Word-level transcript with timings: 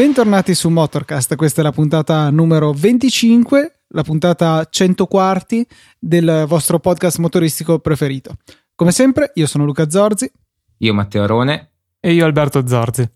Bentornati 0.00 0.54
su 0.54 0.70
Motorcast, 0.70 1.36
questa 1.36 1.60
è 1.60 1.62
la 1.62 1.72
puntata 1.72 2.30
numero 2.30 2.72
25, 2.72 3.82
la 3.88 4.02
puntata 4.02 4.66
100 4.68 5.06
quarti 5.06 5.66
del 5.98 6.44
vostro 6.48 6.78
podcast 6.78 7.18
motoristico 7.18 7.80
preferito. 7.80 8.36
Come 8.74 8.92
sempre, 8.92 9.32
io 9.34 9.46
sono 9.46 9.66
Luca 9.66 9.90
Zorzi. 9.90 10.32
Io 10.78 10.94
Matteo 10.94 11.22
Arone. 11.22 11.69
E 12.00 12.12
io 12.14 12.24
Alberto 12.24 12.66
Zorzi. 12.66 13.08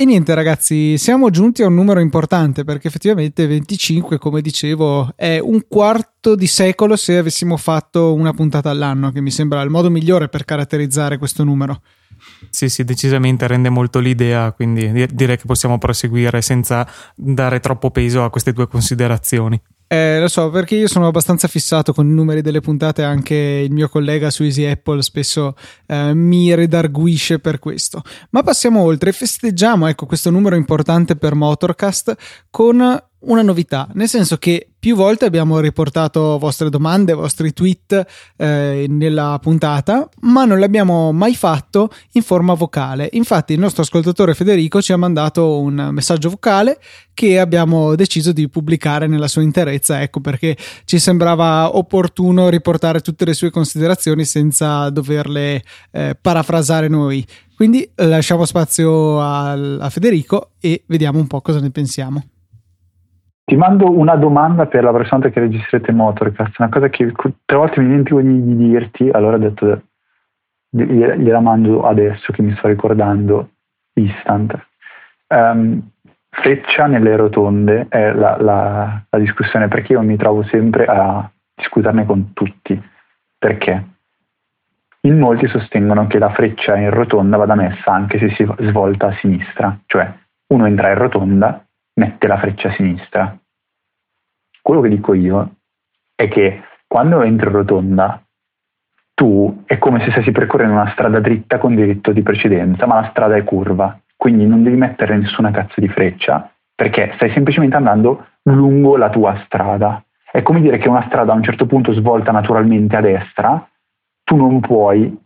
E 0.00 0.04
niente 0.04 0.32
ragazzi, 0.32 0.96
siamo 0.96 1.28
giunti 1.30 1.62
a 1.62 1.66
un 1.66 1.74
numero 1.74 1.98
importante 1.98 2.62
perché 2.62 2.86
effettivamente 2.86 3.48
25, 3.48 4.16
come 4.18 4.40
dicevo, 4.40 5.12
è 5.16 5.40
un 5.40 5.64
quarto 5.66 6.36
di 6.36 6.46
secolo 6.46 6.94
se 6.94 7.16
avessimo 7.16 7.56
fatto 7.56 8.14
una 8.14 8.32
puntata 8.32 8.70
all'anno, 8.70 9.10
che 9.10 9.20
mi 9.20 9.32
sembra 9.32 9.60
il 9.62 9.70
modo 9.70 9.90
migliore 9.90 10.28
per 10.28 10.44
caratterizzare 10.44 11.18
questo 11.18 11.42
numero. 11.42 11.80
Sì, 12.50 12.68
sì, 12.68 12.84
decisamente 12.84 13.46
rende 13.48 13.70
molto 13.70 13.98
l'idea, 13.98 14.52
quindi 14.52 15.06
direi 15.10 15.36
che 15.36 15.46
possiamo 15.46 15.78
proseguire 15.78 16.42
senza 16.42 16.86
dare 17.16 17.58
troppo 17.58 17.90
peso 17.90 18.22
a 18.22 18.30
queste 18.30 18.52
due 18.52 18.68
considerazioni. 18.68 19.60
Eh, 19.90 20.20
lo 20.20 20.28
so, 20.28 20.50
perché 20.50 20.76
io 20.76 20.86
sono 20.86 21.06
abbastanza 21.06 21.48
fissato 21.48 21.94
con 21.94 22.06
i 22.06 22.12
numeri 22.12 22.42
delle 22.42 22.60
puntate, 22.60 23.02
anche 23.02 23.34
il 23.34 23.72
mio 23.72 23.88
collega 23.88 24.30
su 24.30 24.42
Easy 24.42 24.66
Apple 24.66 25.00
spesso 25.00 25.54
eh, 25.86 26.12
mi 26.12 26.54
redarguisce 26.54 27.38
per 27.38 27.58
questo. 27.58 28.02
Ma 28.30 28.42
passiamo 28.42 28.82
oltre, 28.82 29.12
festeggiamo 29.12 29.86
ecco, 29.86 30.04
questo 30.04 30.28
numero 30.28 30.56
importante 30.56 31.16
per 31.16 31.34
Motorcast 31.34 32.14
con 32.50 33.02
una 33.20 33.42
novità, 33.42 33.88
nel 33.94 34.08
senso 34.08 34.36
che 34.36 34.67
più 34.88 34.96
volte 34.96 35.26
abbiamo 35.26 35.60
riportato 35.60 36.38
vostre 36.38 36.70
domande, 36.70 37.12
vostri 37.12 37.52
tweet 37.52 38.06
eh, 38.38 38.86
nella 38.88 39.38
puntata, 39.38 40.08
ma 40.20 40.46
non 40.46 40.58
l'abbiamo 40.58 41.12
mai 41.12 41.34
fatto 41.36 41.90
in 42.12 42.22
forma 42.22 42.54
vocale. 42.54 43.10
Infatti 43.12 43.52
il 43.52 43.58
nostro 43.58 43.82
ascoltatore 43.82 44.32
Federico 44.32 44.80
ci 44.80 44.94
ha 44.94 44.96
mandato 44.96 45.60
un 45.60 45.90
messaggio 45.90 46.30
vocale 46.30 46.80
che 47.12 47.38
abbiamo 47.38 47.96
deciso 47.96 48.32
di 48.32 48.48
pubblicare 48.48 49.06
nella 49.08 49.28
sua 49.28 49.42
interezza, 49.42 50.00
ecco 50.00 50.22
perché 50.22 50.56
ci 50.86 50.98
sembrava 50.98 51.76
opportuno 51.76 52.48
riportare 52.48 53.00
tutte 53.00 53.26
le 53.26 53.34
sue 53.34 53.50
considerazioni 53.50 54.24
senza 54.24 54.88
doverle 54.88 55.62
eh, 55.90 56.16
parafrasare 56.18 56.88
noi. 56.88 57.22
Quindi 57.54 57.86
lasciamo 57.96 58.46
spazio 58.46 59.20
a, 59.20 59.50
a 59.50 59.90
Federico 59.90 60.52
e 60.58 60.82
vediamo 60.86 61.18
un 61.18 61.26
po' 61.26 61.42
cosa 61.42 61.60
ne 61.60 61.70
pensiamo. 61.70 62.24
Ti 63.48 63.56
mando 63.56 63.90
una 63.90 64.14
domanda 64.16 64.66
per 64.66 64.84
la 64.84 64.90
volta 64.90 65.30
che 65.30 65.40
registrate 65.40 65.90
Motorcast, 65.90 66.58
una 66.58 66.68
cosa 66.68 66.90
che 66.90 67.10
tre 67.46 67.56
volte 67.56 67.80
mi 67.80 67.86
dimentico 67.86 68.20
di, 68.20 68.44
di 68.44 68.56
dirti, 68.56 69.08
allora 69.08 69.36
ho 69.36 69.38
detto 69.38 69.82
gliela 70.68 71.40
mando 71.40 71.80
adesso 71.86 72.30
che 72.30 72.42
mi 72.42 72.54
sto 72.56 72.68
ricordando 72.68 73.48
instant. 73.94 74.54
Um, 75.28 75.80
freccia 76.28 76.88
nelle 76.88 77.16
rotonde 77.16 77.86
è 77.88 78.12
la, 78.12 78.36
la, 78.38 79.02
la, 79.08 79.18
discussione 79.18 79.68
perché 79.68 79.94
io 79.94 80.02
mi 80.02 80.18
trovo 80.18 80.42
sempre 80.42 80.84
a 80.84 81.26
discuterne 81.54 82.04
con 82.04 82.34
tutti. 82.34 82.78
Perché? 83.38 83.86
In 85.00 85.18
molti 85.18 85.48
sostengono 85.48 86.06
che 86.06 86.18
la 86.18 86.34
freccia 86.34 86.76
in 86.76 86.90
rotonda 86.90 87.38
vada 87.38 87.54
messa 87.54 87.92
anche 87.92 88.18
se 88.18 88.28
si 88.34 88.46
svolta 88.68 89.06
a 89.06 89.16
sinistra, 89.22 89.78
cioè 89.86 90.12
uno 90.48 90.66
entra 90.66 90.90
in 90.90 90.98
rotonda 90.98 91.62
mette 91.98 92.26
la 92.26 92.38
freccia 92.38 92.68
a 92.68 92.72
sinistra. 92.72 93.38
Quello 94.62 94.80
che 94.80 94.88
dico 94.88 95.14
io 95.14 95.56
è 96.14 96.28
che 96.28 96.62
quando 96.86 97.22
entri 97.22 97.46
in 97.46 97.52
rotonda, 97.52 98.22
tu 99.14 99.64
è 99.66 99.78
come 99.78 100.00
se 100.00 100.12
stessi 100.12 100.30
percorrendo 100.30 100.74
una 100.74 100.90
strada 100.92 101.18
dritta 101.20 101.58
con 101.58 101.74
diritto 101.74 102.12
di 102.12 102.22
precedenza, 102.22 102.86
ma 102.86 103.00
la 103.00 103.08
strada 103.10 103.36
è 103.36 103.44
curva, 103.44 103.98
quindi 104.16 104.46
non 104.46 104.62
devi 104.62 104.76
mettere 104.76 105.16
nessuna 105.16 105.50
cazzo 105.50 105.80
di 105.80 105.88
freccia, 105.88 106.50
perché 106.74 107.12
stai 107.16 107.30
semplicemente 107.32 107.76
andando 107.76 108.26
lungo 108.44 108.96
la 108.96 109.10
tua 109.10 109.42
strada. 109.44 110.02
È 110.30 110.42
come 110.42 110.60
dire 110.60 110.78
che 110.78 110.88
una 110.88 111.04
strada 111.06 111.32
a 111.32 111.36
un 111.36 111.42
certo 111.42 111.66
punto 111.66 111.92
svolta 111.92 112.30
naturalmente 112.30 112.96
a 112.96 113.00
destra, 113.00 113.68
tu 114.22 114.36
non 114.36 114.60
puoi, 114.60 115.18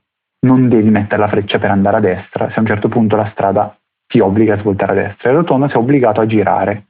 non 0.47 0.69
devi 0.69 0.89
mettere 0.89 1.21
la 1.21 1.29
freccia 1.29 1.59
per 1.59 1.71
andare 1.71 1.97
a 1.99 2.01
destra, 2.01 2.49
se 2.49 2.55
a 2.57 2.61
un 2.61 2.67
certo 2.67 2.89
punto 2.89 3.17
la 3.17 3.29
strada 3.31 3.77
ti 4.13 4.21
obbliga 4.21 4.55
a 4.55 4.59
svoltare 4.59 4.93
a 4.93 5.07
destra 5.07 5.31
e 5.31 5.33
rotonda 5.33 5.69
sei 5.69 5.79
obbligato 5.79 6.21
a 6.21 6.27
girare 6.27 6.85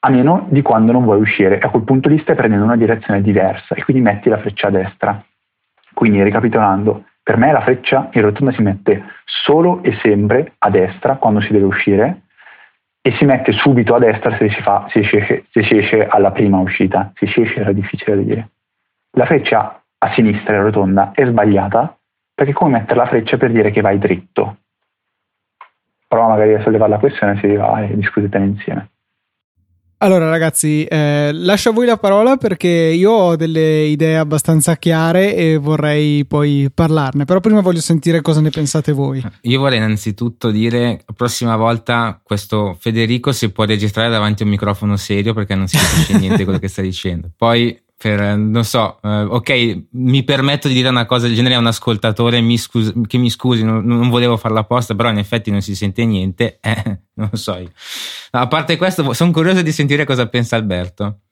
a 0.00 0.10
meno 0.10 0.46
di 0.50 0.62
quando 0.62 0.90
non 0.90 1.04
vuoi 1.04 1.20
uscire. 1.20 1.60
A 1.60 1.68
quel 1.70 1.84
punto 1.84 2.08
lì 2.08 2.18
stai 2.18 2.34
prendendo 2.34 2.64
una 2.64 2.76
direzione 2.76 3.22
diversa 3.22 3.76
e 3.76 3.84
quindi 3.84 4.02
metti 4.02 4.28
la 4.28 4.38
freccia 4.38 4.66
a 4.66 4.70
destra. 4.70 5.24
Quindi 5.94 6.20
ricapitolando, 6.22 7.04
per 7.22 7.36
me 7.36 7.52
la 7.52 7.60
freccia 7.60 8.08
in 8.12 8.22
rotonda 8.22 8.52
si 8.52 8.62
mette 8.62 9.04
solo 9.24 9.80
e 9.84 9.96
sempre 10.02 10.54
a 10.58 10.70
destra 10.70 11.16
quando 11.16 11.40
si 11.40 11.52
deve 11.52 11.64
uscire 11.64 12.22
e 13.00 13.12
si 13.12 13.24
mette 13.24 13.52
subito 13.52 13.94
a 13.94 14.00
destra 14.00 14.36
se 14.36 14.50
si, 14.50 14.60
fa, 14.60 14.86
se 14.90 15.04
si, 15.04 15.16
esce, 15.16 15.44
se 15.50 15.62
si 15.62 15.76
esce 15.76 16.04
alla 16.04 16.32
prima 16.32 16.58
uscita. 16.58 17.12
Se 17.14 17.28
si 17.28 17.42
esce 17.42 17.60
era 17.60 17.72
difficile 17.72 18.16
da 18.16 18.22
dire. 18.22 18.48
La 19.12 19.24
freccia 19.24 19.82
a 19.98 20.12
sinistra 20.14 20.56
in 20.56 20.62
rotonda 20.62 21.12
è 21.12 21.24
sbagliata 21.24 21.96
perché 22.34 22.52
è 22.52 22.54
come 22.54 22.78
mettere 22.78 22.98
la 22.98 23.06
freccia 23.06 23.36
per 23.36 23.52
dire 23.52 23.70
che 23.70 23.80
vai 23.80 23.98
dritto 23.98 24.57
prova 26.08 26.28
magari 26.28 26.54
a 26.54 26.62
sollevare 26.62 26.90
la 26.90 26.98
questione, 26.98 27.38
si 27.40 27.54
va 27.54 27.82
e 27.82 27.94
discutetene 27.94 28.46
insieme. 28.46 28.90
Allora 30.00 30.30
ragazzi, 30.30 30.84
eh, 30.84 31.30
lascio 31.32 31.70
a 31.70 31.72
voi 31.72 31.84
la 31.84 31.96
parola 31.96 32.36
perché 32.36 32.68
io 32.68 33.10
ho 33.10 33.36
delle 33.36 33.80
idee 33.82 34.16
abbastanza 34.16 34.76
chiare 34.76 35.34
e 35.34 35.56
vorrei 35.56 36.24
poi 36.24 36.70
parlarne, 36.72 37.24
però 37.24 37.40
prima 37.40 37.60
voglio 37.62 37.80
sentire 37.80 38.20
cosa 38.20 38.40
ne 38.40 38.50
pensate 38.50 38.92
voi. 38.92 39.20
Io 39.42 39.58
vorrei 39.58 39.78
innanzitutto 39.78 40.52
dire, 40.52 41.02
la 41.04 41.14
prossima 41.16 41.56
volta 41.56 42.20
questo 42.22 42.76
Federico 42.78 43.32
si 43.32 43.50
può 43.50 43.64
registrare 43.64 44.08
davanti 44.08 44.42
a 44.42 44.44
un 44.44 44.52
microfono 44.52 44.96
serio 44.96 45.34
perché 45.34 45.56
non 45.56 45.66
si 45.66 45.76
capisce 45.76 46.14
niente 46.16 46.36
di 46.36 46.44
quello 46.44 46.60
che 46.60 46.68
sta 46.68 46.80
dicendo. 46.80 47.30
Poi 47.36 47.76
per, 47.98 48.36
non 48.36 48.64
so, 48.64 49.00
eh, 49.02 49.22
ok, 49.22 49.86
mi 49.90 50.22
permetto 50.22 50.68
di 50.68 50.74
dire 50.74 50.88
una 50.88 51.04
cosa 51.04 51.26
del 51.26 51.34
genere 51.34 51.56
a 51.56 51.58
un 51.58 51.66
ascoltatore 51.66 52.40
mi 52.40 52.56
scus- 52.56 52.94
che 53.08 53.18
mi 53.18 53.28
scusi, 53.28 53.64
non, 53.64 53.84
non, 53.84 54.08
volevo 54.08 54.36
farla 54.36 54.60
apposta, 54.60 54.94
però 54.94 55.10
in 55.10 55.18
effetti 55.18 55.50
non 55.50 55.60
si 55.60 55.74
sente 55.74 56.04
niente, 56.04 56.58
eh, 56.62 57.00
non 57.14 57.30
so 57.32 57.56
io. 57.56 57.72
A 58.30 58.46
parte 58.46 58.76
questo, 58.76 59.12
sono 59.12 59.32
curioso 59.32 59.62
di 59.62 59.72
sentire 59.72 60.04
cosa 60.04 60.28
pensa 60.28 60.54
Alberto. 60.54 61.22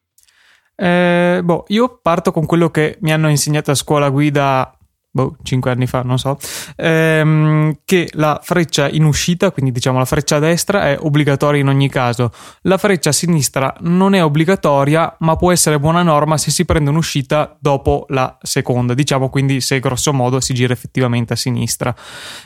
Eh, 0.75 1.41
boh, 1.45 1.65
io 1.69 2.01
parto 2.03 2.33
con 2.33 2.47
quello 2.47 2.71
che 2.71 2.99
mi 3.01 3.13
hanno 3.13 3.31
insegnato 3.31 3.71
a 3.71 3.75
scuola 3.75 4.09
guida 4.11 4.76
boh, 5.17 5.37
5 5.43 5.71
anni 5.71 5.87
fa, 5.87 6.03
non 6.03 6.19
so, 6.19 6.39
ehm, 6.77 7.79
che 7.85 8.09
la 8.13 8.39
freccia 8.43 8.89
in 8.89 9.05
uscita, 9.05 9.51
quindi 9.51 9.73
diciamo 9.73 9.99
la 9.99 10.05
freccia 10.05 10.39
destra, 10.39 10.89
è 10.91 10.99
obbligatoria 11.01 11.61
in 11.61 11.69
ogni 11.69 11.89
caso. 11.89 12.31
La 12.63 12.77
freccia 12.77 13.13
sinistra 13.13 13.75
non 13.81 14.15
è 14.15 14.23
obbligatoria, 14.23 15.17
ma 15.21 15.37
può 15.37 15.51
essere 15.51 15.81
buona 15.81 16.03
norma 16.03 16.37
se 16.37 16.51
si 16.51 16.67
prende 16.67 16.91
un'uscita 16.91 17.57
dopo 17.59 18.05
la 18.11 18.37
seconda, 18.43 18.93
diciamo 18.93 19.31
quindi 19.31 19.61
se 19.63 19.81
grosso 19.81 20.13
modo 20.13 20.39
si 20.41 20.53
gira 20.53 20.75
effettivamente 20.75 21.33
a 21.33 21.37
sinistra. 21.37 21.95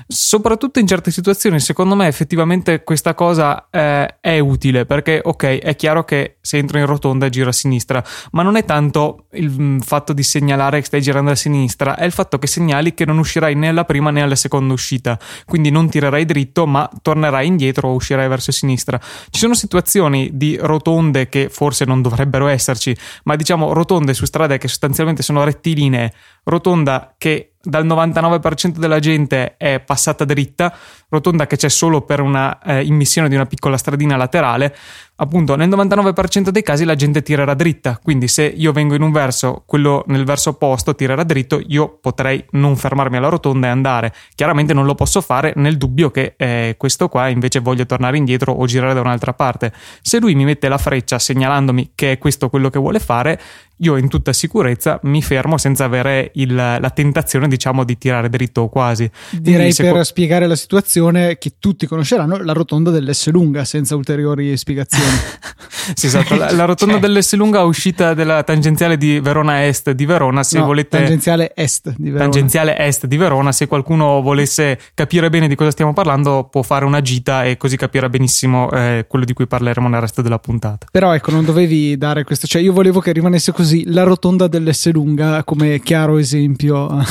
Soprattutto 0.07 0.79
in 0.79 0.87
certe 0.87 1.11
situazioni, 1.11 1.59
secondo 1.59 1.97
me 1.97 2.07
effettivamente 2.07 2.85
questa 2.85 3.15
cosa 3.15 3.67
eh, 3.71 4.17
è 4.21 4.39
utile, 4.39 4.87
perché 4.87 5.21
ok, 5.23 5.59
è 5.59 5.75
chiaro 5.75 6.05
che 6.05 6.37
se 6.41 6.59
entro 6.59 6.79
in 6.79 6.87
rotonda 6.87 7.29
giro 7.29 7.49
a 7.49 7.53
sinistra, 7.53 8.03
ma 8.31 8.43
non 8.43 8.55
è 8.55 8.65
tanto 8.65 9.27
il 9.33 9.51
mm, 9.51 9.79
fatto 9.81 10.13
di 10.13 10.23
segnalare 10.23 10.79
che 10.79 10.87
stai 10.87 11.03
girando 11.03 11.33
a 11.33 11.35
sinistra, 11.35 11.97
è 11.97 12.05
il 12.05 12.13
fatto 12.13 12.39
che 12.39 12.47
se 12.47 12.60
segnali 12.61 12.93
che 12.93 13.07
non 13.07 13.19
uscirai 13.19 13.55
né 13.55 13.69
alla 13.69 13.85
prima 13.85 14.11
né 14.11 14.23
alla 14.23 14.37
seconda 14.37 14.75
uscita, 14.75 15.19
quindi 15.47 15.71
non 15.71 15.89
tirerai 15.89 16.25
dritto 16.27 16.67
ma 16.67 16.89
tornerai 17.01 17.47
indietro 17.47 17.89
o 17.89 17.95
uscirai 17.95 18.29
verso 18.29 18.53
sinistra. 18.53 19.01
Ci 19.31 19.41
sono 19.41 19.55
situazioni 19.55 20.31
di 20.35 20.59
rotonde 20.61 21.29
che 21.29 21.49
forse 21.49 21.87
non 21.87 22.03
dovrebbero 22.03 22.47
esserci, 22.47 22.95
ma 23.25 23.37
diciamo 23.37 23.73
rotonde 23.73 24.13
su 24.13 24.27
strade 24.27 24.59
che 24.59 24.69
sostanzialmente 24.69 25.23
sono 25.23 25.43
rettilinee, 25.43 26.13
rotonda 26.45 27.15
che 27.17 27.53
dal 27.63 27.87
99% 27.87 28.79
della 28.79 29.01
gente 29.01 29.57
è 29.59 29.81
passata 29.81 30.25
dritta, 30.25 30.75
rotonda 31.11 31.47
che 31.47 31.57
c'è 31.57 31.69
solo 31.69 32.01
per 32.03 32.21
una 32.21 32.59
eh, 32.63 32.85
immissione 32.85 33.29
di 33.29 33.35
una 33.35 33.45
piccola 33.45 33.77
stradina 33.77 34.17
laterale. 34.17 34.75
Appunto 35.21 35.55
nel 35.55 35.69
99% 35.69 36.49
dei 36.49 36.63
casi 36.63 36.85
la 36.85 36.95
gente 36.95 37.23
tirerà 37.23 37.55
dritta, 37.55 37.99
quindi 38.03 38.27
se 38.27 38.45
io 38.45 38.73
vengo 38.73 38.95
in 38.95 39.03
un 39.03 39.13
verso, 39.13 39.63
quello 39.67 40.03
nel 40.09 40.25
verso 40.25 40.51
opposto 40.51 40.95
tirerà 40.95 41.23
dritto, 41.25 41.61
io 41.67 41.99
potrei 42.01 42.43
non 42.53 42.77
fermarmi 42.77 43.17
alla 43.19 43.29
rotonda 43.29 43.67
e 43.67 43.71
andare. 43.71 44.13
Chiaramente 44.35 44.73
non 44.73 44.87
lo 44.87 44.95
posso 44.95 45.21
fare 45.21 45.53
nel 45.57 45.77
dubbio 45.77 46.11
che 46.11 46.35
eh, 46.37 46.75
questo 46.79 47.09
qua 47.09 47.29
invece 47.29 47.61
voglia 47.61 47.85
tornare 47.85 48.17
indietro 48.17 48.53
o 48.53 48.67
girare 48.67 48.95
da 48.95 49.01
un'altra 49.01 49.35
parte. 49.35 49.73
Se 50.01 50.19
lui 50.19 50.35
mi 50.35 50.45
mette 50.45 50.69
la 50.69 50.79
freccia 50.79 51.19
segnalandomi 51.19 51.93
che 51.95 52.13
è 52.13 52.19
questo 52.19 52.49
quello 52.49 52.71
che 52.71 52.79
vuole 52.79 52.99
fare, 52.99 53.39
io 53.83 53.97
in 53.97 54.09
tutta 54.09 54.33
sicurezza 54.33 54.99
mi 55.05 55.23
fermo 55.23 55.57
senza 55.57 55.85
avere 55.85 56.31
il, 56.35 56.55
la 56.55 56.91
tentazione, 56.95 57.49
diciamo, 57.49 57.85
di 57.85 57.97
tirare 57.97 58.29
dritto 58.29 58.63
o 58.63 58.69
quasi. 58.69 59.11
Direi 59.31 59.73
per 59.75 59.93
co- 59.93 60.05
spiegare 60.05 60.47
la 60.47 60.57
situazione 60.57 61.39
che 61.39 61.55
tutti 61.59 61.87
conosceranno, 61.87 62.43
la 62.43 62.53
rotonda 62.53 62.91
dell'S 62.91 63.31
lunga, 63.31 63.65
senza 63.65 63.97
ulteriori 63.97 64.57
spiegazioni. 64.57 65.10
sì, 65.95 66.07
esatto, 66.07 66.37
la, 66.37 66.51
la 66.53 66.65
rotonda 66.65 66.95
cioè. 66.95 67.03
dell'S 67.03 67.35
lunga 67.35 67.63
uscita 67.63 68.13
dalla 68.13 68.43
tangenziale 68.43 68.97
di 68.99 69.21
Verona 69.21 69.67
Est 69.67 69.93
di 69.93 70.05
Verona, 70.05 70.43
se 70.43 70.59
no, 70.59 70.67
volete... 70.67 70.99
Tangenziale 70.99 71.53
Est 71.55 71.95
di 71.97 72.11
Verona. 72.11 72.31
Tangenziale 72.31 72.79
Est 72.79 73.07
di 73.07 73.17
Verona, 73.17 73.53
se 73.53 73.67
qualcuno 73.67 74.21
volesse 74.21 74.79
capire 74.95 75.31
bene 75.31 75.49
di 75.49 75.55
cosa 75.55 75.71
stiamo 75.71 75.93
parlando 75.93 76.49
può 76.51 76.63
fare 76.63 76.85
una 76.85 77.01
gita 77.01 77.45
e 77.45 77.57
così 77.57 77.77
capirà 77.77 78.09
benissimo 78.09 78.71
eh, 78.73 79.07
quello 79.09 79.25
di 79.25 79.33
cui 79.33 79.47
parleremo 79.47 79.89
nel 79.89 80.01
resto 80.01 80.23
della 80.23 80.39
puntata. 80.39 80.87
Però 80.91 81.15
ecco, 81.15 81.31
non 81.31 81.45
dovevi 81.45 81.97
dare 81.97 82.25
questo, 82.25 82.47
cioè 82.47 82.61
io 82.61 82.73
volevo 82.73 83.01
che 83.01 83.13
rimanesse 83.13 83.53
così 83.53 83.71
così 83.71 83.85
la 83.87 84.03
rotonda 84.03 84.49
dell'S 84.49 84.91
lunga 84.91 85.45
come 85.45 85.81
chiaro 85.81 86.19
esempio. 86.19 87.05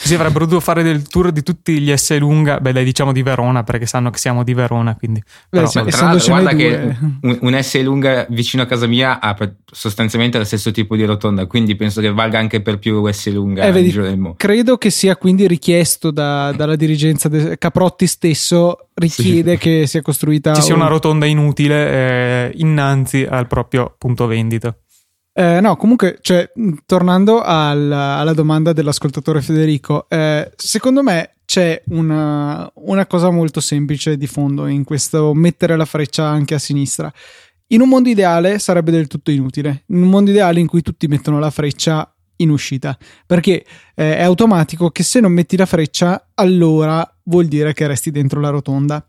Si 0.00 0.14
avrebbero 0.14 0.44
dovuto 0.44 0.60
fare 0.60 0.84
del 0.84 1.02
tour 1.08 1.32
di 1.32 1.42
tutti 1.42 1.80
gli 1.80 1.94
S 1.94 2.16
lunga, 2.18 2.60
beh 2.60 2.72
dai 2.72 2.84
diciamo 2.84 3.12
di 3.12 3.22
Verona 3.22 3.64
perché 3.64 3.84
sanno 3.84 4.10
che 4.10 4.18
siamo 4.18 4.44
di 4.44 4.54
Verona 4.54 4.94
quindi. 4.94 5.20
Beh, 5.50 5.62
Però, 5.68 6.10
guarda 6.26 6.54
che 6.54 6.96
un, 7.22 7.38
un, 7.40 7.62
S 7.62 7.82
lunga 7.82 8.24
vicino 8.30 8.62
a 8.62 8.66
casa 8.66 8.86
mia 8.86 9.20
ha 9.20 9.36
sostanzialmente 9.70 10.38
lo 10.38 10.44
stesso 10.44 10.70
tipo 10.70 10.94
di 10.94 11.04
rotonda 11.04 11.46
quindi 11.46 11.74
penso 11.74 12.00
che 12.00 12.12
valga 12.12 12.38
anche 12.38 12.62
per 12.62 12.78
più 12.78 13.04
S 13.10 13.28
lunga 13.30 13.64
eh, 13.64 13.72
vedi, 13.72 13.90
Credo 14.36 14.78
che 14.78 14.90
sia 14.90 15.16
quindi 15.16 15.48
richiesto 15.48 16.12
da, 16.12 16.52
dalla 16.52 16.76
dirigenza 16.76 17.28
de, 17.28 17.58
Caprotti 17.58 18.06
stesso 18.06 18.88
richiede 18.94 19.52
sì. 19.52 19.58
che 19.58 19.86
sia 19.88 20.00
costruita 20.00 20.54
ci 20.54 20.62
sia 20.62 20.74
una 20.74 20.86
rotonda 20.86 21.26
inutile 21.26 21.88
eh, 21.88 22.52
innanzi 22.58 23.26
al 23.28 23.48
proprio 23.48 23.94
punto 23.98 24.26
vendita. 24.26 24.74
Eh, 25.38 25.60
no, 25.60 25.76
comunque, 25.76 26.18
cioè, 26.20 26.50
tornando 26.84 27.40
al, 27.40 27.92
alla 27.92 28.32
domanda 28.32 28.72
dell'ascoltatore 28.72 29.40
Federico, 29.40 30.08
eh, 30.08 30.50
secondo 30.56 31.04
me 31.04 31.34
c'è 31.44 31.80
una, 31.90 32.68
una, 32.74 33.06
cosa 33.06 33.30
molto 33.30 33.60
semplice 33.60 34.16
di 34.16 34.26
fondo 34.26 34.66
in 34.66 34.82
questo 34.82 35.32
mettere 35.34 35.76
la 35.76 35.84
freccia 35.84 36.24
anche 36.24 36.56
a 36.56 36.58
sinistra. 36.58 37.12
In 37.68 37.82
un 37.82 37.88
mondo 37.88 38.08
ideale 38.08 38.58
sarebbe 38.58 38.90
del 38.90 39.06
tutto 39.06 39.30
inutile, 39.30 39.84
in 39.86 40.02
un 40.02 40.08
mondo 40.08 40.30
ideale 40.30 40.58
in 40.58 40.66
cui 40.66 40.82
tutti 40.82 41.06
mettono 41.06 41.38
la 41.38 41.50
freccia 41.50 42.12
in 42.38 42.50
uscita, 42.50 42.98
perché 43.24 43.64
eh, 43.94 44.16
è 44.16 44.22
automatico 44.24 44.90
che 44.90 45.04
se 45.04 45.20
non 45.20 45.30
metti 45.30 45.56
la 45.56 45.66
freccia, 45.66 46.30
allora 46.34 47.08
vuol 47.24 47.46
dire 47.46 47.72
che 47.74 47.86
resti 47.86 48.10
dentro 48.10 48.40
la 48.40 48.50
rotonda. 48.50 49.06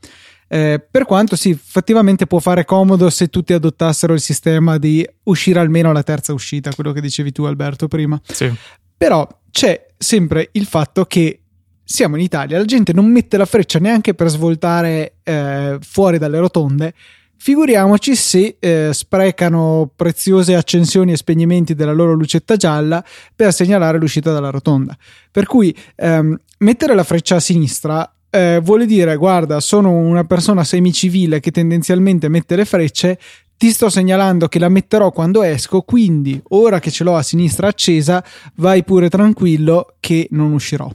Eh, 0.52 0.84
per 0.90 1.06
quanto 1.06 1.36
sì, 1.36 1.52
effettivamente 1.52 2.26
può 2.26 2.40
fare 2.40 2.66
comodo 2.66 3.10
se 3.12 3.28
tutti 3.28 3.54
adottassero 3.54 4.14
il 4.14 4.20
sistema 4.20 4.80
di 4.80 5.08
uscire 5.24 5.60
almeno 5.60 5.92
alla 5.92 6.02
terza 6.02 6.34
uscita, 6.34 6.74
quello 6.74 6.92
che 6.92 7.02
dicevi 7.02 7.32
tu 7.32 7.44
Alberto 7.44 7.88
prima. 7.88 8.20
Sì. 8.26 8.52
Però 8.98 9.28
c'è 9.52 9.86
sempre 9.96 10.50
il 10.54 10.66
fatto 10.66 11.06
che 11.06 11.42
siamo 11.84 12.16
in 12.16 12.24
Italia, 12.24 12.58
la 12.58 12.66
gente 12.66 12.94
non 12.94 13.06
mette 13.06 13.38
la 13.38 13.46
freccia 13.46 13.80
neanche 13.80 14.14
per 14.14 14.28
svoltare 14.30 15.18
eh, 15.24 15.78
fuori 15.82 16.18
dalle 16.18 16.40
rotonde. 16.40 16.94
Figuriamoci 17.42 18.16
se 18.16 18.58
eh, 18.60 18.90
sprecano 18.92 19.90
preziose 19.96 20.56
accensioni 20.56 21.14
e 21.14 21.18
spegnimenti 21.18 21.74
della 21.74 21.94
loro 21.94 22.14
lucetta 22.14 22.58
gialla 22.58 23.04
per 23.34 23.54
segnalare 23.54 23.98
l'uscita 23.98 24.34
dalla 24.34 24.50
rotonda. 24.50 24.98
Per 25.32 25.46
cui 25.46 25.76
ehm, 25.96 26.38
mettere 26.60 26.96
la 26.96 27.04
freccia 27.04 27.38
a 27.38 27.40
sinistra 27.40 28.14
eh, 28.30 28.60
vuole 28.62 28.86
dire 28.86 29.16
guarda 29.16 29.60
sono 29.60 29.92
una 29.92 30.24
persona 30.24 30.64
semicivile 30.64 31.40
che 31.40 31.52
tendenzialmente 31.52 32.30
mette 32.30 32.56
le 32.56 32.66
frecce 32.66 33.20
ti 33.60 33.72
sto 33.72 33.90
segnalando 33.90 34.48
che 34.48 34.58
la 34.58 34.70
metterò 34.70 35.12
quando 35.12 35.44
esco 35.44 35.82
quindi 35.82 36.42
ora 36.50 36.80
che 36.80 36.92
ce 36.92 37.04
l'ho 37.04 37.18
a 37.18 37.22
sinistra 37.22 37.68
accesa 37.68 38.24
vai 38.56 38.86
pure 38.86 39.10
tranquillo 39.10 39.96
che 40.00 40.28
non 40.32 40.54
uscirò. 40.54 40.90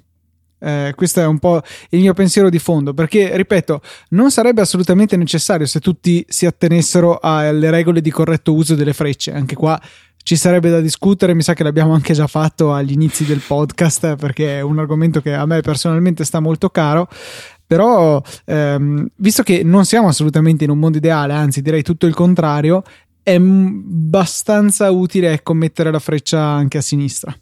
Eh, 0.61 0.95
questo 0.97 1.21
è 1.21 1.27
un 1.27 1.39
po' 1.39 1.61
il 1.91 2.01
mio 2.01 2.15
pensiero 2.15 2.49
di 2.49 2.59
fondo 2.59 2.95
perché 2.95 3.37
ripeto 3.37 3.83
non 4.11 4.31
sarebbe 4.31 4.63
assolutamente 4.63 5.15
necessario 5.19 5.67
se 5.67 5.79
tutti 5.79 6.25
si 6.27 6.47
attenessero 6.47 7.19
alle 7.21 7.69
regole 7.69 8.01
di 8.01 8.11
corretto 8.11 8.55
uso 8.55 8.75
delle 8.75 8.95
frecce. 8.95 9.35
Anche 9.35 9.57
qua 9.57 9.79
ci 10.25 10.37
sarebbe 10.37 10.71
da 10.71 10.81
discutere, 10.81 11.35
mi 11.35 11.43
sa 11.43 11.53
che 11.53 11.63
l'abbiamo 11.63 11.93
anche 11.93 12.15
già 12.15 12.27
fatto 12.27 12.73
agli 12.73 12.93
inizi 12.93 13.27
del 13.27 13.43
podcast 13.47 14.17
perché 14.17 14.57
è 14.57 14.61
un 14.63 14.79
argomento 14.79 15.21
che 15.21 15.35
a 15.35 15.45
me 15.45 15.61
personalmente 15.61 16.25
sta 16.25 16.41
molto 16.41 16.71
caro. 16.71 17.09
Però, 17.67 18.23
ehm, 18.47 19.07
visto 19.17 19.43
che 19.43 19.63
non 19.63 19.85
siamo 19.85 20.09
assolutamente 20.09 20.65
in 20.65 20.71
un 20.71 20.79
mondo 20.79 20.97
ideale, 20.97 21.35
anzi 21.35 21.61
direi 21.61 21.83
tutto 21.83 22.07
il 22.07 22.15
contrario, 22.15 22.83
è 23.23 23.35
abbastanza 23.35 24.91
utile 24.91 25.33
ecco, 25.33 25.53
mettere 25.53 25.91
la 25.91 25.99
freccia 25.99 26.41
anche 26.41 26.79
a 26.79 26.83
sinistra. 26.83 27.37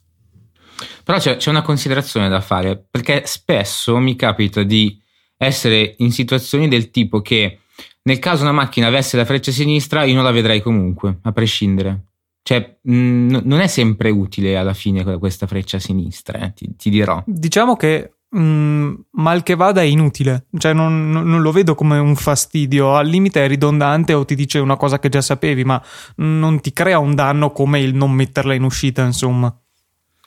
Però 1.05 1.19
c'è, 1.19 1.37
c'è 1.37 1.51
una 1.51 1.63
considerazione 1.63 2.29
da 2.29 2.41
fare, 2.41 2.85
perché 2.91 3.23
spesso 3.27 3.97
mi 3.99 4.17
capita 4.17 4.65
di 4.65 5.01
essere 5.37 5.95
in 5.99 6.11
situazioni 6.11 6.67
del 6.67 6.91
tipo 6.91 7.21
che 7.21 7.61
nel 8.03 8.19
caso 8.19 8.43
una 8.43 8.51
macchina 8.51 8.89
avesse 8.89 9.17
la 9.17 9.25
freccia 9.25 9.51
a 9.51 9.55
sinistra, 9.55 10.03
io 10.03 10.15
non 10.15 10.25
la 10.25 10.33
vedrei 10.33 10.61
comunque, 10.61 11.19
a 11.23 11.31
prescindere. 11.31 12.07
Cioè, 12.43 12.79
mh, 12.83 12.95
mm, 12.95 13.37
non 13.45 13.61
è 13.61 13.67
sempre 13.67 14.11
utile 14.11 14.57
alla 14.57 14.75
fine 14.75 15.05
questa 15.19 15.47
freccia 15.47 15.77
a 15.77 15.81
sinistra, 15.81 16.41
eh, 16.41 16.53
ti, 16.53 16.75
ti, 16.77 16.91
dirò. 16.91 17.23
Diciamo 17.25 17.77
che 17.77 18.15
mh, 18.31 18.41
mm, 18.41 18.95
mal 19.13 19.43
che 19.43 19.55
vada 19.55 19.81
è 19.81 19.85
inutile, 19.85 20.47
cioè 20.59 20.73
non, 20.73 21.11
non, 21.11 21.41
lo 21.41 21.53
vedo 21.53 21.75
come 21.75 21.99
un 21.99 22.17
fastidio, 22.17 22.95
al 22.97 23.07
limite 23.07 23.45
è 23.45 23.49
ridondante 23.49 24.13
o 24.15 24.25
ti 24.25 24.35
dice 24.35 24.59
una 24.59 24.77
cosa 24.77 24.99
che 24.99 25.09
già 25.09 25.21
sapevi, 25.21 25.65
ma 25.65 25.81
non 26.17 26.61
ti 26.61 26.73
crea 26.73 26.99
un 26.99 27.15
danno 27.15 27.53
come 27.53 27.81
il 27.81 27.95
non 27.95 28.11
metterla 28.11 28.55
in 28.55 28.65
uscita, 28.65 29.05
insomma. 29.05 29.55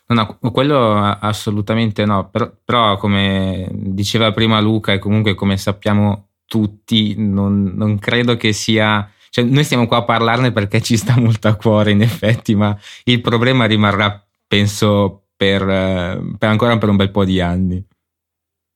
No, 0.08 0.38
no, 0.40 0.52
quello 0.52 1.02
assolutamente 1.02 2.06
no, 2.06 2.30
però, 2.30 2.52
però, 2.64 2.96
come 2.98 3.68
diceva 3.72 4.32
prima 4.32 4.60
Luca 4.60 4.94
e 4.94 5.00
comunque 5.00 5.34
come 5.34 5.58
sappiamo 5.58 6.28
tutti, 6.46 7.16
non, 7.18 7.74
non 7.76 7.98
credo 7.98 8.38
che 8.38 8.54
sia 8.54 9.10
cioè, 9.30 9.44
noi 9.44 9.64
stiamo 9.64 9.88
qua 9.88 9.98
a 9.98 10.04
parlarne 10.04 10.52
perché 10.52 10.82
ci 10.82 10.98
sta 10.98 11.18
molto 11.20 11.48
a 11.48 11.56
cuore, 11.56 11.92
in 11.92 12.02
effetti, 12.02 12.56
ma 12.56 12.78
il 13.06 13.22
problema 13.22 13.66
rimarrà, 13.66 14.24
penso, 14.48 15.28
per, 15.36 15.62
eh, 15.62 16.22
per 16.38 16.50
ancora 16.50 16.78
per 16.78 16.90
un 16.90 16.96
bel 16.96 17.12
po' 17.12 17.26
di 17.26 17.42
anni. 17.42 17.84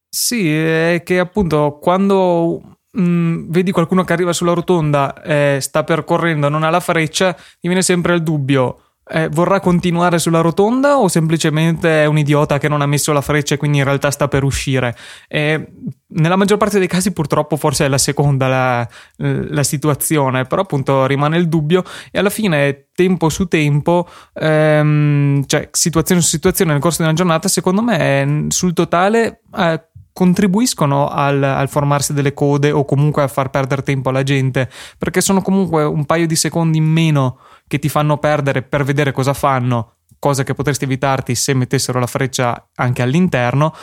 Sì, 0.09 0.51
è 0.51 1.01
che 1.05 1.19
appunto 1.19 1.77
quando 1.79 2.77
mm, 2.99 3.49
vedi 3.49 3.71
qualcuno 3.71 4.03
che 4.03 4.13
arriva 4.13 4.33
sulla 4.33 4.53
rotonda 4.53 5.21
e 5.21 5.59
sta 5.61 5.83
percorrendo, 5.83 6.49
non 6.49 6.63
ha 6.63 6.69
la 6.69 6.79
freccia, 6.79 7.33
ti 7.33 7.67
viene 7.67 7.83
sempre 7.83 8.15
il 8.15 8.23
dubbio 8.23 8.88
eh, 9.11 9.27
vorrà 9.29 9.59
continuare 9.59 10.19
sulla 10.19 10.41
rotonda 10.41 10.99
o 10.99 11.07
semplicemente 11.07 12.03
è 12.03 12.05
un 12.05 12.17
idiota 12.17 12.59
che 12.59 12.67
non 12.67 12.81
ha 12.81 12.85
messo 12.85 13.11
la 13.11 13.21
freccia 13.21 13.55
e 13.55 13.57
quindi 13.57 13.79
in 13.79 13.83
realtà 13.83 14.11
sta 14.11 14.27
per 14.27 14.43
uscire? 14.43 14.95
E 15.27 15.71
nella 16.09 16.35
maggior 16.35 16.57
parte 16.57 16.79
dei 16.79 16.87
casi 16.87 17.11
purtroppo 17.11 17.55
forse 17.55 17.85
è 17.85 17.87
la 17.87 17.97
seconda 17.97 18.47
la, 18.47 18.87
la, 19.17 19.63
situazione, 19.63 20.45
però 20.45 20.61
appunto 20.61 21.05
rimane 21.05 21.37
il 21.37 21.47
dubbio 21.47 21.83
e 22.11 22.19
alla 22.19 22.29
fine 22.29 22.89
tempo 22.93 23.29
su 23.29 23.47
tempo, 23.47 24.07
ehm, 24.33 25.45
cioè 25.45 25.69
situazione 25.71 26.21
su 26.21 26.27
situazione 26.29 26.71
nel 26.71 26.81
corso 26.81 27.01
di 27.01 27.07
una 27.07 27.17
giornata, 27.17 27.47
secondo 27.47 27.81
me 27.81 28.45
sul 28.49 28.73
totale... 28.73 29.41
Eh, 29.57 29.83
contribuiscono 30.19 31.07
al, 31.07 31.41
al, 31.41 31.69
formarsi 31.69 32.11
delle 32.11 32.33
code 32.33 32.71
o 32.71 32.83
comunque 32.83 33.23
a 33.23 33.29
far 33.29 33.49
perdere 33.49 33.83
tempo 33.83 34.09
alla 34.09 34.23
gente 34.23 34.69
perché 34.97 35.21
sono 35.21 35.41
comunque 35.41 35.85
un 35.85 36.05
paio 36.05 36.27
di 36.27 36.35
secondi 36.35 36.77
in 36.77 36.83
meno 36.83 37.39
che 37.69 37.79
ti 37.79 37.87
fanno 37.87 38.17
perdere 38.17 38.61
per 38.61 38.83
vedere 38.83 39.13
cosa 39.13 39.33
fanno, 39.33 39.93
cosa 40.19 40.43
che 40.43 40.53
potresti 40.53 40.83
evitarti 40.83 41.35
se 41.35 41.53
mettessero 41.53 42.01
la 42.01 42.05
freccia 42.05 42.67
anche 42.75 43.01
all'interno, 43.01 43.73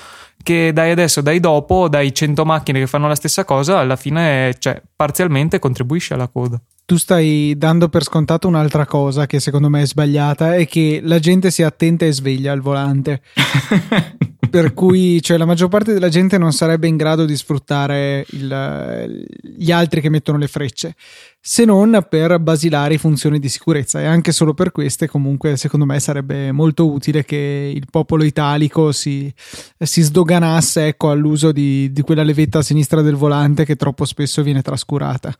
che 0.43 0.75
dai 0.75 0.90
adesso, 0.90 1.23
dai 1.23 1.40
dopo, 1.40 1.88
dai 1.88 2.12
100 2.12 2.45
macchine 2.45 2.81
che 2.81 2.87
fanno 2.87 3.09
la 3.09 3.14
stessa 3.14 3.47
cosa, 3.47 3.78
alla 3.78 3.97
fine, 3.97 4.55
cioè, 4.59 4.83
parzialmente 4.95 5.59
contribuisce 5.59 6.12
alla 6.12 6.28
coda 6.28 6.61
tu 6.87 6.97
stai 6.97 7.55
dando 7.59 7.88
per 7.88 8.05
scontato 8.05 8.47
un'altra 8.47 8.87
cosa 8.87 9.26
che 9.26 9.40
secondo 9.40 9.69
me 9.69 9.83
è 9.83 9.87
sbagliata 9.87 10.55
è 10.55 10.66
che 10.66 11.00
la 11.02 11.19
gente 11.19 11.50
sia 11.50 11.66
attenta 11.66 12.07
e 12.07 12.12
sveglia 12.12 12.52
al 12.52 12.61
volante. 12.61 13.23
per 14.49 14.73
cui 14.73 15.21
cioè, 15.21 15.37
la 15.37 15.45
maggior 15.45 15.69
parte 15.69 15.93
della 15.93 16.09
gente 16.09 16.38
non 16.38 16.52
sarebbe 16.52 16.87
in 16.87 16.97
grado 16.97 17.25
di 17.25 17.37
sfruttare 17.37 18.25
il, 18.31 19.26
gli 19.43 19.73
altri 19.73 20.00
che 20.00 20.09
mettono 20.09 20.38
le 20.38 20.47
frecce 20.47 20.95
se 21.40 21.64
non 21.64 22.07
per 22.09 22.38
basilari 22.38 22.97
funzioni 22.97 23.38
di 23.38 23.49
sicurezza 23.49 24.00
e 24.00 24.05
anche 24.05 24.33
solo 24.33 24.55
per 24.55 24.73
queste 24.73 25.09
comunque 25.09 25.57
secondo 25.57 25.85
me 25.85 25.99
sarebbe 26.00 26.52
molto 26.52 26.90
utile 26.90 27.25
che 27.25 27.73
il 27.75 27.87
popolo 27.90 28.25
italico 28.25 28.93
si, 28.93 29.33
si 29.78 30.02
sdoganasse 30.02 30.87
ecco, 30.87 31.11
all'uso 31.11 31.52
di, 31.52 31.90
di 31.93 32.02
quella 32.02 32.23
levetta 32.23 32.59
a 32.59 32.62
sinistra 32.62 33.02
del 33.02 33.16
volante 33.16 33.64
che 33.64 33.76
troppo 33.76 34.05
spesso 34.05 34.43
viene 34.43 34.62
trascurata 34.62 35.35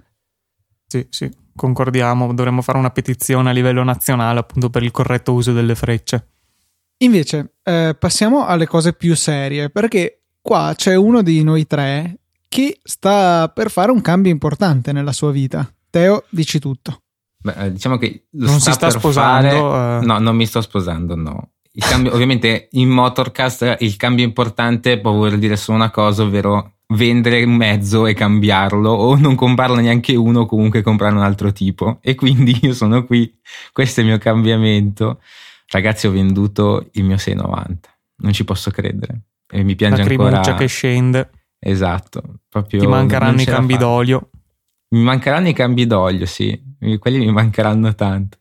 Sì, 0.87 1.07
sì, 1.11 1.31
concordiamo, 1.55 2.33
dovremmo 2.33 2.63
fare 2.63 2.79
una 2.79 2.91
petizione 2.91 3.51
a 3.51 3.53
livello 3.53 3.83
nazionale 3.83 4.39
appunto 4.39 4.71
per 4.71 4.83
il 4.83 4.91
corretto 4.91 5.33
uso 5.33 5.53
delle 5.53 5.75
frecce. 5.75 6.29
Invece, 6.99 7.57
eh, 7.63 7.97
passiamo 7.99 8.47
alle 8.47 8.67
cose 8.67 8.93
più 8.95 9.15
serie, 9.15 9.69
perché 9.69 10.23
qua 10.41 10.73
c'è 10.77 10.95
uno 10.95 11.23
di 11.23 11.43
noi 11.43 11.67
tre 11.67 12.19
che 12.49 12.79
sta 12.83 13.51
per 13.55 13.71
fare 13.71 13.91
un 13.91 14.01
cambio 14.01 14.31
importante 14.31 14.93
nella 14.93 15.13
sua 15.13 15.31
vita. 15.31 15.71
Teo, 15.91 16.25
dici 16.31 16.59
tutto. 16.59 17.03
Beh, 17.39 17.55
eh, 17.65 17.73
diciamo 17.73 17.99
che 17.99 18.27
lo 18.31 18.47
non 18.47 18.61
sta 18.61 18.71
si 18.71 18.77
sta 18.77 18.91
sposando. 18.91 19.49
fare- 19.49 20.03
eh. 20.03 20.07
No, 20.07 20.19
non 20.19 20.37
mi 20.37 20.47
sto 20.47 20.61
sposando, 20.61 21.15
no. 21.17 21.51
Il 21.73 21.85
cambio, 21.85 22.15
ovviamente 22.15 22.69
in 22.73 22.89
Motorcast 22.89 23.77
il 23.81 23.97
cambio 23.97 24.25
importante 24.25 24.99
può 24.99 25.13
voler 25.13 25.37
dire 25.37 25.57
solo 25.57 25.77
una 25.77 25.91
cosa, 25.91 26.23
ovvero 26.23 26.76
vendere 26.95 27.43
un 27.43 27.55
mezzo 27.55 28.07
e 28.07 28.15
cambiarlo 28.15 28.91
o 28.91 29.17
non 29.17 29.35
comprarlo 29.35 29.77
neanche 29.77 30.15
uno 30.15 30.41
o 30.41 30.47
comunque 30.47 30.83
comprare 30.83 31.15
un 31.15 31.23
altro 31.23 31.53
tipo. 31.53 31.99
E 32.03 32.15
quindi 32.15 32.59
io 32.63 32.73
sono 32.75 33.05
qui, 33.05 33.33
questo 33.73 34.01
è 34.01 34.03
il 34.05 34.11
mio 34.11 34.19
cambiamento. 34.19 35.21
Ragazzi, 35.69 36.07
ho 36.07 36.11
venduto 36.13 36.89
il 36.93 37.05
mio 37.05 37.17
690, 37.17 37.89
non 38.19 38.33
ci 38.33 38.45
posso 38.45 38.71
credere. 38.71 39.23
E 39.49 39.63
mi 39.63 39.75
piange 39.75 39.99
Lacrimuccia 40.03 40.37
ancora. 40.37 40.55
che 40.57 40.67
scende, 40.67 41.31
Esatto, 41.59 42.23
proprio 42.49 42.81
ti 42.81 42.87
mancheranno 42.87 43.41
i 43.41 43.45
la 43.45 43.53
cambi 43.53 43.73
fa. 43.75 43.79
d'olio. 43.81 44.31
Mi 44.91 45.03
mancheranno 45.03 45.49
i 45.49 45.53
cambi 45.53 45.87
d'olio, 45.87 46.27
sì, 46.27 46.61
quelli 46.99 47.19
mi 47.19 47.33
mancheranno 47.33 47.95
tanto. 47.95 48.39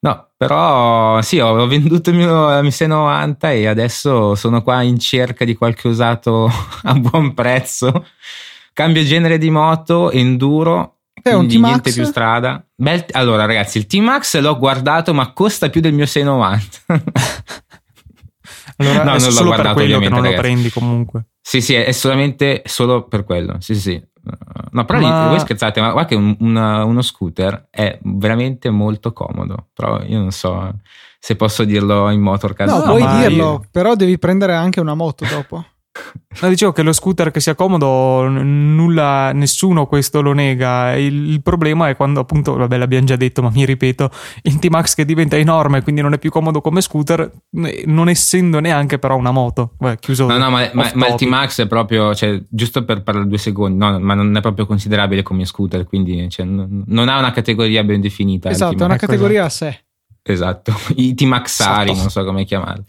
No, 0.00 0.28
però 0.36 1.20
sì, 1.22 1.40
ho 1.40 1.66
venduto 1.66 2.10
il 2.10 2.16
mio 2.16 2.48
la 2.48 2.62
mia 2.62 2.70
690 2.70 3.50
e 3.52 3.66
adesso 3.66 4.36
sono 4.36 4.62
qua 4.62 4.82
in 4.82 4.98
cerca 4.98 5.44
di 5.44 5.56
qualche 5.56 5.88
usato 5.88 6.48
a 6.84 6.94
buon 6.94 7.34
prezzo. 7.34 8.06
Cambio 8.72 9.02
genere 9.02 9.38
di 9.38 9.50
moto, 9.50 10.12
enduro, 10.12 10.98
È 11.20 11.32
un 11.32 11.48
T-Max? 11.48 11.68
niente 11.68 11.92
più 11.92 12.04
strada. 12.04 12.64
Bel- 12.76 13.06
allora 13.10 13.44
ragazzi, 13.44 13.78
il 13.78 13.86
T-Max 13.86 14.38
l'ho 14.38 14.56
guardato 14.56 15.12
ma 15.12 15.32
costa 15.32 15.68
più 15.68 15.80
del 15.80 15.92
mio 15.94 16.06
690. 16.06 17.02
Allora 18.80 18.94
No, 18.96 19.00
è 19.00 19.04
non 19.04 19.14
l'ho 19.14 19.20
solo 19.30 19.34
per 19.36 19.46
guardato, 19.48 19.74
quello 19.74 19.98
che 19.98 20.08
non 20.08 20.18
lo 20.18 20.24
ragazzi. 20.24 20.40
prendi 20.42 20.70
comunque. 20.70 21.24
Sì, 21.40 21.60
sì, 21.60 21.74
è 21.74 21.92
solamente 21.92 22.62
solo 22.66 23.06
per 23.08 23.24
quello. 23.24 23.56
Sì, 23.60 23.74
sì. 23.74 24.00
No, 24.72 24.84
però 24.84 25.00
Ma- 25.00 25.22
lì- 25.24 25.28
voi 25.30 25.40
scherzate, 25.40 25.80
ma 25.80 25.90
guarda 25.92 26.08
che 26.10 26.14
un- 26.14 26.36
una- 26.40 26.84
uno 26.84 27.00
scooter 27.02 27.68
è 27.70 27.98
veramente 28.02 28.68
molto 28.70 29.12
comodo. 29.12 29.68
Però 29.72 30.02
io 30.04 30.18
non 30.18 30.30
so 30.30 30.74
se 31.18 31.34
posso 31.36 31.64
dirlo 31.64 32.10
in 32.10 32.20
motorcast. 32.20 32.70
No, 32.70 32.84
no, 32.84 32.96
puoi 32.96 33.18
dirlo, 33.18 33.64
però 33.70 33.94
devi 33.94 34.18
prendere 34.18 34.54
anche 34.54 34.80
una 34.80 34.94
moto 34.94 35.24
dopo. 35.28 35.64
No, 36.40 36.48
dicevo 36.48 36.72
che 36.72 36.82
lo 36.82 36.92
scooter 36.92 37.32
che 37.32 37.40
sia 37.40 37.56
comodo, 37.56 38.28
nulla, 38.28 39.32
nessuno 39.32 39.86
questo 39.86 40.20
lo 40.20 40.32
nega. 40.32 40.94
Il, 40.94 41.30
il 41.30 41.42
problema 41.42 41.88
è 41.88 41.96
quando, 41.96 42.20
appunto, 42.20 42.54
vabbè, 42.54 42.76
l'abbiamo 42.76 43.06
già 43.06 43.16
detto, 43.16 43.42
ma 43.42 43.50
mi 43.52 43.64
ripeto, 43.64 44.10
il 44.42 44.58
T-Max 44.58 44.94
che 44.94 45.04
diventa 45.04 45.36
enorme, 45.36 45.82
quindi 45.82 46.00
non 46.00 46.12
è 46.12 46.18
più 46.18 46.30
comodo 46.30 46.60
come 46.60 46.80
scooter, 46.80 47.30
non 47.86 48.08
essendo 48.08 48.60
neanche 48.60 48.98
però 49.00 49.16
una 49.16 49.32
moto. 49.32 49.72
Beh, 49.78 49.98
chiuso. 49.98 50.26
No, 50.26 50.38
no, 50.38 50.50
ma, 50.50 50.70
ma- 50.72 50.90
ma 50.94 51.08
il. 51.08 51.14
T-Max 51.14 51.62
è 51.62 51.66
proprio, 51.66 52.14
cioè, 52.14 52.40
giusto 52.48 52.84
per 52.84 53.02
parlare 53.02 53.26
due 53.26 53.38
secondi, 53.38 53.78
no, 53.78 53.98
ma 53.98 54.14
non 54.14 54.36
è 54.36 54.40
proprio 54.40 54.66
considerabile 54.66 55.22
come 55.22 55.44
scooter, 55.44 55.84
quindi 55.84 56.28
cioè, 56.28 56.46
non, 56.46 57.08
ha 57.08 57.18
una 57.18 57.32
categoria 57.32 57.82
ben 57.82 58.00
definita. 58.00 58.48
esatto, 58.50 58.82
è 58.82 58.84
una 58.84 58.96
categoria 58.96 59.44
a 59.44 59.48
sé. 59.48 59.82
Esatto, 60.22 60.72
i 60.96 61.14
T-Maxari, 61.14 61.90
Esatto. 61.90 62.00
non 62.00 62.10
so 62.10 62.24
come 62.24 62.44
chiamarli. 62.44 62.84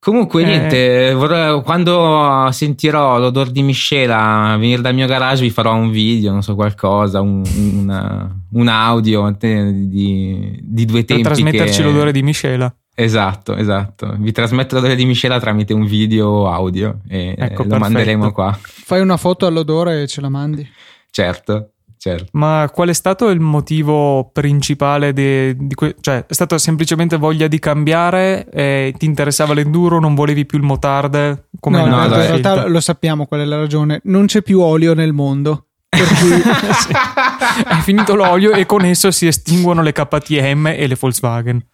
Comunque, 0.00 0.42
Eh. 0.42 0.46
niente, 0.46 1.12
vorrei- 1.14 1.60
quando 1.62 2.48
sentirò 2.52 3.18
l'odore 3.18 3.50
di 3.50 3.62
miscela 3.62 4.56
venire 4.58 4.80
dal 4.80 4.94
mio 4.94 5.06
garage, 5.06 5.42
vi 5.42 5.50
farò 5.50 5.74
un 5.74 5.90
video, 5.90 6.30
non 6.30 6.42
so, 6.42 6.54
qualcosa, 6.54 7.20
un, 7.20 7.42
una- 7.80 8.32
un 8.52 8.68
audio 8.68 9.28
di, 9.38 10.58
di 10.62 10.84
due 10.84 10.98
Per 11.04 11.04
tempi. 11.04 11.22
trasmetterci 11.24 11.78
che- 11.82 11.86
l'odore 11.88 12.12
di 12.12 12.22
miscela. 12.22 12.72
Esatto, 12.94 13.54
esatto. 13.54 14.14
Vi 14.18 14.32
trasmetto 14.32 14.74
l'odore 14.76 14.94
di 14.96 15.04
miscela 15.04 15.38
tramite 15.38 15.72
un 15.72 15.84
video 15.84 16.48
audio 16.50 17.00
e 17.08 17.28
Ecco, 17.30 17.62
lo 17.62 17.68
perfetto. 17.68 17.78
manderemo 17.78 18.32
qua. 18.32 18.58
Fai 18.60 19.00
una 19.00 19.16
foto 19.16 19.46
all'odore 19.46 20.02
e 20.02 20.06
ce 20.08 20.20
la 20.20 20.28
mandi. 20.28 20.68
Certo, 21.10 21.72
certo. 21.98 22.26
Ma 22.32 22.70
qual 22.72 22.88
è 22.88 22.92
stato 22.92 23.28
il 23.28 23.40
motivo 23.40 24.30
principale 24.32 25.12
de- 25.12 25.54
di 25.58 25.74
que- 25.74 25.96
cioè 26.00 26.24
è 26.26 26.32
stato 26.32 26.56
semplicemente 26.58 27.16
voglia 27.16 27.46
di 27.48 27.58
cambiare 27.58 28.48
eh, 28.50 28.94
ti 28.96 29.04
interessava 29.06 29.54
l'enduro 29.54 30.00
non 30.00 30.14
volevi 30.14 30.46
più 30.46 30.58
il 30.58 30.64
motard 30.64 31.46
come 31.60 31.78
no, 31.78 31.86
no, 31.86 32.04
in 32.04 32.10
realtà 32.10 32.66
lo 32.66 32.80
sappiamo 32.80 33.26
qual 33.26 33.40
è 33.40 33.44
la 33.44 33.56
ragione. 33.56 34.00
Non 34.04 34.26
c'è 34.26 34.42
più 34.42 34.60
olio 34.60 34.94
nel 34.94 35.12
mondo. 35.12 35.66
Per 35.88 36.06
cui 36.18 36.30
è 37.78 37.80
finito 37.82 38.14
l'olio 38.14 38.52
e 38.52 38.66
con 38.66 38.84
esso 38.84 39.10
si 39.10 39.26
estinguono 39.26 39.82
le 39.82 39.92
KTM 39.92 40.66
e 40.68 40.86
le 40.86 40.96
Volkswagen 40.98 41.64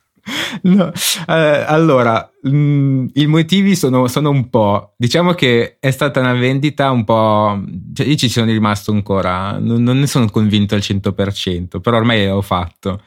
No, 0.62 0.90
eh, 1.28 1.64
allora, 1.66 2.31
mh, 2.43 3.07
i 3.14 3.26
motivi 3.26 3.76
sono, 3.76 4.07
sono 4.09 4.31
un 4.31 4.49
po'. 4.49 4.95
Diciamo 4.97 5.35
che 5.35 5.76
è 5.78 5.90
stata 5.90 6.21
una 6.21 6.33
vendita 6.33 6.90
un 6.90 7.04
po'. 7.04 7.62
Cioè, 7.93 8.07
io 8.07 8.16
ci 8.16 8.28
sono 8.28 8.47
rimasto 8.47 8.90
ancora, 8.93 9.59
non, 9.59 9.83
non 9.83 9.99
ne 9.99 10.07
sono 10.07 10.31
convinto 10.31 10.75
al 10.75 10.81
100%, 10.83 11.81
però 11.81 11.99
ormai 11.99 12.26
l'ho 12.26 12.40
fatto. 12.43 13.02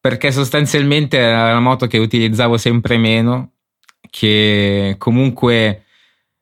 Perché 0.00 0.32
sostanzialmente 0.32 1.18
era 1.18 1.50
una 1.50 1.60
moto 1.60 1.86
che 1.86 1.98
utilizzavo 1.98 2.56
sempre 2.56 2.96
meno, 2.98 3.52
che 4.10 4.94
comunque 4.98 5.84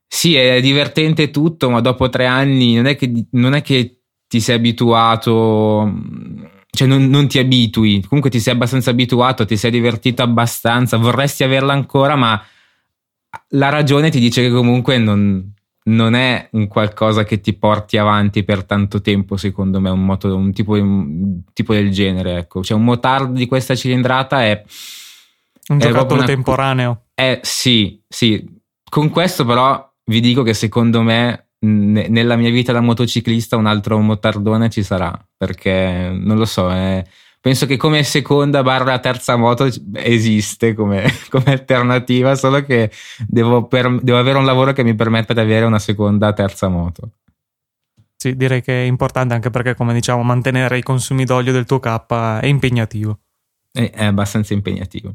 sì, 0.06 0.36
è 0.36 0.60
divertente 0.60 1.30
tutto, 1.30 1.70
ma 1.70 1.80
dopo 1.80 2.08
tre 2.08 2.26
anni 2.26 2.75
non 2.75 2.86
è 2.86 2.96
che, 2.96 3.26
non 3.32 3.54
è 3.54 3.62
che 3.62 4.02
ti 4.28 4.40
sei 4.40 4.56
abituato, 4.56 5.92
cioè 6.76 6.87
non, 6.87 7.09
non 7.09 7.26
ti 7.26 7.38
abitui, 7.40 8.00
comunque 8.06 8.30
ti 8.30 8.38
sei 8.38 8.54
abbastanza 8.54 8.90
abituato, 8.90 9.45
ti 9.45 9.56
sei 9.56 9.73
divertito 9.73 10.23
abbastanza, 10.23 10.97
vorresti 10.97 11.42
averla 11.42 11.73
ancora, 11.73 12.14
ma 12.14 12.40
la 13.49 13.68
ragione 13.68 14.11
ti 14.11 14.21
dice 14.21 14.42
che 14.42 14.50
comunque 14.50 14.99
non, 14.99 15.52
non 15.85 16.14
è 16.14 16.49
un 16.52 16.66
qualcosa 16.68 17.25
che 17.25 17.40
ti 17.40 17.52
porti 17.54 17.97
avanti 17.97 18.45
per 18.45 18.64
tanto 18.64 19.00
tempo, 19.00 19.37
secondo 19.37 19.80
me, 19.80 19.90
un, 19.90 20.04
moto, 20.04 20.35
un, 20.35 20.52
tipo, 20.52 20.73
un 20.73 21.42
tipo 21.52 21.73
del 21.73 21.90
genere. 21.90 22.38
Ecco. 22.38 22.62
Cioè, 22.62 22.76
un 22.76 22.85
motard 22.85 23.33
di 23.33 23.47
questa 23.47 23.75
cilindrata 23.75 24.42
è. 24.42 24.62
un 25.68 25.80
È 25.80 25.88
proprio 25.90 26.18
una- 26.18 26.26
temporaneo 26.26 27.02
è 27.14 27.40
sì, 27.42 28.00
sì. 28.09 28.45
Con 28.88 29.11
questo, 29.11 29.45
però, 29.45 29.92
vi 30.04 30.21
dico 30.21 30.42
che 30.42 30.54
secondo 30.54 31.02
me. 31.02 31.45
Ne- 31.66 32.08
Nella 32.08 32.37
mia 32.37 32.50
vita 32.50 32.73
da 32.73 32.80
motociclista 32.80 33.56
un 33.56 33.66
altro 33.66 33.99
motardone 33.99 34.70
ci 34.70 34.82
sarà 34.82 35.12
perché 35.37 36.11
non 36.12 36.37
lo 36.38 36.44
so, 36.44 36.70
è- 36.70 37.04
penso 37.40 37.66
che 37.66 37.76
come 37.76 38.02
seconda 38.02 38.62
barra 38.62 38.99
terza 38.99 39.37
moto 39.37 39.68
esiste 39.94 40.75
come, 40.75 41.04
come 41.30 41.44
alternativa, 41.52 42.35
solo 42.35 42.62
che 42.64 42.90
devo, 43.26 43.66
per- 43.66 44.00
devo 44.02 44.18
avere 44.18 44.38
un 44.38 44.44
lavoro 44.44 44.73
che 44.73 44.82
mi 44.82 44.94
permetta 44.94 45.32
di 45.32 45.40
avere 45.40 45.64
una 45.66 45.78
seconda 45.78 46.32
terza 46.32 46.68
moto. 46.68 47.11
sì 48.16 48.35
direi 48.37 48.62
che 48.62 48.82
è 48.82 48.87
importante 48.87 49.35
anche 49.35 49.50
perché 49.50 49.75
come 49.75 49.92
diciamo 49.92 50.23
mantenere 50.23 50.78
i 50.78 50.82
consumi 50.82 51.25
d'olio 51.25 51.52
del 51.52 51.66
tuo 51.66 51.78
K 51.80 52.40
è 52.40 52.46
impegnativo 52.46 53.18
È, 53.70 53.90
è 53.92 54.04
abbastanza 54.06 54.54
impegnativo. 54.54 55.14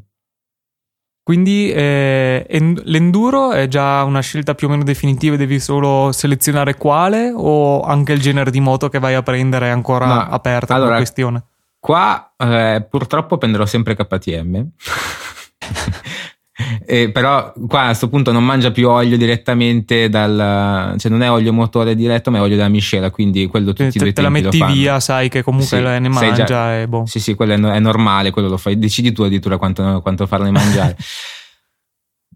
Quindi 1.32 1.72
eh, 1.72 2.46
en- 2.50 2.82
l'enduro 2.84 3.54
è 3.54 3.70
già 3.70 4.04
una 4.04 4.20
scelta 4.20 4.54
più 4.54 4.68
o 4.68 4.70
meno 4.70 4.84
definitiva, 4.84 5.38
devi 5.38 5.62
solo 5.62 6.12
selezionare 6.12 6.76
quale 6.76 7.32
o 7.34 7.84
anche 7.84 8.12
il 8.12 8.20
genere 8.20 8.52
di 8.52 8.60
moto 8.60 8.90
che 8.90 9.00
vai 9.00 9.14
a 9.14 9.22
prendere 9.24 9.68
è 9.68 9.70
ancora 9.70 10.08
No, 10.08 10.20
aperta 10.30 10.76
allora- 10.76 10.98
questione? 10.98 11.44
Qua 11.80 12.34
eh, 12.36 12.86
purtroppo 12.90 13.38
prenderò 13.38 13.66
sempre 13.66 13.96
KTM. 13.96 14.68
Eh, 16.86 17.10
però 17.12 17.54
qua 17.68 17.84
a 17.84 17.86
questo 17.86 18.10
punto 18.10 18.32
non 18.34 18.44
mangia 18.44 18.72
più 18.72 18.90
olio 18.90 19.18
direttamente 19.18 20.10
dal 20.10 20.96
cioè 21.00 21.10
non 21.10 21.22
è 21.22 21.32
olio 21.32 21.54
motore 21.54 21.96
diretto 21.96 22.30
ma 22.30 22.38
è 22.40 22.42
olio 22.42 22.58
da 22.58 22.68
miscela 22.68 23.10
quindi 23.10 23.48
quello 23.48 23.72
tutti 23.74 23.98
Te, 23.98 24.12
te 24.12 24.22
la 24.22 24.30
metti 24.30 24.62
via, 24.66 25.00
sai 25.00 25.30
che 25.30 25.44
comunque 25.44 25.78
Sì, 25.78 25.82
ne 25.84 26.10
mangia 26.10 26.44
già- 26.44 26.80
e 26.82 26.88
boh. 26.90 27.06
sì 27.06 27.20
sì 27.22 27.36
quello 27.36 27.54
è, 27.54 27.76
è 27.76 27.80
normale 27.80 28.32
quello 28.32 28.50
lo 28.50 28.58
fai 28.58 28.78
decidi 28.78 29.14
tu 29.14 29.22
addirittura 29.24 29.58
quanto, 29.58 30.02
quanto 30.02 30.28
farne 30.28 30.52
mangiare. 30.52 30.96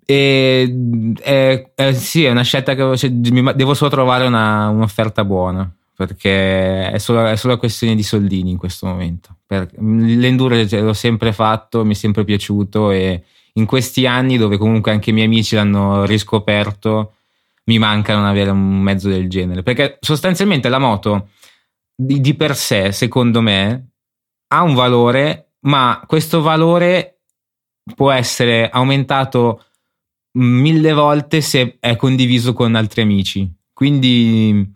E 0.07 1.15
eh, 1.23 1.71
eh, 1.73 1.93
sì 1.95 2.25
è 2.25 2.29
una 2.29 2.43
scelta 2.43 2.75
che 2.75 2.95
cioè, 2.95 3.09
devo 3.09 3.73
solo 3.73 3.89
trovare 3.89 4.27
una- 4.27 4.69
un'offerta 4.69 5.25
buona 5.25 5.67
perché 5.95 6.91
è 6.91 6.97
solo, 6.99 7.25
è 7.25 7.35
solo 7.37 7.57
questione 7.57 7.95
di 7.95 8.03
soldini 8.03 8.51
in 8.51 8.57
questo 8.57 8.85
momento. 8.85 9.37
Per- 9.47 9.69
l'enduro 9.79 10.67
cioè, 10.67 10.81
l'ho 10.81 10.93
sempre 10.93 11.31
fatto 11.33 11.83
mi 11.85 11.93
è 11.93 11.95
sempre 11.95 12.23
piaciuto 12.23 12.91
e 12.91 13.23
in 13.57 13.65
questi 13.65 14.05
anni 14.05 14.37
dove 14.37 14.57
comunque 14.57 14.91
anche 14.91 15.09
i 15.09 15.13
miei 15.13 15.25
amici 15.25 15.55
l'hanno 15.55 16.05
riscoperto 16.05 17.13
mi 17.65 17.79
manca 17.79 18.13
non 18.13 18.25
avere 18.25 18.51
un 18.51 18.79
mezzo 18.79 19.09
del 19.09 19.29
genere. 19.29 19.63
Perché 19.63 19.97
sostanzialmente 19.99 20.69
la 20.69 20.79
moto 20.79 21.29
di, 21.95 22.21
di 22.21 22.35
per 22.35 22.55
sé 22.55 22.91
secondo 22.91 23.41
me 23.41 23.89
ha 24.47 24.61
un 24.61 24.73
valore 24.73 25.53
ma 25.61 26.03
questo 26.05 26.41
valore 26.41 27.21
può 27.95 28.11
essere 28.11 28.69
aumentato 28.69 29.63
mille 30.37 30.93
volte 30.93 31.41
se 31.41 31.77
è 31.79 31.95
condiviso 31.95 32.53
con 32.53 32.75
altri 32.75 33.01
amici. 33.01 33.51
Quindi 33.73 34.73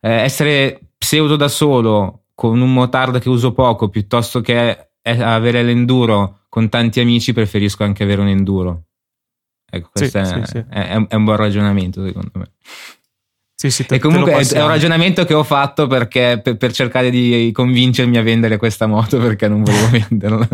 eh, 0.00 0.10
essere 0.10 0.80
pseudo 0.98 1.36
da 1.36 1.48
solo 1.48 2.24
con 2.34 2.60
un 2.60 2.72
motard 2.72 3.20
che 3.20 3.28
uso 3.28 3.52
poco 3.52 3.88
piuttosto 3.88 4.40
che 4.40 4.90
avere 5.02 5.62
l'enduro 5.62 6.37
con 6.48 6.68
tanti 6.68 7.00
amici, 7.00 7.32
preferisco 7.32 7.84
anche 7.84 8.02
avere 8.02 8.20
un 8.20 8.28
enduro. 8.28 8.84
Ecco, 9.70 9.90
questo 9.92 10.24
sì, 10.24 10.32
è, 10.32 10.44
sì, 10.44 10.50
sì. 10.50 10.64
È, 10.68 11.06
è, 11.08 11.14
un 11.14 11.24
buon 11.24 11.36
ragionamento 11.36 12.04
secondo 12.04 12.30
me. 12.34 12.52
Sì, 13.54 13.70
sì, 13.70 13.84
te, 13.86 13.96
e 13.96 13.98
comunque 13.98 14.32
è 14.34 14.62
un 14.62 14.68
ragionamento 14.68 15.24
che 15.24 15.34
ho 15.34 15.42
fatto 15.42 15.88
perché, 15.88 16.40
per, 16.42 16.56
per, 16.56 16.72
cercare 16.72 17.10
di 17.10 17.50
convincermi 17.52 18.16
a 18.16 18.22
vendere 18.22 18.56
questa 18.56 18.86
moto 18.86 19.18
perché 19.20 19.48
non 19.48 19.62
volevo 19.62 19.88
venderla. 19.90 20.48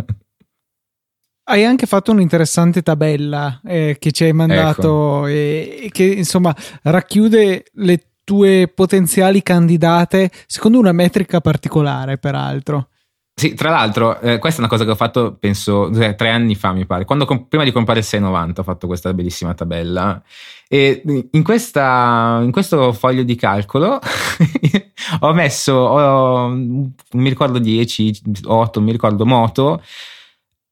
Hai 1.46 1.64
anche 1.64 1.84
fatto 1.84 2.12
un'interessante 2.12 2.82
tabella 2.82 3.60
eh, 3.62 3.96
che 3.98 4.10
ci 4.10 4.24
hai 4.24 4.32
mandato 4.32 5.26
ecco. 5.26 5.26
e, 5.26 5.80
e 5.82 5.90
che 5.90 6.04
insomma 6.04 6.56
racchiude 6.82 7.64
le 7.72 8.06
tue 8.24 8.72
potenziali 8.74 9.42
candidate 9.42 10.30
secondo 10.46 10.78
una 10.78 10.92
metrica 10.92 11.42
particolare, 11.42 12.16
peraltro. 12.16 12.88
Sì, 13.36 13.54
tra 13.54 13.70
l'altro, 13.70 14.20
eh, 14.20 14.38
questa 14.38 14.60
è 14.60 14.64
una 14.64 14.70
cosa 14.70 14.84
che 14.84 14.92
ho 14.92 14.96
fatto, 14.96 15.36
penso, 15.38 15.90
tre 15.90 16.30
anni 16.30 16.54
fa, 16.54 16.72
mi 16.72 16.86
pare. 16.86 17.04
Quando, 17.04 17.26
prima 17.48 17.64
di 17.64 17.72
comprare 17.72 17.98
il 17.98 18.04
690 18.04 18.60
ho 18.60 18.64
fatto 18.64 18.86
questa 18.86 19.12
bellissima 19.12 19.54
tabella. 19.54 20.22
E 20.68 21.02
in, 21.32 21.42
questa, 21.42 22.40
in 22.42 22.52
questo 22.52 22.92
foglio 22.92 23.24
di 23.24 23.34
calcolo 23.34 23.98
ho 25.20 25.32
messo, 25.32 25.72
ho, 25.72 26.48
non 26.48 26.92
mi 27.10 27.28
ricordo 27.28 27.58
10, 27.58 28.22
8, 28.44 28.78
non 28.78 28.86
mi 28.86 28.92
ricordo 28.92 29.26
moto. 29.26 29.82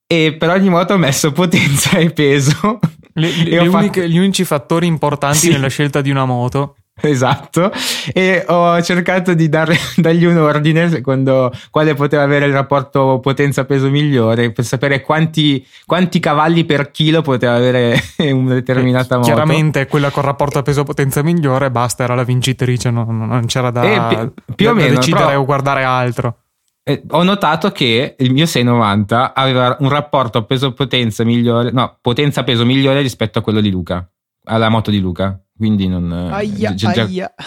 E 0.06 0.36
per 0.38 0.50
ogni 0.50 0.68
moto 0.68 0.94
ho 0.94 0.98
messo 0.98 1.32
potenza 1.32 1.98
e 1.98 2.12
peso. 2.12 2.78
Le, 3.14 3.28
le, 3.42 3.50
le 3.60 3.66
uniche, 3.66 4.08
gli 4.08 4.18
unici 4.18 4.44
fattori 4.44 4.86
importanti 4.86 5.38
sì. 5.38 5.50
nella 5.50 5.68
scelta 5.68 6.00
di 6.00 6.10
una 6.10 6.26
moto. 6.26 6.76
Esatto, 7.12 7.72
e 8.12 8.44
ho 8.46 8.80
cercato 8.80 9.34
di 9.34 9.48
dare, 9.48 9.76
dargli 9.96 10.24
un 10.24 10.36
ordine 10.36 10.88
secondo 10.88 11.52
quale 11.70 11.94
poteva 11.94 12.22
avere 12.22 12.46
il 12.46 12.52
rapporto 12.52 13.18
potenza-peso 13.20 13.90
migliore 13.90 14.52
per 14.52 14.64
sapere 14.64 15.02
quanti, 15.02 15.66
quanti 15.84 16.20
cavalli 16.20 16.64
per 16.64 16.92
chilo 16.92 17.20
poteva 17.22 17.54
avere 17.54 18.00
una 18.30 18.54
determinata 18.54 19.16
moto. 19.16 19.26
Chiaramente 19.26 19.86
quella 19.88 20.10
con 20.10 20.22
rapporto 20.22 20.62
peso-potenza 20.62 21.22
migliore, 21.22 21.70
basta, 21.72 22.04
era 22.04 22.14
la 22.14 22.24
vincitrice, 22.24 22.90
non, 22.90 23.26
non 23.26 23.46
c'era 23.46 23.70
da, 23.70 24.06
più, 24.08 24.32
più 24.54 24.66
da, 24.66 24.72
o 24.72 24.74
meno, 24.74 24.94
decidere 24.94 25.24
però, 25.26 25.40
o 25.40 25.44
guardare 25.44 25.82
altro. 25.82 26.36
Eh, 26.84 27.02
ho 27.10 27.22
notato 27.24 27.70
che 27.70 28.14
il 28.18 28.32
mio 28.32 28.46
690 28.46 29.34
aveva 29.34 29.76
un 29.80 29.88
rapporto 29.88 30.44
peso-potenza 30.44 31.24
migliore, 31.24 31.72
no, 31.72 31.98
potenza-peso 32.00 32.64
migliore 32.64 33.00
rispetto 33.00 33.40
a 33.40 33.42
quello 33.42 33.60
di 33.60 33.70
Luca, 33.70 34.08
alla 34.44 34.68
moto 34.68 34.90
di 34.90 35.00
Luca 35.00 35.41
quindi 35.62 35.86
non... 35.86 36.10
Eh, 36.10 36.34
aia, 36.34 36.74
già, 36.74 36.90
aia. 36.90 37.32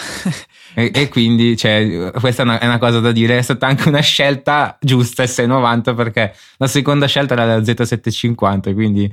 E, 0.78 0.90
e, 0.94 1.08
quindi 1.08 1.56
cioè, 1.56 2.10
questa 2.20 2.42
è 2.42 2.44
una, 2.44 2.58
è 2.58 2.66
una, 2.66 2.76
cosa 2.76 3.00
da 3.00 3.10
dire, 3.10 3.38
è 3.38 3.40
stata 3.40 3.66
anche 3.66 3.88
una 3.88 4.00
scelta 4.00 4.76
giusta 4.78 5.22
il 5.22 5.28
690 5.30 5.94
perché 5.94 6.34
la 6.58 6.66
seconda 6.66 7.06
scelta 7.06 7.32
era 7.32 7.46
la 7.46 7.58
Z750, 7.60 8.74
quindi 8.74 9.10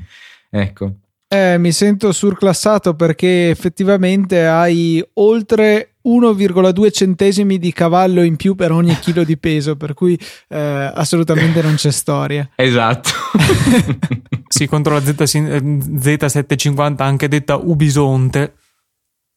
ecco. 0.50 0.96
Eh, 1.30 1.58
mi 1.58 1.72
sento 1.72 2.12
surclassato 2.12 2.96
perché 2.96 3.50
effettivamente 3.50 4.46
hai 4.46 5.02
oltre 5.14 5.94
1,2 6.06 6.92
centesimi 6.92 7.58
di 7.58 7.72
cavallo 7.72 8.24
in 8.24 8.36
più 8.36 8.56
per 8.56 8.72
ogni 8.72 8.98
chilo 9.00 9.24
di 9.24 9.38
peso, 9.38 9.78
per 9.78 9.94
cui 9.94 10.20
eh, 10.50 10.92
assolutamente 10.94 11.62
non 11.62 11.76
c'è 11.76 11.92
storia. 11.92 12.50
Esatto. 12.56 13.10
sì, 14.48 14.68
contro 14.68 14.94
la 14.94 15.02
Z, 15.02 15.12
Z750, 15.12 16.96
anche 16.98 17.28
detta 17.28 17.56
Ubisonte, 17.56 18.54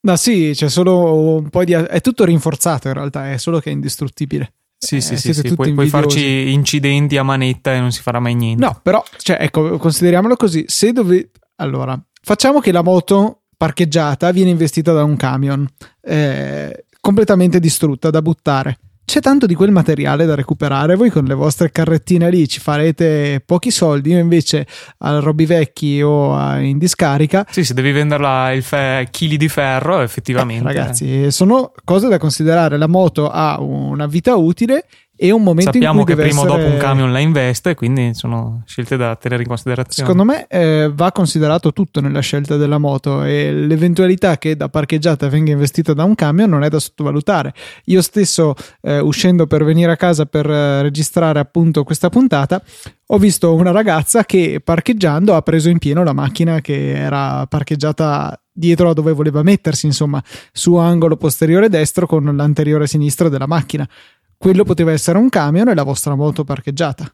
ma 0.07 0.17
sì, 0.17 0.53
c'è 0.55 0.69
solo 0.69 1.37
un 1.39 1.49
po' 1.51 1.65
di. 1.65 1.73
È 1.73 2.01
tutto 2.01 2.25
rinforzato 2.25 2.87
in 2.87 2.95
realtà, 2.95 3.33
è 3.33 3.39
solo 3.39 3.59
che 3.59 3.71
è 3.71 3.73
indistruttibile. 3.73 4.53
Sì, 4.79 4.97
eh, 4.97 5.01
sì, 5.01 5.17
sì, 5.17 5.35
sì. 5.35 5.55
Puoi, 5.55 5.75
puoi, 5.75 5.89
farci 5.89 6.53
incidenti 6.53 7.17
a 7.17 7.25
manetta 7.25 7.75
e 7.75 7.81
non 7.81 7.91
si 7.91 8.03
farà 8.03 8.21
mai 8.21 8.35
niente. 8.35 8.65
No, 8.65 8.79
però, 8.83 9.03
cioè, 9.19 9.39
ecco, 9.41 9.79
consideriamolo 9.79 10.37
così. 10.37 10.65
Se 10.69 10.93
dove. 10.93 11.31
Allora, 11.57 12.01
facciamo 12.23 12.61
che 12.61 12.71
la 12.71 12.83
moto 12.83 13.43
parcheggiata 13.57 14.31
viene 14.31 14.51
investita 14.51 14.93
da 14.93 15.03
un 15.03 15.17
camion, 15.17 15.67
eh, 16.03 16.85
completamente 17.01 17.59
distrutta, 17.59 18.11
da 18.11 18.23
buttare 18.23 18.79
c'è 19.07 19.21
tanto 19.21 19.47
di 19.47 19.55
quel 19.55 19.71
materiale 19.71 20.27
da 20.27 20.35
recuperare. 20.35 20.97
Voi 20.97 21.11
con 21.11 21.25
le 21.25 21.35
vostre 21.35 21.71
carrettine 21.71 22.29
lì 22.29 22.49
ci 22.49 22.59
farete 22.59 23.41
pochi 23.47 23.71
soldi. 23.71 24.11
Io 24.11 24.19
invece 24.19 24.67
al 24.99 25.21
Robby 25.21 25.47
Vecchi 25.47 26.03
o 26.03 26.37
in 26.57 26.77
discarica. 26.77 27.47
Sì, 27.49 27.65
se 27.65 27.73
devi 27.73 27.93
venderla 27.93 28.53
il 28.53 28.65
fe- 28.65 29.07
chili 29.13 29.37
di 29.37 29.49
ferro, 29.49 30.01
effettivamente. 30.01 30.69
Eh, 30.69 30.75
ragazzi, 30.75 31.31
sono 31.31 31.73
cose 31.85 32.09
da 32.09 32.19
considerare. 32.19 32.77
La 32.77 32.89
moto 32.89 33.31
ha 33.31 33.61
una 33.61 34.07
vita 34.07 34.35
utile 34.35 34.87
e 35.19 35.31
un 35.31 35.43
momento 35.43 35.73
Sappiamo 35.73 36.01
in 36.01 36.05
cui 36.05 36.15
che 36.15 36.21
prima 36.21 36.43
essere... 36.43 36.53
o 36.53 36.57
dopo 36.57 36.71
un 36.71 36.77
camion 36.77 37.11
la 37.11 37.21
investe, 37.21 37.75
quindi 37.75 38.13
sono 38.13 38.63
scelte 38.67 38.99
da 38.99 39.17
tenere 39.17 39.43
in 39.43 39.49
considerazione. 39.49 40.09
Secondo 40.09 40.31
me 40.31 40.47
eh, 40.47 40.91
va 40.93 41.11
considerato 41.11 41.73
tutto 41.73 42.03
nella 42.03 42.21
scelta 42.21 42.57
della 42.57 42.77
moto 42.77 43.23
e 43.23 43.51
l'eventualità 43.51 44.37
che 44.37 44.57
da 44.57 44.69
parcheggiata 44.69 45.29
venga 45.29 45.53
investita 45.53 45.95
da 45.95 46.05
un 46.05 46.15
camion 46.15 46.51
non 46.51 46.65
è 46.65 46.69
da 46.69 46.79
sottovalutare. 46.79 47.55
Io 47.85 48.03
stesso, 48.03 48.55
eh, 48.83 48.99
uscendo 48.99 49.47
per 49.47 49.65
venire 49.65 49.91
a 49.91 49.97
casa 49.97 50.27
per 50.27 50.49
eh, 50.51 50.83
registrare 50.83 51.39
appunto 51.39 51.83
questa 51.83 52.11
puntata, 52.11 52.63
ho 53.07 53.19
visto 53.19 53.55
una 53.55 53.71
ragazza 53.71 54.25
che 54.25 54.61
parcheggiando 54.63 55.35
ha 55.35 55.41
preso 55.41 55.71
in 55.71 55.79
pieno 55.79 56.05
la 56.05 56.13
macchina 56.13 56.61
che 56.61 56.95
era 56.95 57.47
parcheggiata 57.47 58.39
dietro 58.53 58.91
a 58.91 58.93
dove 58.93 59.13
voleva 59.13 59.43
mettersi, 59.43 59.87
insomma, 59.87 60.23
su 60.53 60.75
angolo 60.77 61.17
posteriore 61.17 61.69
destro 61.69 62.07
con 62.07 62.25
l'anteriore 62.37 62.87
sinistro 62.87 63.29
della 63.29 63.47
macchina 63.47 63.89
quello 64.37 64.65
poteva 64.65 64.93
essere 64.93 65.19
un 65.19 65.29
camion 65.29 65.69
e 65.69 65.75
la 65.75 65.83
vostra 65.83 66.15
moto 66.15 66.45
parcheggiata. 66.45 67.13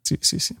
Sì, 0.00 0.16
sì, 0.20 0.38
sì. 0.38 0.56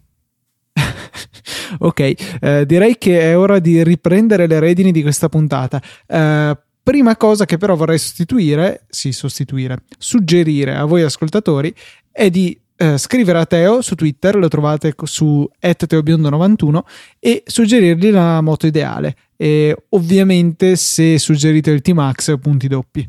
ok, 1.78 2.38
eh, 2.40 2.64
direi 2.66 2.96
che 2.98 3.20
è 3.20 3.38
ora 3.38 3.58
di 3.58 3.82
riprendere 3.82 4.46
le 4.46 4.58
redini 4.60 4.92
di 4.92 5.02
questa 5.02 5.28
puntata. 5.28 5.82
Eh, 6.06 6.58
prima 6.82 7.16
cosa 7.16 7.44
che 7.44 7.56
però 7.56 7.74
vorrei 7.74 7.98
sostituire, 7.98 8.84
sì, 8.88 9.12
sostituire, 9.12 9.82
suggerire 9.98 10.74
a 10.74 10.84
voi 10.84 11.02
ascoltatori 11.02 11.74
è 12.10 12.30
di 12.30 12.58
eh, 12.76 12.96
scrivere 12.96 13.38
a 13.38 13.46
Teo 13.46 13.82
su 13.82 13.94
Twitter, 13.94 14.36
lo 14.36 14.48
trovate 14.48 14.94
su 15.02 15.48
teobiondo91 15.60 16.80
e 17.18 17.42
suggerirgli 17.44 18.10
la 18.10 18.40
moto 18.40 18.66
ideale. 18.66 19.16
E 19.36 19.76
ovviamente 19.90 20.76
se 20.76 21.18
suggerite 21.18 21.70
il 21.70 21.82
T-Max, 21.82 22.38
punti 22.38 22.68
doppi. 22.68 23.08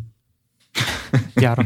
Chiaro. 1.34 1.65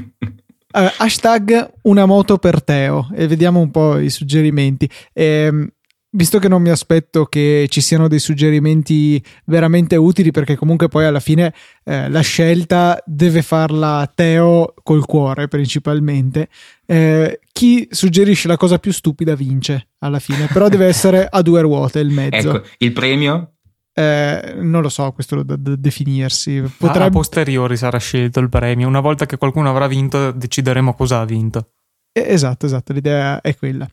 Uh, 0.75 0.91
hashtag 0.97 1.71
una 1.83 2.05
moto 2.05 2.38
per 2.38 2.61
Teo 2.61 3.07
e 3.13 3.27
vediamo 3.27 3.61
un 3.61 3.71
po' 3.71 3.97
i 3.97 4.09
suggerimenti. 4.09 4.89
Eh, 5.13 5.69
visto 6.15 6.39
che 6.39 6.47
non 6.47 6.61
mi 6.61 6.69
aspetto 6.69 7.25
che 7.25 7.67
ci 7.69 7.81
siano 7.81 8.07
dei 8.07 8.19
suggerimenti 8.19 9.23
veramente 9.45 9.95
utili, 9.95 10.31
perché 10.31 10.55
comunque 10.55 10.88
poi 10.88 11.05
alla 11.05 11.19
fine 11.19 11.53
eh, 11.83 12.09
la 12.09 12.21
scelta 12.21 13.01
deve 13.05 13.41
farla 13.41 14.11
Teo 14.13 14.73
col 14.83 15.05
cuore 15.05 15.47
principalmente. 15.47 16.49
Eh, 16.85 17.39
chi 17.53 17.88
suggerisce 17.89 18.47
la 18.47 18.57
cosa 18.57 18.77
più 18.77 18.91
stupida 18.91 19.35
vince 19.35 19.89
alla 19.99 20.19
fine, 20.19 20.47
però 20.51 20.67
deve 20.67 20.88
essere 20.91 21.27
a 21.29 21.41
due 21.41 21.61
ruote 21.61 21.99
il 21.99 22.09
mezzo. 22.09 22.55
Ecco, 22.55 22.67
il 22.79 22.91
premio? 22.91 23.54
Eh, 23.97 24.55
non 24.58 24.81
lo 24.81 24.89
so, 24.89 25.12
questo 25.13 25.41
da, 25.41 25.55
da 25.55 25.75
definirsi. 25.75 26.62
Potrebbe... 26.77 27.05
A 27.05 27.10
posteriori 27.10 27.77
sarà 27.77 27.97
scelto 27.97 28.41
il 28.41 28.49
premio. 28.49 28.89
Una 28.89 28.99
volta 28.99 29.25
che 29.25 29.38
qualcuno 29.38 29.69
avrà 29.69 29.88
vinto, 29.88 30.31
decideremo 30.31 30.93
cosa 30.93 31.21
ha 31.21 31.25
vinto. 31.25 31.69
Eh, 32.12 32.25
esatto, 32.27 32.65
esatto, 32.65 32.91
l'idea 32.91 33.39
è 33.39 33.55
quella. 33.55 33.88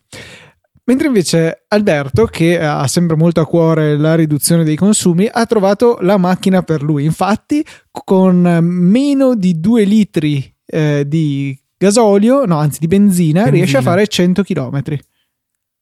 Mentre 0.84 1.06
invece 1.06 1.64
Alberto, 1.68 2.26
che 2.26 2.58
ha 2.60 2.88
sempre 2.88 3.14
molto 3.14 3.40
a 3.40 3.46
cuore 3.46 3.96
la 3.96 4.16
riduzione 4.16 4.64
dei 4.64 4.74
consumi, 4.74 5.28
ha 5.30 5.46
trovato 5.46 5.98
la 6.00 6.16
macchina 6.16 6.62
per 6.62 6.82
lui. 6.82 7.04
Infatti, 7.04 7.64
con 7.92 8.58
meno 8.60 9.36
di 9.36 9.60
2 9.60 9.84
litri 9.84 10.52
eh, 10.66 11.04
di 11.06 11.56
gasolio, 11.78 12.44
no, 12.44 12.58
anzi 12.58 12.80
di 12.80 12.88
benzina, 12.88 13.42
benzina, 13.42 13.50
riesce 13.50 13.76
a 13.76 13.82
fare 13.82 14.08
100 14.08 14.42
km. 14.42 14.82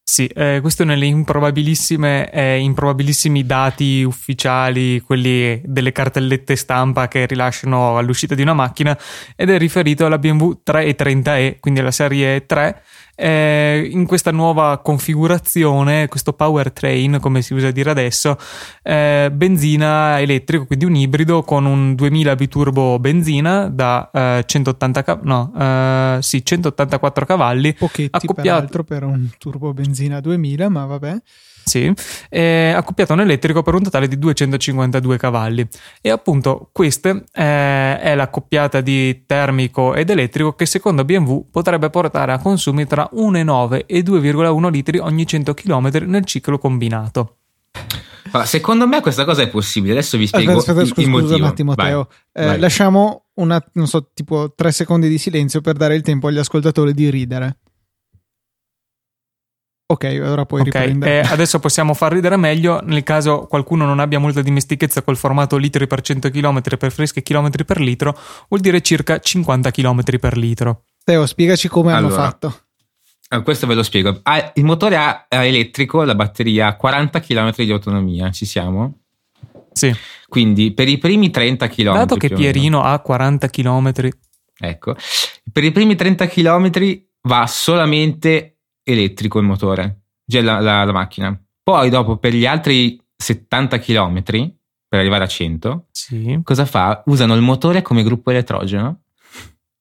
Sì, 0.07 0.25
eh, 0.27 0.57
questo 0.61 0.83
nelle 0.83 1.05
improbabilissime, 1.05 2.29
eh, 2.31 2.57
improbabilissimi 2.57 3.45
dati 3.45 4.03
ufficiali, 4.03 4.99
quelli 4.99 5.61
delle 5.63 5.93
cartellette 5.93 6.55
stampa 6.57 7.07
che 7.07 7.25
rilasciano 7.25 7.97
all'uscita 7.97 8.35
di 8.35 8.41
una 8.41 8.53
macchina, 8.53 8.97
ed 9.37 9.49
è 9.49 9.57
riferito 9.57 10.05
alla 10.05 10.17
BMW 10.17 10.51
330e, 10.63 11.57
quindi 11.61 11.79
alla 11.79 11.91
serie 11.91 12.45
3, 12.45 12.81
eh, 13.21 13.87
in 13.91 14.07
questa 14.07 14.31
nuova 14.31 14.79
configurazione, 14.79 16.07
questo 16.07 16.33
powertrain, 16.33 17.19
come 17.21 17.43
si 17.43 17.53
usa 17.53 17.69
dire 17.69 17.91
adesso, 17.91 18.35
eh, 18.81 19.29
benzina 19.31 20.19
elettrico, 20.19 20.65
quindi 20.65 20.85
un 20.85 20.95
ibrido 20.95 21.43
con 21.43 21.65
un 21.65 21.93
2000 21.93 22.35
biturbo 22.35 22.97
benzina 22.97 23.67
da 23.67 24.09
eh, 24.11 24.43
180 24.43 25.03
cav- 25.03 25.23
no, 25.23 25.53
eh, 25.55 26.17
sì, 26.21 26.43
184 26.43 27.25
cavalli, 27.25 27.75
pochetti 27.75 28.09
accoppiato... 28.11 28.41
peraltro 28.41 28.83
per 28.83 29.03
un 29.03 29.29
turbo 29.37 29.71
benzina 29.71 30.19
2000, 30.19 30.69
ma 30.69 30.85
vabbè. 30.85 31.21
Sì, 31.71 31.89
è 32.27 32.73
accoppiato 32.75 33.13
a 33.13 33.15
un 33.15 33.21
elettrico 33.21 33.61
per 33.63 33.75
un 33.75 33.83
totale 33.83 34.09
di 34.09 34.19
252 34.19 35.15
cavalli 35.15 35.65
e 36.01 36.09
appunto 36.09 36.67
questa 36.73 37.11
eh, 37.11 37.97
è 37.97 38.13
l'accoppiata 38.13 38.81
di 38.81 39.23
termico 39.25 39.95
ed 39.95 40.09
elettrico 40.09 40.51
che 40.51 40.65
secondo 40.65 41.05
BMW 41.05 41.45
potrebbe 41.49 41.89
portare 41.89 42.33
a 42.33 42.39
consumi 42.39 42.85
tra 42.85 43.09
1,9 43.13 43.85
e 43.85 44.01
2,1 44.01 44.69
litri 44.69 44.97
ogni 44.97 45.25
100 45.25 45.53
km 45.53 45.89
nel 46.07 46.25
ciclo 46.25 46.57
combinato. 46.57 47.37
Secondo 48.43 48.85
me 48.85 48.99
questa 48.99 49.23
cosa 49.23 49.43
è 49.43 49.49
possibile. 49.49 49.93
Adesso 49.93 50.17
vi 50.17 50.27
spiego 50.27 50.57
aspetta, 50.57 50.71
aspetta, 50.71 50.81
il, 50.81 50.87
scusa, 50.87 51.01
il 51.01 51.09
motivo. 51.09 51.29
scusa 51.29 51.43
un 51.43 51.49
attimo, 51.49 51.73
Vai, 51.73 51.87
Teo. 51.87 52.07
Eh, 52.33 52.45
vai. 52.45 52.59
lasciamo 52.59 53.27
una, 53.35 53.63
non 53.73 53.87
so, 53.87 54.09
tipo 54.13 54.53
tre 54.53 54.73
secondi 54.73 55.07
di 55.07 55.17
silenzio 55.17 55.61
per 55.61 55.77
dare 55.77 55.95
il 55.95 56.01
tempo 56.01 56.27
agli 56.27 56.37
ascoltatori 56.37 56.93
di 56.93 57.09
ridere. 57.09 57.59
Ok, 59.91 60.19
ora 60.23 60.45
puoi 60.45 60.61
Ok, 60.61 60.65
riprendere. 60.67 61.21
eh, 61.21 61.27
adesso 61.33 61.59
possiamo 61.59 61.93
far 61.93 62.13
ridere 62.13 62.37
meglio 62.37 62.79
nel 62.83 63.03
caso 63.03 63.45
qualcuno 63.47 63.85
non 63.85 63.99
abbia 63.99 64.19
molta 64.19 64.41
dimestichezza 64.41 65.01
col 65.01 65.17
formato 65.17 65.57
litri 65.57 65.85
per 65.85 65.99
100 66.01 66.29
km 66.29 66.61
per 66.77 66.91
freschi 66.91 67.21
chilometri 67.21 67.65
per 67.65 67.79
litro, 67.81 68.17
vuol 68.47 68.61
dire 68.61 68.79
circa 68.81 69.19
50 69.19 69.69
km 69.71 70.01
per 70.19 70.37
litro. 70.37 70.83
Teo, 71.03 71.25
spiegaci 71.25 71.67
come 71.67 71.91
hanno 71.91 72.07
Allora. 72.07 72.21
fatto. 72.23 72.59
Ah, 73.29 73.41
questo 73.41 73.67
ve 73.67 73.73
lo 73.75 73.83
spiego. 73.83 74.19
Ah, 74.23 74.51
il 74.55 74.63
motore 74.63 74.95
ha- 74.97 75.25
è 75.27 75.37
elettrico, 75.39 76.03
la 76.03 76.15
batteria 76.15 76.67
ha 76.67 76.75
40 76.75 77.19
km 77.19 77.53
di 77.55 77.71
autonomia. 77.71 78.29
Ci 78.31 78.45
siamo? 78.45 78.99
Sì, 79.73 79.93
Quindi 80.27 80.73
per 80.73 80.87
i 80.89 80.97
primi 80.97 81.31
30 81.31 81.67
km. 81.67 81.93
dato 81.93 82.15
che 82.15 82.29
Pierino 82.29 82.81
ha 82.83 82.97
40 82.99 83.49
km, 83.49 83.91
Ecco, 84.63 84.95
per 85.51 85.63
i 85.63 85.71
primi 85.71 85.95
30 85.95 86.27
km 86.27 86.69
va 87.23 87.47
solamente 87.47 88.50
elettrico 88.83 89.39
il 89.39 89.45
motore, 89.45 90.01
cioè 90.27 90.41
la, 90.41 90.59
la- 90.59 90.83
la 90.83 90.91
macchina. 90.91 91.39
Poi 91.63 91.89
dopo 91.89 92.17
per 92.17 92.33
gli 92.33 92.45
altri 92.45 92.99
70 93.15 93.79
km, 93.79 94.21
per 94.23 94.99
arrivare 94.99 95.23
a 95.23 95.27
100, 95.27 95.87
sì. 95.91 96.39
cosa 96.43 96.65
fa? 96.65 97.03
Usano 97.05 97.33
il 97.35 97.41
motore 97.41 97.81
come 97.81 98.03
gruppo 98.03 98.31
elettrogeno 98.31 99.01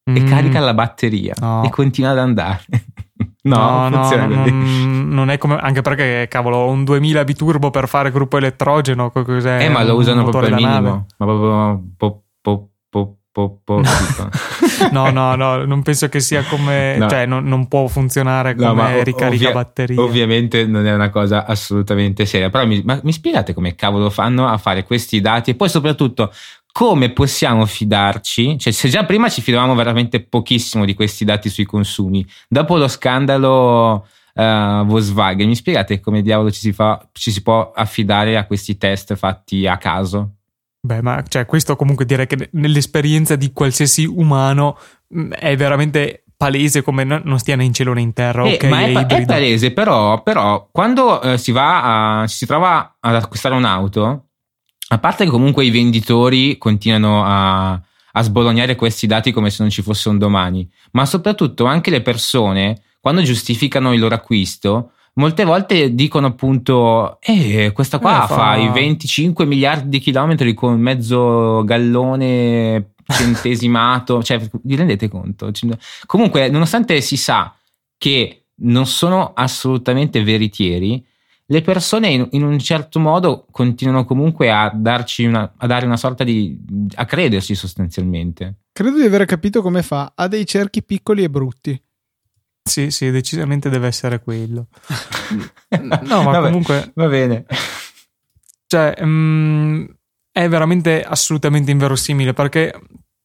e 0.04 0.20
Mm. 0.20 0.26
carica 0.26 0.60
la 0.60 0.74
batteria 0.74 1.34
No. 1.40 1.62
e 1.64 1.70
continua 1.70 2.10
ad 2.10 2.18
andare. 2.18 2.64
no, 3.42 3.88
No, 3.88 3.88
no, 3.88 4.26
non, 4.26 5.08
non 5.10 5.30
è 5.30 5.38
come. 5.38 5.56
Anche 5.56 5.82
perché, 5.82 6.26
cavolo, 6.28 6.68
un 6.68 6.84
2000 6.84 7.22
biturbo 7.24 7.70
per 7.70 7.86
fare 7.88 8.10
gruppo 8.10 8.36
elettrogeno. 8.38 9.10
co- 9.10 9.24
Cos'è? 9.24 9.64
Eh, 9.64 9.68
ma 9.68 9.84
lo 9.84 9.94
usano 9.96 10.22
proprio 10.24 10.54
al 10.54 10.60
nave? 10.60 10.78
minimo. 10.80 11.06
Ma 11.18 11.26
proprio 11.26 11.82
po, 11.96 12.22
po, 12.40 12.70
po, 12.88 13.18
po, 13.32 13.60
po. 13.64 13.80
No, 14.92 15.10
no, 15.10 15.34
no, 15.34 15.64
non 15.66 15.82
penso 15.82 16.08
che 16.08 16.20
sia 16.20 16.42
come. 16.44 16.96
No. 16.96 17.08
Cioè, 17.08 17.26
non, 17.26 17.44
non 17.44 17.68
può 17.68 17.86
funzionare 17.86 18.54
No, 18.54 18.68
come 18.68 18.96
ov- 18.96 19.02
ricarica 19.02 19.48
ovvia- 19.48 19.52
batteria. 19.52 20.00
Ovviamente 20.00 20.64
non 20.66 20.86
è 20.86 20.94
una 20.94 21.10
cosa 21.10 21.44
assolutamente 21.44 22.24
seria. 22.24 22.48
Però 22.48 22.66
mi, 22.66 22.80
ma 22.84 22.98
mi 23.02 23.12
spiegate 23.12 23.52
come 23.52 23.74
cavolo 23.74 24.08
fanno 24.08 24.48
a 24.48 24.56
fare 24.56 24.84
questi 24.84 25.20
dati? 25.20 25.50
E 25.50 25.54
poi 25.54 25.68
soprattutto 25.68 26.32
come 26.72 27.10
possiamo 27.10 27.66
fidarci? 27.66 28.58
Cioè, 28.58 28.72
se 28.72 28.88
già 28.88 29.04
prima 29.04 29.28
ci 29.28 29.42
fidavamo 29.42 29.74
veramente 29.74 30.20
pochissimo 30.20 30.84
di 30.84 30.94
questi 30.94 31.24
dati 31.24 31.48
sui 31.50 31.64
consumi, 31.66 32.24
dopo 32.48 32.76
lo 32.78 32.88
scandalo 32.88 34.06
eh, 34.34 34.82
Volkswagen, 34.86 35.48
mi 35.48 35.56
spiegate 35.56 36.00
come 36.00 36.22
diavolo 36.22 36.50
ci 36.50 36.60
si, 36.60 36.72
fa, 36.72 37.06
ci 37.12 37.32
si 37.32 37.42
può 37.42 37.72
affidare 37.74 38.36
a 38.38 38.46
questi 38.46 38.78
test 38.78 39.14
fatti 39.16 39.66
a 39.66 39.76
caso? 39.76 40.36
Beh, 40.82 41.02
ma 41.02 41.22
cioè, 41.28 41.44
questo 41.44 41.76
comunque 41.76 42.06
direi 42.06 42.26
che 42.26 42.48
nell'esperienza 42.52 43.36
di 43.36 43.52
qualsiasi 43.52 44.06
umano 44.06 44.78
mh, 45.08 45.32
è 45.32 45.56
veramente 45.56 46.24
palese 46.40 46.80
come 46.80 47.04
no- 47.04 47.20
non 47.22 47.38
stia 47.38 47.54
né 47.54 47.64
in 47.64 47.74
cielo 47.74 47.92
né 47.92 48.00
in 48.00 48.14
terra. 48.14 48.44
Eh, 48.44 48.54
ok, 48.54 48.64
ma 48.64 48.80
è, 48.80 48.92
è 48.92 49.06
è 49.06 49.24
palese, 49.26 49.72
però, 49.72 50.22
però 50.22 50.68
quando 50.72 51.20
eh, 51.20 51.36
si 51.36 51.52
va 51.52 52.22
a, 52.22 52.26
si 52.26 52.46
trova 52.46 52.96
ad 52.98 53.14
acquistare 53.14 53.54
un'auto, 53.54 54.28
a 54.88 54.98
parte 54.98 55.24
che 55.24 55.30
comunque 55.30 55.66
i 55.66 55.70
venditori 55.70 56.56
continuano 56.56 57.24
a, 57.26 57.72
a 57.72 58.22
sbolognare 58.22 58.74
questi 58.74 59.06
dati 59.06 59.32
come 59.32 59.50
se 59.50 59.58
non 59.60 59.70
ci 59.70 59.82
fosse 59.82 60.08
un 60.08 60.16
domani, 60.16 60.66
ma 60.92 61.04
soprattutto 61.04 61.66
anche 61.66 61.90
le 61.90 62.00
persone, 62.00 62.84
quando 63.00 63.20
giustificano 63.20 63.92
il 63.92 64.00
loro 64.00 64.14
acquisto, 64.14 64.92
molte 65.14 65.44
volte 65.44 65.94
dicono 65.94 66.28
appunto, 66.28 67.20
eh, 67.20 67.72
questa 67.72 67.98
qua 67.98 68.24
Eh, 68.24 68.26
fa- 68.26 68.34
fa 68.34 68.56
i 68.56 68.70
25 68.70 69.44
miliardi 69.44 69.88
di 69.88 69.98
chilometri 69.98 70.54
con 70.54 70.78
mezzo 70.80 71.62
gallone 71.64 72.92
centesimato, 73.06 74.22
cioè 74.24 74.40
vi 74.62 74.76
rendete 74.76 75.08
conto? 75.08 75.50
Comunque, 76.06 76.48
nonostante 76.48 77.00
si 77.00 77.16
sa 77.16 77.54
che 77.98 78.44
non 78.62 78.86
sono 78.86 79.32
assolutamente 79.34 80.22
veritieri, 80.22 81.04
le 81.50 81.62
persone 81.62 82.08
in, 82.08 82.28
in 82.30 82.44
un 82.44 82.58
certo 82.60 83.00
modo 83.00 83.46
continuano 83.50 84.04
comunque 84.04 84.50
a 84.52 84.70
darci 84.72 85.24
una, 85.24 85.52
a 85.56 85.66
dare 85.66 85.84
una 85.84 85.96
sorta 85.96 86.22
di 86.22 86.56
a 86.94 87.04
crederci 87.04 87.56
sostanzialmente. 87.56 88.60
Credo 88.72 88.96
di 88.96 89.04
aver 89.04 89.24
capito 89.24 89.60
come 89.60 89.82
fa. 89.82 90.12
Ha 90.14 90.28
dei 90.28 90.46
cerchi 90.46 90.84
piccoli 90.84 91.24
e 91.24 91.30
brutti. 91.30 91.80
Sì, 92.70 92.92
sì, 92.92 93.10
decisamente 93.10 93.68
deve 93.68 93.88
essere 93.88 94.20
quello. 94.20 94.68
No, 96.02 96.22
ma 96.22 96.30
Vabbè, 96.32 96.46
comunque, 96.46 96.92
va 96.94 97.08
bene. 97.08 97.44
cioè, 98.66 98.94
mm, 99.04 99.84
è 100.32 100.48
veramente 100.48 101.02
assolutamente 101.02 101.70
inverosimile 101.72 102.32
perché 102.32 102.72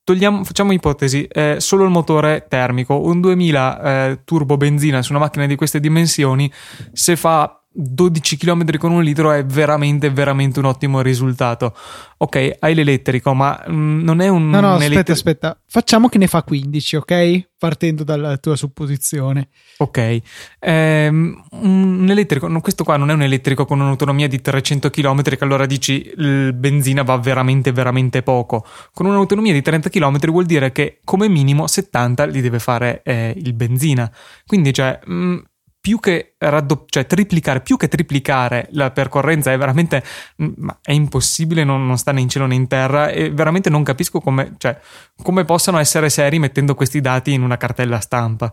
togliamo, 0.04 0.44
facciamo 0.44 0.72
ipotesi, 0.74 1.26
eh, 1.26 1.58
solo 1.60 1.84
il 1.84 1.90
motore 1.92 2.46
termico, 2.48 3.00
un 3.02 3.22
2000 3.22 3.82
eh, 3.82 4.20
turbo 4.24 4.58
benzina 4.58 5.02
su 5.02 5.12
una 5.12 5.22
macchina 5.22 5.46
di 5.46 5.56
queste 5.56 5.80
dimensioni, 5.80 6.52
se 6.92 7.16
fa 7.16 7.64
12 7.78 8.38
km 8.38 8.78
con 8.78 8.92
un 8.92 9.04
litro 9.04 9.32
è 9.32 9.46
veramente, 9.46 10.10
veramente 10.10 10.60
un 10.60 10.66
ottimo 10.66 11.02
risultato. 11.02 11.76
Ok, 12.18 12.56
hai 12.60 12.74
l'elettrico, 12.74 13.34
ma 13.34 13.62
mm, 13.70 14.02
non 14.02 14.22
è 14.22 14.30
un... 14.30 14.50
No, 14.50 14.62
no, 14.62 14.68
un 14.68 14.74
aspetta, 14.76 14.94
elettri- 14.94 15.14
aspetta. 15.14 15.60
Facciamo 15.68 16.08
che 16.08 16.18
ne 16.18 16.28
fa 16.28 16.44
15, 16.44 16.96
ok? 16.96 17.48
Partendo 17.58 18.04
dalla 18.04 18.38
tua 18.38 18.56
supposizione. 18.56 19.50
Ok, 19.78 20.22
Ehm, 20.60 21.44
un 21.62 22.08
elettrico, 22.10 22.48
no, 22.48 22.62
questo 22.62 22.84
qua 22.84 22.98
non 22.98 23.10
è 23.10 23.14
un 23.14 23.22
elettrico 23.22 23.66
con 23.66 23.80
un'autonomia 23.80 24.28
di 24.28 24.42
300 24.42 24.90
km 24.90 25.22
che 25.22 25.38
allora 25.44 25.66
dici 25.66 26.12
il 26.18 26.54
benzina 26.54 27.04
va 27.04 27.18
veramente 27.18 27.72
veramente 27.72 28.24
poco. 28.24 28.66
Con 28.94 29.06
un'autonomia 29.06 29.54
di 29.54 29.62
30 29.62 29.90
km 29.90 30.32
vuol 30.32 30.46
dire 30.46 30.72
che 30.72 31.00
come 31.04 31.28
minimo 31.28 31.68
70 31.68 32.26
li 32.26 32.42
deve 32.42 32.60
fare 32.60 33.02
eh, 33.04 33.34
il 33.38 33.54
benzina. 33.54 34.12
Quindi 34.46 34.74
cioè 34.74 35.00
mh, 35.06 35.38
più 35.86 36.00
che 36.00 36.34
raddo- 36.40 36.86
cioè 36.88 37.06
triplicare, 37.06 37.62
più 37.62 37.78
che 37.78 37.88
triplicare 37.88 38.70
la 38.72 38.90
percorrenza 38.90 39.52
è 39.52 39.58
veramente 39.60 40.04
mh, 40.38 40.48
ma 40.58 40.80
è 40.82 40.94
impossibile, 40.94 41.64
non, 41.64 41.86
non 41.86 42.00
sta 42.00 42.12
né 42.12 42.22
in 42.22 42.28
cielo 42.28 42.48
né 42.48 42.56
in 42.56 42.66
terra 42.66 43.10
e 43.10 43.30
veramente 43.30 43.70
non 43.70 43.84
capisco 43.84 44.20
come, 44.20 44.56
cioè, 44.58 44.80
come 45.22 45.46
possano 45.46 45.78
essere 45.78 46.10
seri 46.10 46.40
mettendo 46.40 46.74
questi 46.74 47.02
dati 47.02 47.34
in 47.34 47.44
una 47.44 47.58
cartella 47.58 48.00
stampa. 48.00 48.52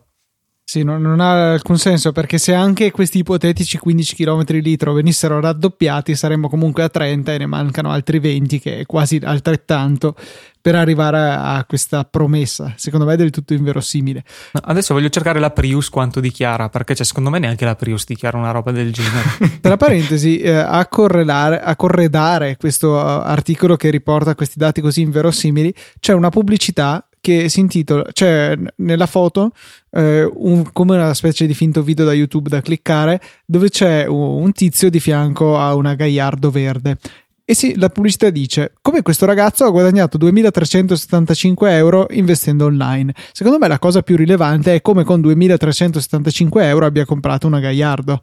Sì, 0.72 0.84
non, 0.84 1.02
non 1.02 1.20
ha 1.20 1.52
alcun 1.52 1.76
senso 1.76 2.12
perché 2.12 2.38
se 2.38 2.54
anche 2.54 2.90
questi 2.90 3.18
ipotetici 3.18 3.76
15 3.76 4.14
km 4.14 4.42
litro 4.52 4.94
venissero 4.94 5.38
raddoppiati 5.38 6.14
saremmo 6.14 6.48
comunque 6.48 6.82
a 6.82 6.88
30 6.88 7.34
e 7.34 7.36
ne 7.36 7.44
mancano 7.44 7.90
altri 7.90 8.18
20 8.18 8.58
che 8.58 8.78
è 8.78 8.86
quasi 8.86 9.20
altrettanto 9.22 10.14
per 10.62 10.74
arrivare 10.74 11.18
a, 11.18 11.56
a 11.56 11.64
questa 11.66 12.04
promessa. 12.04 12.72
Secondo 12.76 13.04
me 13.04 13.12
è 13.12 13.16
del 13.18 13.28
tutto 13.28 13.52
inverosimile. 13.52 14.24
No, 14.52 14.60
adesso 14.64 14.94
voglio 14.94 15.10
cercare 15.10 15.40
la 15.40 15.50
Prius 15.50 15.90
quanto 15.90 16.20
dichiara, 16.20 16.70
perché 16.70 16.94
cioè, 16.94 17.04
secondo 17.04 17.28
me 17.28 17.38
neanche 17.38 17.66
la 17.66 17.74
Prius 17.74 18.06
dichiara 18.06 18.38
una 18.38 18.52
roba 18.52 18.70
del 18.70 18.94
genere. 18.94 19.58
Tra 19.60 19.76
parentesi, 19.76 20.38
eh, 20.38 20.54
a, 20.54 20.78
a 20.78 21.76
corredare 21.76 22.56
questo 22.56 22.92
uh, 22.92 22.96
articolo 22.96 23.76
che 23.76 23.90
riporta 23.90 24.34
questi 24.34 24.58
dati 24.58 24.80
così 24.80 25.02
inverosimili, 25.02 25.74
c'è 26.00 26.14
una 26.14 26.30
pubblicità 26.30 27.06
che 27.22 27.48
si 27.48 27.60
intitola, 27.60 28.02
c'è 28.12 28.58
nella 28.78 29.06
foto 29.06 29.52
eh, 29.92 30.24
un- 30.24 30.70
come 30.72 30.96
una 30.96 31.14
specie 31.14 31.46
di 31.46 31.54
finto 31.54 31.82
video 31.82 32.04
da 32.04 32.12
YouTube 32.12 32.48
da 32.50 32.60
cliccare, 32.60 33.20
dove 33.46 33.70
c'è 33.70 34.06
un, 34.06 34.50
tizio 34.52 34.90
di 34.90 34.98
fianco 34.98 35.56
a 35.56 35.74
una 35.76 35.94
Gaiardo 35.94 36.50
verde. 36.50 36.98
E 37.44 37.54
sì, 37.54 37.76
la 37.76 37.90
pubblicità 37.90 38.28
dice 38.30 38.72
come 38.82 39.02
questo 39.02 39.24
ragazzo 39.24 39.64
ha 39.64 39.70
guadagnato 39.70 40.18
2.375 40.18 41.68
euro 41.68 42.06
investendo 42.10 42.64
online. 42.66 43.14
Secondo 43.30 43.58
me 43.58 43.68
la 43.68 43.78
cosa 43.78 44.02
più 44.02 44.16
rilevante 44.16 44.74
è 44.74 44.80
come 44.80 45.04
con 45.04 45.20
2.375 45.20 46.62
euro 46.62 46.86
abbia 46.86 47.04
comprato 47.04 47.46
una 47.46 47.60
Gaiardo. 47.60 48.22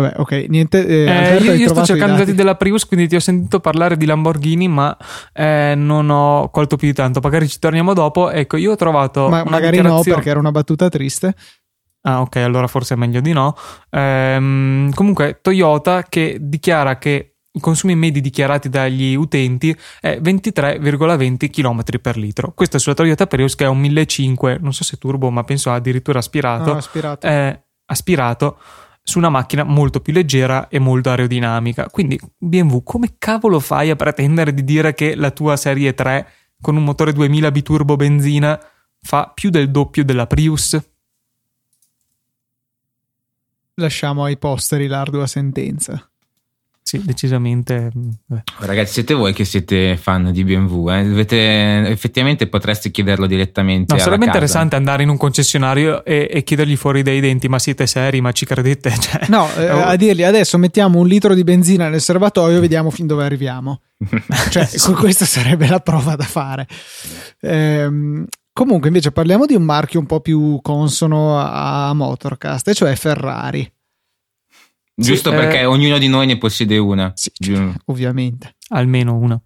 Vabbè, 0.00 0.14
ok, 0.20 0.46
niente. 0.48 0.86
eh, 0.86 1.04
Eh, 1.04 1.10
Alberto, 1.10 1.44
io, 1.44 1.52
io 1.54 1.68
sto 1.68 1.84
cercando 1.84 2.14
i 2.14 2.18
dati? 2.18 2.24
dati 2.26 2.34
della 2.36 2.54
Prius, 2.54 2.86
quindi 2.86 3.08
ti 3.08 3.16
ho 3.16 3.20
sentito 3.20 3.58
parlare 3.60 3.96
di 3.96 4.06
Lamborghini, 4.06 4.68
ma 4.68 4.96
eh, 5.32 5.74
non 5.76 6.08
ho 6.10 6.50
colto 6.50 6.76
più 6.76 6.86
di 6.86 6.94
tanto. 6.94 7.20
Magari 7.20 7.48
ci 7.48 7.58
torniamo 7.58 7.94
dopo. 7.94 8.30
Ecco, 8.30 8.56
io 8.56 8.72
ho 8.72 8.76
trovato. 8.76 9.28
Ma 9.28 9.42
magari 9.44 9.80
no, 9.80 10.00
perché 10.02 10.30
era 10.30 10.38
una 10.38 10.52
battuta 10.52 10.88
triste. 10.88 11.34
Ah, 12.02 12.20
ok, 12.20 12.36
allora 12.36 12.68
forse 12.68 12.94
è 12.94 12.96
meglio 12.96 13.20
di 13.20 13.32
no. 13.32 13.54
Ehm, 13.90 14.92
comunque, 14.94 15.40
Toyota 15.42 16.04
che 16.04 16.36
dichiara 16.40 16.96
che 16.96 17.34
i 17.50 17.60
consumi 17.60 17.96
medi 17.96 18.20
dichiarati 18.20 18.68
dagli 18.68 19.14
utenti 19.16 19.76
è 20.00 20.18
23,20 20.22 21.50
km 21.50 21.82
per 22.00 22.16
litro. 22.16 22.52
Questo 22.54 22.76
è 22.76 22.80
sulla 22.80 22.94
Toyota 22.94 23.26
Prius 23.26 23.56
che 23.56 23.64
è 23.64 23.68
un 23.68 23.78
1500, 23.78 24.62
non 24.62 24.72
so 24.72 24.84
se 24.84 24.96
turbo, 24.96 25.28
ma 25.30 25.42
penso 25.42 25.72
addirittura 25.72 26.20
aspirato. 26.20 26.70
No, 26.72 26.76
aspirato. 26.78 27.26
eh, 27.26 27.60
aspirato 27.86 28.58
su 29.08 29.16
una 29.16 29.30
macchina 29.30 29.64
molto 29.64 30.00
più 30.00 30.12
leggera 30.12 30.68
e 30.68 30.78
molto 30.78 31.08
aerodinamica. 31.08 31.88
Quindi 31.88 32.20
BMW, 32.36 32.82
come 32.82 33.14
cavolo 33.16 33.58
fai 33.58 33.88
a 33.88 33.96
pretendere 33.96 34.52
di 34.52 34.62
dire 34.64 34.92
che 34.92 35.14
la 35.14 35.30
tua 35.30 35.56
serie 35.56 35.94
3 35.94 36.28
con 36.60 36.76
un 36.76 36.84
motore 36.84 37.14
2000 37.14 37.50
biturbo 37.50 37.96
benzina 37.96 38.60
fa 39.00 39.30
più 39.34 39.48
del 39.48 39.70
doppio 39.70 40.04
della 40.04 40.26
Prius? 40.26 40.78
Lasciamo 43.76 44.24
ai 44.24 44.36
posteri 44.36 44.86
l'ardua 44.86 45.26
sentenza. 45.26 46.07
Sì, 46.88 47.02
decisamente. 47.04 47.90
Mm, 47.94 48.10
beh. 48.24 48.42
Ragazzi, 48.60 48.94
siete 48.94 49.12
voi 49.12 49.34
che 49.34 49.44
siete 49.44 49.98
fan 49.98 50.32
di 50.32 50.42
BMW, 50.42 50.88
eh? 50.88 51.04
Dovete, 51.06 51.86
effettivamente 51.86 52.46
potreste 52.46 52.90
chiederlo 52.90 53.26
direttamente. 53.26 53.92
No, 53.92 54.00
sarebbe 54.00 54.24
casa. 54.24 54.30
interessante 54.30 54.76
andare 54.76 55.02
in 55.02 55.10
un 55.10 55.18
concessionario 55.18 56.02
e, 56.02 56.30
e, 56.32 56.42
chiedergli 56.44 56.76
fuori 56.76 57.02
dai 57.02 57.20
denti: 57.20 57.46
ma 57.46 57.58
siete 57.58 57.86
seri, 57.86 58.22
ma 58.22 58.32
ci 58.32 58.46
credete? 58.46 58.88
Cioè, 58.98 59.26
no, 59.28 59.54
eh, 59.54 59.70
oh. 59.70 59.82
a 59.82 59.96
dirgli 59.96 60.22
adesso 60.22 60.56
mettiamo 60.56 60.98
un 60.98 61.06
litro 61.06 61.34
di 61.34 61.44
benzina 61.44 61.90
nel 61.90 62.00
serbatoio 62.00 62.56
e 62.56 62.60
vediamo 62.60 62.88
fin 62.88 63.06
dove 63.06 63.22
arriviamo. 63.22 63.82
cioè, 64.48 64.64
sì. 64.64 64.92
questa 64.92 65.26
sarebbe 65.26 65.68
la 65.68 65.80
prova 65.80 66.16
da 66.16 66.24
fare. 66.24 66.66
Ehm, 67.42 68.24
comunque, 68.54 68.88
invece, 68.88 69.12
parliamo 69.12 69.44
di 69.44 69.54
un 69.54 69.62
marchio 69.62 70.00
un 70.00 70.06
po' 70.06 70.20
più 70.20 70.58
consono 70.62 71.38
a 71.38 71.92
Motorcast, 71.92 72.72
cioè 72.72 72.96
Ferrari. 72.96 73.70
Giusto 75.00 75.30
sì, 75.30 75.36
perché 75.36 75.60
eh, 75.60 75.64
ognuno 75.64 75.96
di 75.98 76.08
noi 76.08 76.26
ne 76.26 76.38
possiede 76.38 76.76
una. 76.76 77.12
Sì, 77.14 77.30
cioè, 77.32 77.72
ovviamente. 77.86 78.56
Almeno 78.70 79.16
una. 79.16 79.40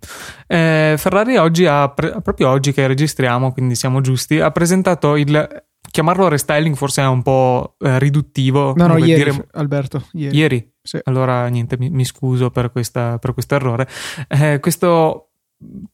Eh, 0.46 0.94
Ferrari 0.96 1.36
oggi 1.36 1.66
ha, 1.66 1.90
pre- 1.90 2.20
proprio 2.22 2.48
oggi 2.48 2.72
che 2.72 2.86
registriamo, 2.86 3.52
quindi 3.52 3.74
siamo 3.74 4.00
giusti, 4.00 4.40
ha 4.40 4.50
presentato 4.50 5.16
il... 5.16 5.64
Chiamarlo 5.90 6.28
restyling 6.28 6.74
forse 6.74 7.02
è 7.02 7.06
un 7.06 7.22
po' 7.22 7.74
eh, 7.80 7.98
riduttivo. 7.98 8.72
No, 8.76 8.86
no, 8.86 8.96
ieri, 8.96 9.30
dire... 9.30 9.46
Alberto. 9.52 10.06
Ieri? 10.12 10.36
ieri? 10.36 10.72
Sì. 10.80 10.98
Allora, 11.04 11.46
niente, 11.48 11.76
mi, 11.76 11.90
mi 11.90 12.04
scuso 12.06 12.50
per, 12.50 12.72
questa, 12.72 13.18
per 13.18 13.34
questo 13.34 13.56
errore. 13.56 13.86
Eh, 14.28 14.58
questo 14.58 15.31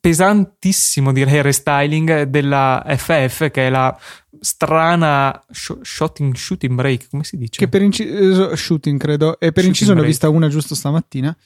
pesantissimo 0.00 1.12
direi 1.12 1.42
restyling 1.42 2.22
della 2.22 2.84
FF 2.86 3.50
che 3.50 3.66
è 3.66 3.70
la 3.70 3.96
strana 4.40 5.44
sh- 5.50 5.80
shooting, 5.82 6.34
shooting 6.34 6.74
break 6.74 7.08
come 7.10 7.24
si 7.24 7.36
dice? 7.36 7.58
che 7.58 7.68
per 7.68 7.82
inciso 7.82 8.54
shooting 8.54 8.98
credo 8.98 9.38
e 9.38 9.52
per 9.52 9.64
shooting 9.64 9.66
inciso 9.66 9.92
break. 9.92 9.98
ne 9.98 10.04
ho 10.04 10.10
vista 10.10 10.28
una 10.28 10.48
giusto 10.48 10.74
stamattina 10.74 11.36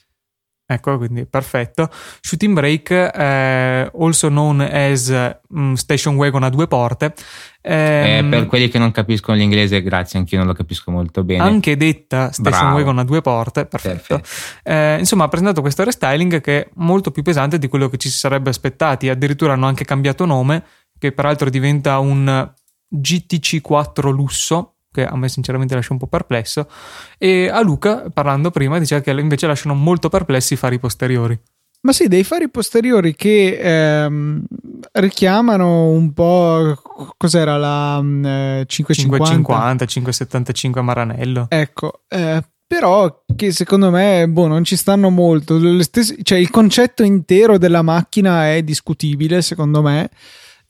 Ecco, 0.72 0.96
quindi 0.96 1.26
perfetto. 1.26 1.90
Shooting 2.20 2.54
Break, 2.54 2.90
eh, 2.90 3.90
also 3.98 4.28
known 4.28 4.60
as 4.60 5.34
um, 5.48 5.74
Station 5.74 6.16
Wagon 6.16 6.42
a 6.44 6.48
due 6.48 6.66
porte. 6.66 7.12
Eh, 7.60 8.18
eh, 8.18 8.24
per 8.24 8.46
quelli 8.46 8.68
che 8.68 8.78
non 8.78 8.90
capiscono 8.90 9.36
l'inglese, 9.36 9.82
grazie, 9.82 10.18
anche 10.18 10.34
io 10.34 10.40
non 10.40 10.48
lo 10.48 10.56
capisco 10.56 10.90
molto 10.90 11.22
bene. 11.24 11.42
Anche 11.42 11.76
detta 11.76 12.32
Station 12.32 12.60
Bravo. 12.60 12.76
Wagon 12.76 12.98
a 12.98 13.04
due 13.04 13.20
porte, 13.20 13.66
perfetto. 13.66 14.16
perfetto. 14.16 14.68
Eh, 14.68 14.98
insomma, 14.98 15.24
ha 15.24 15.28
presentato 15.28 15.60
questo 15.60 15.84
restyling 15.84 16.40
che 16.40 16.62
è 16.62 16.68
molto 16.74 17.10
più 17.10 17.22
pesante 17.22 17.58
di 17.58 17.68
quello 17.68 17.88
che 17.88 17.98
ci 17.98 18.08
si 18.08 18.18
sarebbe 18.18 18.50
aspettati. 18.50 19.08
Addirittura 19.08 19.52
hanno 19.52 19.66
anche 19.66 19.84
cambiato 19.84 20.24
nome, 20.24 20.64
che 20.98 21.12
peraltro 21.12 21.50
diventa 21.50 21.98
un 21.98 22.50
GTC4 22.94 24.10
lusso 24.10 24.74
che 24.92 25.04
a 25.04 25.16
me 25.16 25.28
sinceramente 25.28 25.74
lascia 25.74 25.92
un 25.92 25.98
po' 25.98 26.06
perplesso, 26.06 26.68
e 27.18 27.48
a 27.48 27.60
Luca, 27.62 28.04
parlando 28.12 28.50
prima, 28.50 28.78
diceva 28.78 29.00
che 29.00 29.10
invece 29.10 29.46
lasciano 29.46 29.74
molto 29.74 30.08
perplessi 30.08 30.54
i 30.54 30.56
fari 30.56 30.78
posteriori. 30.78 31.40
Ma 31.84 31.92
sì, 31.92 32.06
dei 32.06 32.22
fari 32.22 32.48
posteriori 32.48 33.16
che 33.16 33.58
ehm, 33.60 34.44
richiamano 34.92 35.88
un 35.88 36.12
po'. 36.12 36.80
Cos'era 37.16 37.56
la 37.56 37.98
eh, 37.98 38.64
550? 38.66 39.24
550, 39.26 39.86
575 39.86 40.80
a 40.80 40.84
Maranello. 40.84 41.46
Ecco, 41.48 42.02
eh, 42.06 42.40
però 42.64 43.24
che 43.34 43.50
secondo 43.50 43.90
me 43.90 44.28
boh, 44.28 44.46
non 44.46 44.62
ci 44.62 44.76
stanno 44.76 45.10
molto. 45.10 45.82
Stesse, 45.82 46.18
cioè, 46.22 46.38
il 46.38 46.50
concetto 46.50 47.02
intero 47.02 47.58
della 47.58 47.82
macchina 47.82 48.52
è 48.52 48.62
discutibile, 48.62 49.42
secondo 49.42 49.82
me. 49.82 50.08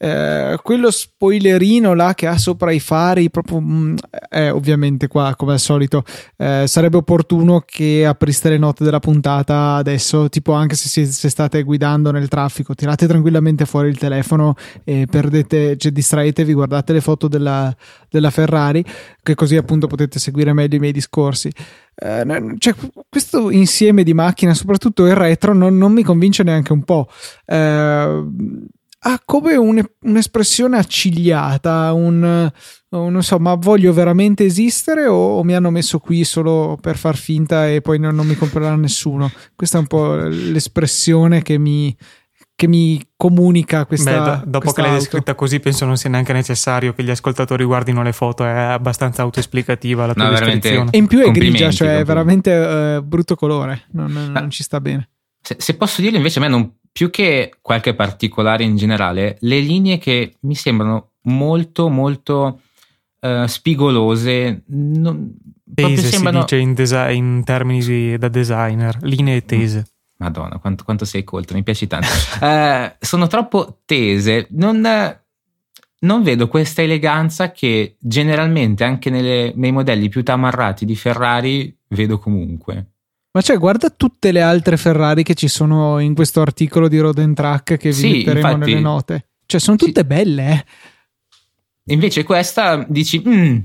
Eh, 0.04 0.58
quello 0.64 0.90
spoilerino 0.90 1.94
là 1.94 2.12
che 2.14 2.26
ha 2.26 2.36
sopra 2.36 2.72
i 2.72 2.80
fari, 2.80 3.30
proprio 3.30 3.60
mh, 3.60 3.94
eh, 4.30 4.50
ovviamente 4.50 5.06
qua 5.06 5.36
come 5.36 5.52
al 5.52 5.60
solito 5.60 6.02
eh, 6.38 6.64
sarebbe 6.66 6.96
opportuno 6.96 7.62
che 7.64 8.04
apriste 8.04 8.48
le 8.48 8.58
note 8.58 8.82
della 8.82 8.98
puntata 8.98 9.74
adesso, 9.74 10.28
tipo 10.28 10.54
anche 10.54 10.74
se, 10.74 10.88
si, 10.88 11.06
se 11.06 11.28
state 11.28 11.62
guidando 11.62 12.10
nel 12.10 12.26
traffico, 12.26 12.74
tirate 12.74 13.06
tranquillamente 13.06 13.64
fuori 13.64 13.90
il 13.90 13.98
telefono 13.98 14.56
e 14.82 15.06
perdete, 15.08 15.76
cioè 15.76 15.92
distraetevi, 15.92 16.52
guardate 16.52 16.92
le 16.92 17.00
foto 17.00 17.28
della, 17.28 17.72
della 18.10 18.30
Ferrari, 18.30 18.84
che 19.22 19.36
così 19.36 19.56
appunto 19.56 19.86
potete 19.86 20.18
seguire 20.18 20.52
meglio 20.52 20.78
i 20.78 20.80
miei 20.80 20.92
discorsi. 20.92 21.48
Uh, 21.94 22.56
cioè, 22.58 22.74
questo 23.08 23.50
insieme 23.50 24.02
di 24.02 24.14
macchine, 24.14 24.52
soprattutto 24.54 25.06
il 25.06 25.14
retro, 25.14 25.54
non, 25.54 25.78
non 25.78 25.92
mi 25.92 26.02
convince 26.02 26.42
neanche 26.42 26.72
un 26.72 26.82
po'. 26.82 27.08
Uh, 27.46 28.66
ha 29.04 29.20
come 29.24 29.56
un, 29.56 29.82
un'espressione 30.02 30.78
accigliata, 30.78 31.92
un, 31.92 32.50
non 32.88 33.22
so, 33.22 33.38
ma 33.38 33.54
voglio 33.54 33.92
veramente 33.92 34.44
esistere 34.44 35.06
o, 35.06 35.38
o, 35.38 35.42
mi 35.42 35.54
hanno 35.54 35.70
messo 35.70 35.98
qui 35.98 36.22
solo 36.24 36.78
per 36.80 36.96
far 36.96 37.16
finta 37.16 37.68
e 37.68 37.80
poi 37.80 37.98
non, 37.98 38.14
non 38.14 38.26
mi 38.26 38.36
comprerà 38.36 38.76
nessuno? 38.76 39.30
Questa 39.56 39.78
è 39.78 39.80
un 39.80 39.88
po' 39.88 40.14
l'espressione 40.14 41.42
che 41.42 41.58
mi, 41.58 41.96
che 42.54 42.68
mi 42.68 43.04
comunica 43.16 43.86
questa. 43.86 44.10
Beh, 44.10 44.18
do, 44.18 44.42
dopo 44.44 44.58
questa 44.60 44.82
che 44.82 44.88
l'hai 44.88 44.98
descritta 44.98 45.34
così, 45.34 45.58
penso 45.58 45.84
non 45.84 45.96
sia 45.96 46.10
neanche 46.10 46.32
necessario 46.32 46.92
che 46.92 47.02
gli 47.02 47.10
ascoltatori 47.10 47.64
guardino 47.64 48.04
le 48.04 48.12
foto, 48.12 48.44
è 48.44 48.50
abbastanza 48.50 49.22
autoesplicativa 49.22 50.06
la 50.06 50.14
tua 50.14 50.24
no, 50.24 50.30
descrizione. 50.30 50.90
E 50.92 50.98
in 50.98 51.08
più 51.08 51.18
è 51.18 51.30
grigia, 51.32 51.72
cioè 51.72 51.98
è 51.98 52.04
veramente 52.04 52.54
uh, 52.54 53.02
brutto 53.02 53.34
colore, 53.34 53.86
non, 53.92 54.12
non, 54.12 54.30
non 54.30 54.50
ci 54.50 54.62
sta 54.62 54.80
bene. 54.80 55.08
Se, 55.40 55.56
se, 55.58 55.74
posso 55.74 56.00
dirlo, 56.00 56.18
invece, 56.18 56.38
a 56.38 56.42
me 56.42 56.48
non 56.48 56.72
più 56.92 57.10
che 57.10 57.54
qualche 57.62 57.94
particolare 57.94 58.64
in 58.64 58.76
generale, 58.76 59.38
le 59.40 59.60
linee 59.60 59.98
che 59.98 60.36
mi 60.40 60.54
sembrano 60.54 61.12
molto, 61.22 61.88
molto 61.88 62.60
uh, 63.20 63.46
spigolose. 63.46 64.62
Non, 64.66 65.34
tese 65.74 66.08
sembrano... 66.08 66.40
si 66.40 66.44
dice 66.44 66.56
in, 66.58 66.74
desi- 66.74 67.14
in 67.16 67.42
termini 67.44 68.18
da 68.18 68.28
designer, 68.28 68.98
linee 69.00 69.44
tese. 69.44 69.86
Madonna, 70.18 70.58
quanto, 70.58 70.84
quanto 70.84 71.04
sei 71.04 71.24
colto, 71.24 71.54
mi 71.54 71.62
piaci 71.62 71.86
tanto. 71.86 72.06
uh, 72.40 72.94
sono 73.04 73.26
troppo 73.26 73.80
tese, 73.84 74.46
non, 74.50 74.80
non, 76.00 76.22
vedo 76.22 76.46
questa 76.46 76.82
eleganza 76.82 77.50
che 77.50 77.96
generalmente 77.98 78.84
anche 78.84 79.10
nelle, 79.10 79.52
nei 79.56 79.72
modelli 79.72 80.08
più 80.08 80.22
tamarrati 80.22 80.84
di 80.84 80.94
Ferrari 80.94 81.76
vedo 81.88 82.18
comunque. 82.18 82.86
Ma 83.34 83.40
cioè, 83.40 83.56
guarda 83.56 83.88
tutte 83.88 84.30
le 84.30 84.42
altre 84.42 84.76
Ferrari 84.76 85.22
che 85.22 85.34
ci 85.34 85.48
sono 85.48 85.98
in 85.98 86.14
questo 86.14 86.42
articolo 86.42 86.86
di 86.86 86.98
Road 86.98 87.18
and 87.18 87.34
Track 87.34 87.78
che 87.78 87.88
vi 87.88 87.94
sì, 87.94 88.10
metteremo 88.18 88.48
infatti, 88.48 88.70
nelle 88.70 88.80
note. 88.80 89.26
Cioè, 89.46 89.60
sono 89.60 89.76
tutte 89.76 90.00
sì. 90.00 90.06
belle, 90.06 90.50
eh. 90.52 90.64
Invece 91.92 92.24
questa 92.24 92.84
dici, 92.88 93.22
mm, 93.26 93.58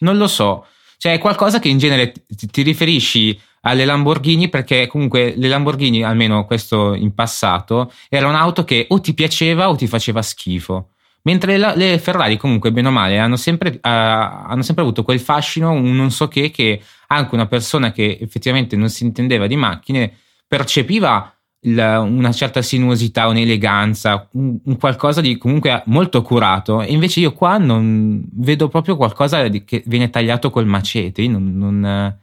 non 0.00 0.18
lo 0.18 0.26
so. 0.26 0.66
Cioè, 0.98 1.14
è 1.14 1.18
qualcosa 1.18 1.58
che 1.58 1.68
in 1.68 1.78
genere 1.78 2.12
ti, 2.12 2.46
ti 2.46 2.62
riferisci 2.62 3.38
alle 3.62 3.84
Lamborghini 3.84 4.48
perché 4.48 4.86
comunque 4.86 5.34
le 5.36 5.48
Lamborghini, 5.48 6.02
almeno 6.02 6.44
questo 6.44 6.94
in 6.94 7.14
passato, 7.14 7.92
era 8.08 8.28
un'auto 8.28 8.64
che 8.64 8.86
o 8.90 9.00
ti 9.00 9.14
piaceva 9.14 9.68
o 9.68 9.76
ti 9.76 9.86
faceva 9.86 10.22
schifo. 10.22 10.90
Mentre 11.22 11.56
la, 11.56 11.74
le 11.74 11.98
Ferrari, 11.98 12.36
comunque, 12.36 12.70
bene 12.70 12.88
o 12.88 12.92
male, 12.92 13.18
hanno 13.18 13.36
sempre, 13.36 13.70
uh, 13.70 13.78
hanno 13.82 14.62
sempre, 14.62 14.84
avuto 14.84 15.02
quel 15.02 15.18
fascino, 15.18 15.72
un 15.72 15.96
non 15.96 16.12
so 16.12 16.28
che, 16.28 16.50
che 16.50 16.80
anche 17.08 17.34
una 17.34 17.46
persona 17.46 17.92
che 17.92 18.18
effettivamente 18.20 18.76
non 18.76 18.88
si 18.88 19.04
intendeva 19.04 19.46
di 19.46 19.56
macchine 19.56 20.12
percepiva 20.46 21.32
il, 21.60 21.78
una 21.78 22.32
certa 22.32 22.62
sinuosità, 22.62 23.26
un'eleganza, 23.26 24.28
un, 24.32 24.58
un, 24.64 24.76
qualcosa 24.76 25.20
di 25.20 25.36
comunque 25.36 25.82
molto 25.86 26.22
curato. 26.22 26.82
E 26.82 26.92
invece 26.92 27.20
io 27.20 27.32
qua 27.32 27.58
non 27.58 28.22
vedo 28.32 28.68
proprio 28.68 28.96
qualcosa 28.96 29.48
di, 29.48 29.64
che 29.64 29.82
viene 29.86 30.10
tagliato 30.10 30.50
col 30.50 30.66
macete. 30.66 31.26
Non, 31.26 31.56
non, 31.56 32.18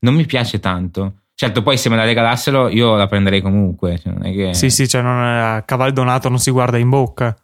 non 0.00 0.14
mi 0.14 0.26
piace 0.26 0.58
tanto. 0.58 1.14
Certo, 1.34 1.62
poi 1.62 1.78
se 1.78 1.88
me 1.88 1.94
la 1.94 2.04
regalassero 2.04 2.68
io 2.68 2.96
la 2.96 3.06
prenderei 3.06 3.40
comunque. 3.40 3.98
Cioè 3.98 4.14
che... 4.32 4.54
Sì, 4.54 4.70
sì, 4.70 4.88
cioè 4.88 5.02
non 5.02 5.22
è, 5.22 5.38
a 5.38 5.62
cavaldonato 5.62 6.28
non 6.28 6.38
si 6.38 6.50
guarda 6.50 6.78
in 6.78 6.88
bocca 6.88 7.36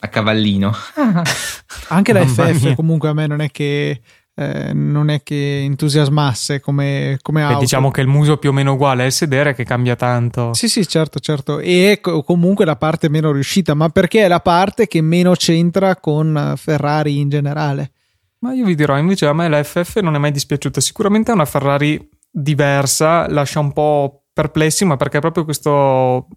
a 0.00 0.08
cavallino. 0.08 0.72
Anche 1.88 2.12
la 2.12 2.26
FF 2.26 2.74
comunque 2.74 3.08
a 3.08 3.12
me 3.12 3.26
non 3.26 3.40
è 3.40 3.50
che 3.50 4.00
eh, 4.34 4.72
non 4.72 5.10
è 5.10 5.22
che 5.22 5.60
entusiasmasse 5.60 6.60
come, 6.60 7.18
come. 7.20 7.46
Beh, 7.46 7.56
diciamo 7.56 7.90
che 7.90 8.00
il 8.00 8.06
muso 8.06 8.34
è 8.34 8.38
più 8.38 8.50
o 8.50 8.52
meno 8.52 8.72
uguale, 8.72 9.02
è 9.02 9.06
il 9.06 9.12
sedere 9.12 9.54
che 9.54 9.64
cambia 9.64 9.96
tanto. 9.96 10.54
Sì, 10.54 10.68
sì, 10.68 10.86
certo, 10.86 11.18
certo. 11.18 11.58
E 11.58 11.92
è 11.92 12.00
comunque 12.00 12.64
la 12.64 12.76
parte 12.76 13.08
meno 13.08 13.32
riuscita, 13.32 13.74
ma 13.74 13.88
perché 13.88 14.24
è 14.24 14.28
la 14.28 14.40
parte 14.40 14.86
che 14.86 15.00
meno 15.00 15.32
c'entra 15.32 15.96
con 15.96 16.54
Ferrari 16.56 17.18
in 17.18 17.28
generale. 17.28 17.92
Ma 18.38 18.54
io 18.54 18.64
vi 18.64 18.74
dirò, 18.74 18.96
invece 18.96 19.26
a 19.26 19.34
me 19.34 19.48
la 19.48 19.62
FF 19.62 19.98
non 20.00 20.14
è 20.14 20.18
mai 20.18 20.32
dispiaciuta. 20.32 20.80
Sicuramente 20.80 21.30
è 21.30 21.34
una 21.34 21.44
Ferrari 21.44 22.08
diversa, 22.30 23.28
lascia 23.28 23.60
un 23.60 23.72
po' 23.72 24.22
perplessi, 24.32 24.84
ma 24.86 24.96
perché 24.96 25.18
proprio 25.18 25.44
questo 25.44 26.28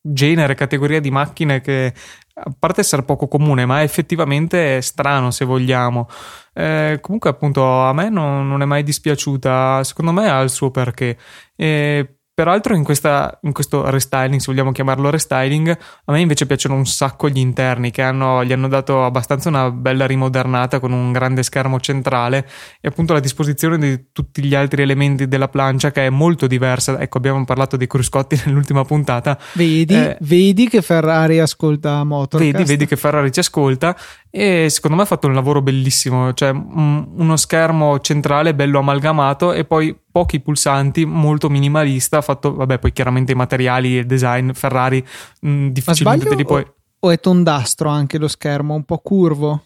genere, 0.00 0.54
categoria 0.54 1.00
di 1.00 1.10
macchine 1.10 1.60
che 1.60 1.92
a 2.40 2.54
parte 2.56 2.80
essere 2.82 3.02
poco 3.02 3.26
comune, 3.26 3.66
ma 3.66 3.82
effettivamente 3.82 4.78
è 4.78 4.80
strano 4.80 5.30
se 5.30 5.44
vogliamo. 5.44 6.08
Eh, 6.54 6.98
comunque, 7.00 7.30
appunto, 7.30 7.64
a 7.64 7.92
me 7.92 8.08
non, 8.08 8.48
non, 8.48 8.62
è 8.62 8.64
mai 8.64 8.82
dispiaciuta. 8.82 9.82
Secondo 9.84 10.12
me 10.12 10.28
ha 10.28 10.40
il 10.40 10.50
suo 10.50 10.70
perché. 10.70 11.18
Eh, 11.56 12.17
Peraltro 12.38 12.76
in, 12.76 12.84
questa, 12.84 13.36
in, 13.42 13.52
questo 13.52 13.90
restyling, 13.90 14.38
se 14.38 14.52
vogliamo 14.52 14.70
chiamarlo 14.70 15.10
restyling, 15.10 15.76
a 16.04 16.12
me 16.12 16.20
invece 16.20 16.46
piacciono 16.46 16.76
un 16.76 16.86
sacco 16.86 17.28
gli 17.28 17.38
interni 17.38 17.90
che 17.90 18.00
hanno, 18.00 18.44
gli 18.44 18.52
hanno 18.52 18.68
dato 18.68 19.04
abbastanza 19.04 19.48
una 19.48 19.72
bella 19.72 20.06
rimodernata 20.06 20.78
con 20.78 20.92
un 20.92 21.10
grande 21.10 21.42
schermo 21.42 21.80
centrale 21.80 22.48
e 22.80 22.86
appunto 22.86 23.12
la 23.12 23.18
disposizione 23.18 23.76
di 23.76 24.12
tutti 24.12 24.44
gli 24.44 24.54
altri 24.54 24.82
elementi 24.82 25.26
della 25.26 25.48
plancia 25.48 25.90
che 25.90 26.06
è 26.06 26.10
molto 26.10 26.46
diversa. 26.46 27.00
Ecco, 27.00 27.18
abbiamo 27.18 27.44
parlato 27.44 27.76
dei 27.76 27.88
cruscotti 27.88 28.40
nell'ultima 28.46 28.84
puntata. 28.84 29.36
Vedi, 29.54 29.96
eh, 29.96 30.16
vedi 30.20 30.68
che 30.68 30.80
Ferrari 30.80 31.40
ascolta 31.40 32.04
Motorcast. 32.04 32.52
Vedi, 32.52 32.64
vedi 32.68 32.86
che 32.86 32.94
Ferrari 32.94 33.32
ci 33.32 33.40
ascolta 33.40 33.96
e 34.30 34.68
secondo 34.70 34.96
me 34.96 35.02
ha 35.02 35.06
fatto 35.06 35.26
un 35.26 35.34
lavoro 35.34 35.62
bellissimo, 35.62 36.32
cioè 36.34 36.50
uno 36.50 37.36
schermo 37.36 38.00
centrale 38.00 38.54
bello 38.54 38.78
amalgamato 38.78 39.52
e 39.52 39.64
poi 39.64 39.98
pochi 40.10 40.40
pulsanti, 40.40 41.04
molto 41.04 41.48
minimalista, 41.48 42.20
fatto 42.20 42.54
vabbè 42.54 42.78
poi 42.78 42.92
chiaramente 42.92 43.32
i 43.32 43.36
materiali 43.36 43.96
e 43.96 44.00
il 44.00 44.06
design 44.06 44.50
Ferrari 44.52 45.04
mh, 45.40 45.68
difficilmente 45.68 46.26
te 46.26 46.34
li 46.34 46.44
puoi... 46.44 46.66
O 47.00 47.10
è 47.10 47.20
tondastro 47.20 47.88
anche 47.88 48.18
lo 48.18 48.26
schermo, 48.26 48.74
un 48.74 48.82
po' 48.84 48.98
curvo? 48.98 49.62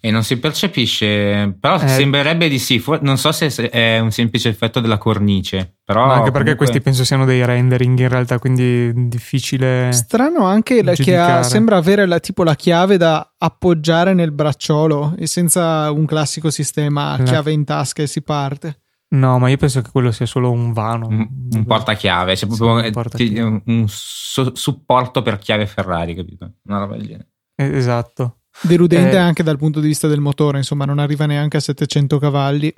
E 0.00 0.10
non 0.10 0.22
si 0.22 0.38
percepisce, 0.38 1.56
però 1.58 1.80
eh, 1.80 1.88
sembrerebbe 1.88 2.48
di 2.48 2.58
sì. 2.58 2.82
Non 3.00 3.18
so 3.18 3.32
se 3.32 3.48
è 3.70 3.98
un 3.98 4.10
semplice 4.12 4.48
effetto 4.48 4.80
della 4.80 4.98
cornice. 4.98 5.78
Però 5.84 6.02
anche 6.02 6.30
perché 6.30 6.30
comunque... 6.30 6.56
questi 6.56 6.80
penso 6.80 7.04
siano 7.04 7.24
dei 7.24 7.44
rendering 7.44 7.98
in 7.98 8.08
realtà, 8.08 8.38
quindi 8.38 9.08
difficile. 9.08 9.90
Strano 9.92 10.44
anche 10.44 10.82
che 10.94 11.16
ha, 11.16 11.42
sembra 11.42 11.76
avere 11.78 12.06
la, 12.06 12.20
tipo 12.20 12.44
la 12.44 12.54
chiave 12.54 12.96
da 12.96 13.34
appoggiare 13.36 14.14
nel 14.14 14.30
bracciolo 14.30 15.14
e 15.18 15.26
senza 15.26 15.90
un 15.90 16.06
classico 16.06 16.50
sistema 16.50 17.16
la... 17.16 17.24
chiave 17.24 17.52
in 17.52 17.64
tasca 17.64 18.02
e 18.02 18.06
si 18.06 18.22
parte. 18.22 18.82
No, 19.12 19.38
ma 19.38 19.48
io 19.50 19.58
penso 19.58 19.82
che 19.82 19.90
quello 19.90 20.10
sia 20.10 20.26
solo 20.26 20.50
un 20.50 20.72
vano. 20.72 21.06
Un, 21.08 21.28
un 21.50 21.64
portachiave, 21.66 22.34
cioè 22.36 22.48
proprio 22.48 22.80
sì, 22.80 22.86
un, 22.86 22.92
portachiave. 22.92 23.42
un, 23.42 23.62
un 23.66 23.84
su- 23.88 24.52
supporto 24.54 25.20
per 25.22 25.38
chiave 25.38 25.66
Ferrari, 25.66 26.14
capito? 26.14 26.52
Una 26.64 26.78
roba 26.78 26.96
del 26.96 27.06
genere. 27.06 27.28
Esatto. 27.56 28.38
Deludente 28.60 29.16
eh, 29.16 29.18
anche 29.18 29.42
dal 29.42 29.58
punto 29.58 29.80
di 29.80 29.88
vista 29.88 30.08
del 30.08 30.20
motore, 30.20 30.58
insomma, 30.58 30.84
non 30.84 30.98
arriva 30.98 31.26
neanche 31.26 31.56
a 31.56 31.60
700 31.60 32.18
cavalli. 32.18 32.72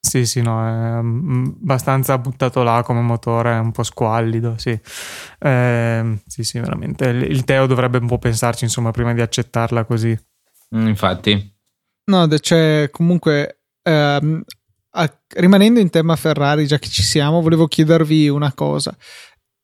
Sì, 0.00 0.24
sì, 0.26 0.40
no, 0.40 0.64
è 0.64 1.00
mm, 1.02 1.46
abbastanza 1.62 2.16
buttato 2.18 2.62
là 2.62 2.82
come 2.82 3.00
motore, 3.00 3.54
è 3.54 3.58
un 3.58 3.72
po' 3.72 3.82
squallido, 3.82 4.54
sì. 4.56 4.78
Eh, 5.38 6.18
sì, 6.26 6.44
sì, 6.44 6.58
veramente. 6.58 7.08
Il 7.08 7.44
Teo 7.44 7.66
dovrebbe 7.66 7.98
un 7.98 8.06
po' 8.06 8.18
pensarci, 8.18 8.64
insomma, 8.64 8.90
prima 8.90 9.12
di 9.14 9.20
accettarla 9.20 9.84
così. 9.84 10.16
Mm, 10.76 10.86
infatti. 10.88 11.54
No, 12.04 12.26
c'è 12.28 12.88
comunque... 12.90 13.62
Ehm, 13.82 14.42
a, 14.98 15.18
rimanendo 15.34 15.78
in 15.78 15.90
tema 15.90 16.16
Ferrari, 16.16 16.66
già 16.66 16.78
che 16.78 16.88
ci 16.88 17.02
siamo, 17.02 17.42
volevo 17.42 17.66
chiedervi 17.66 18.28
una 18.28 18.52
cosa 18.54 18.96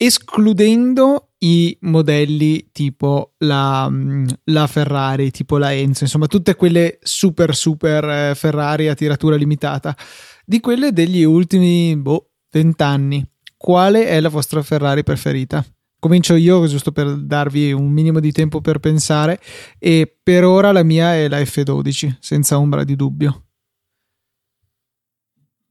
escludendo 0.04 1.28
i 1.38 1.76
modelli 1.82 2.70
tipo 2.72 3.34
la, 3.38 3.88
mm, 3.88 4.26
la, 4.44 4.66
Ferrari, 4.66 5.30
tipo 5.30 5.58
la 5.58 5.72
Enzo, 5.72 6.02
insomma 6.02 6.26
tutte 6.26 6.56
quelle 6.56 6.98
super 7.02 7.54
super 7.54 8.04
eh, 8.04 8.34
Ferrari 8.34 8.88
a 8.88 8.94
tiratura 8.94 9.36
limitata, 9.36 9.96
di 10.44 10.58
quelle 10.58 10.92
degli 10.92 11.22
ultimi 11.22 11.96
boh, 11.96 12.30
20 12.50 12.82
anni, 12.82 13.24
quale 13.56 14.06
è 14.06 14.20
la 14.20 14.28
vostra 14.28 14.60
Ferrari 14.62 15.04
preferita? 15.04 15.64
Comincio 16.00 16.34
io 16.34 16.66
giusto 16.66 16.90
per 16.90 17.16
darvi 17.16 17.70
un 17.70 17.88
minimo 17.88 18.18
di 18.18 18.32
tempo 18.32 18.60
per 18.60 18.80
pensare 18.80 19.40
e 19.78 20.12
per 20.20 20.42
ora 20.42 20.72
la 20.72 20.82
mia 20.82 21.14
è 21.14 21.28
la 21.28 21.38
F12, 21.38 22.16
senza 22.18 22.58
ombra 22.58 22.82
di 22.82 22.96
dubbio. 22.96 23.44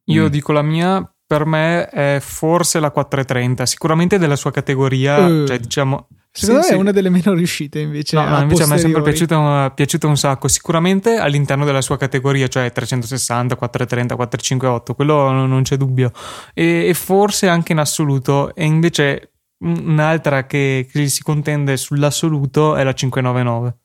Io 0.06 0.26
mm. 0.26 0.30
dico 0.30 0.54
la 0.54 0.62
mia 0.62 1.11
per 1.32 1.46
me 1.46 1.88
è 1.88 2.18
forse 2.20 2.82
la 2.82 2.92
430, 2.92 3.66
sicuramente 3.66 4.18
della 4.18 4.36
sua 4.36 4.52
categoria, 4.52 5.26
uh, 5.26 5.48
cioè 5.48 5.60
diciamo... 5.60 6.10
Secondo 6.30 6.62
sì, 6.62 6.72
me 6.72 6.76
è 6.76 6.80
una 6.80 6.92
delle 6.92 7.10
meno 7.10 7.34
riuscite 7.34 7.80
invece. 7.80 8.18
No, 8.18 8.28
no 8.28 8.42
invece 8.42 8.64
a 8.64 8.68
me 8.68 8.76
è 8.76 8.78
sempre 8.78 9.02
piaciuta, 9.02 9.72
piaciuta, 9.72 10.08
un 10.08 10.18
sacco. 10.18 10.48
Sicuramente 10.48 11.18
all'interno 11.18 11.66
della 11.66 11.82
sua 11.82 11.98
categoria, 11.98 12.48
cioè 12.48 12.72
360, 12.72 13.56
430, 13.56 14.16
458, 14.16 14.96
quello 14.96 15.30
non 15.32 15.62
c'è 15.64 15.76
dubbio. 15.76 16.12
E, 16.54 16.88
e 16.88 16.94
forse 16.94 17.50
anche 17.50 17.74
in 17.74 17.80
assoluto. 17.80 18.56
E 18.56 18.64
invece 18.64 19.34
un'altra 19.60 20.46
che, 20.46 20.88
che 20.90 21.08
si 21.10 21.22
contende 21.22 21.76
sull'assoluto 21.76 22.76
è 22.76 22.84
la 22.84 22.94
599. 22.94 23.78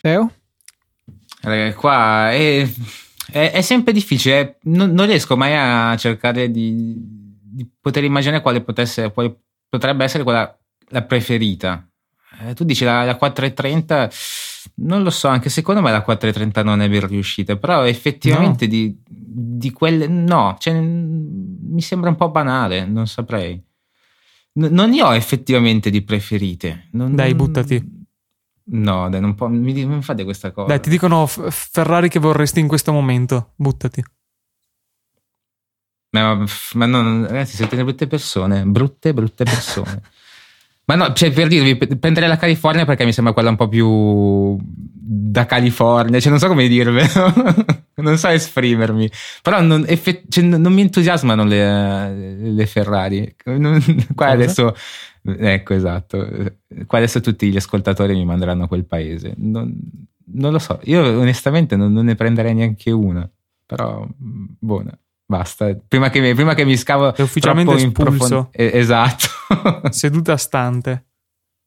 Teo? 0.00 0.32
Allora, 1.42 1.74
qua 1.74 2.32
è 2.32 2.66
è, 3.32 3.50
è 3.50 3.62
sempre 3.62 3.94
difficile, 3.94 4.58
non, 4.64 4.92
non, 4.92 5.06
riesco 5.06 5.36
mai 5.36 5.54
a 5.56 5.96
cercare 5.96 6.50
di, 6.50 6.94
di 6.98 7.66
poter 7.80 8.04
immaginare 8.04 8.42
quale, 8.42 8.60
potesse, 8.60 9.10
quale 9.10 9.34
potrebbe 9.68 10.04
essere 10.04 10.22
quella 10.22 10.54
la 10.88 11.02
preferita. 11.02 11.88
Eh, 12.40 12.54
tu 12.54 12.64
dici 12.64 12.84
la, 12.84 13.04
la 13.04 13.16
430, 13.16 14.10
non 14.76 15.02
lo 15.02 15.10
so, 15.10 15.28
anche 15.28 15.48
secondo 15.48 15.80
me 15.80 15.90
la 15.90 16.02
430 16.02 16.62
non 16.62 16.82
è 16.82 16.88
ben 16.88 17.06
riuscita, 17.06 17.56
però 17.56 17.86
effettivamente 17.86 18.66
no. 18.66 18.70
di, 18.70 18.98
di, 19.08 19.70
quelle 19.70 20.06
no, 20.06 20.56
cioè, 20.58 20.78
mi 20.78 21.80
sembra 21.80 22.10
un 22.10 22.16
po' 22.16 22.30
banale, 22.30 22.84
non 22.84 23.06
saprei. 23.06 23.54
N- 24.54 24.68
non 24.70 24.90
ne 24.90 25.02
ho 25.02 25.14
effettivamente 25.14 25.88
di 25.88 26.02
preferite. 26.02 26.88
Non, 26.92 27.14
Dai, 27.14 27.34
buttati. 27.34 28.01
No, 28.64 29.08
dai, 29.08 29.20
non, 29.20 29.34
può, 29.34 29.48
mi, 29.48 29.84
mi 29.84 30.02
fate 30.02 30.24
questa 30.24 30.52
cosa. 30.52 30.68
Dai, 30.68 30.80
ti 30.80 30.90
dicono 30.90 31.26
Ferrari 31.26 32.08
che 32.08 32.18
vorresti 32.18 32.60
in 32.60 32.68
questo 32.68 32.92
momento. 32.92 33.52
Buttati. 33.56 34.02
Ma, 36.10 36.44
ma 36.74 36.86
no, 36.86 37.26
ragazzi, 37.26 37.56
siete 37.56 37.70
delle 37.70 37.84
brutte 37.84 38.06
persone. 38.06 38.64
Brutte, 38.64 39.14
brutte 39.14 39.44
persone. 39.44 40.02
ma 40.84 40.94
no, 40.94 41.12
cioè, 41.14 41.32
per 41.32 41.48
dirvi, 41.48 41.76
prenderei 41.96 42.28
la 42.28 42.36
California 42.36 42.84
perché 42.84 43.04
mi 43.04 43.12
sembra 43.12 43.32
quella 43.32 43.48
un 43.48 43.56
po' 43.56 43.68
più 43.68 44.58
da 44.60 45.46
California. 45.46 46.20
Cioè, 46.20 46.30
non 46.30 46.38
so 46.38 46.48
come 46.48 46.68
dirvelo. 46.68 47.32
non 47.96 48.18
so 48.18 48.28
esprimermi. 48.28 49.10
Però 49.40 49.60
non, 49.62 49.84
effett- 49.88 50.26
cioè, 50.28 50.44
non 50.44 50.72
mi 50.72 50.82
entusiasmano 50.82 51.44
le, 51.44 52.50
le 52.52 52.66
Ferrari. 52.66 53.34
Non, 53.44 53.82
qua 54.14 54.26
Cosa? 54.26 54.30
adesso 54.30 54.76
Ecco, 55.24 55.74
esatto. 55.74 56.26
Qua 56.86 56.98
adesso 56.98 57.20
tutti 57.20 57.50
gli 57.50 57.56
ascoltatori 57.56 58.14
mi 58.14 58.24
manderanno 58.24 58.64
a 58.64 58.68
quel 58.68 58.84
paese. 58.84 59.34
Non, 59.36 59.74
non 60.34 60.52
lo 60.52 60.58
so, 60.58 60.80
io 60.84 61.18
onestamente 61.18 61.76
non, 61.76 61.92
non, 61.92 62.04
ne 62.04 62.14
prenderei 62.14 62.54
neanche 62.54 62.90
una, 62.90 63.28
però 63.64 64.06
buona. 64.18 64.96
Basta, 65.24 65.74
prima 65.88 66.10
che, 66.10 66.20
mi, 66.20 66.34
prima 66.34 66.54
che 66.54 66.64
mi 66.64 66.76
scavo 66.76 67.14
è 67.14 67.22
ufficialmente 67.22 67.74
espulso. 67.74 68.02
Profond- 68.02 68.48
eh, 68.50 68.70
esatto. 68.74 69.26
Seduta 69.90 70.36
stante. 70.36 71.06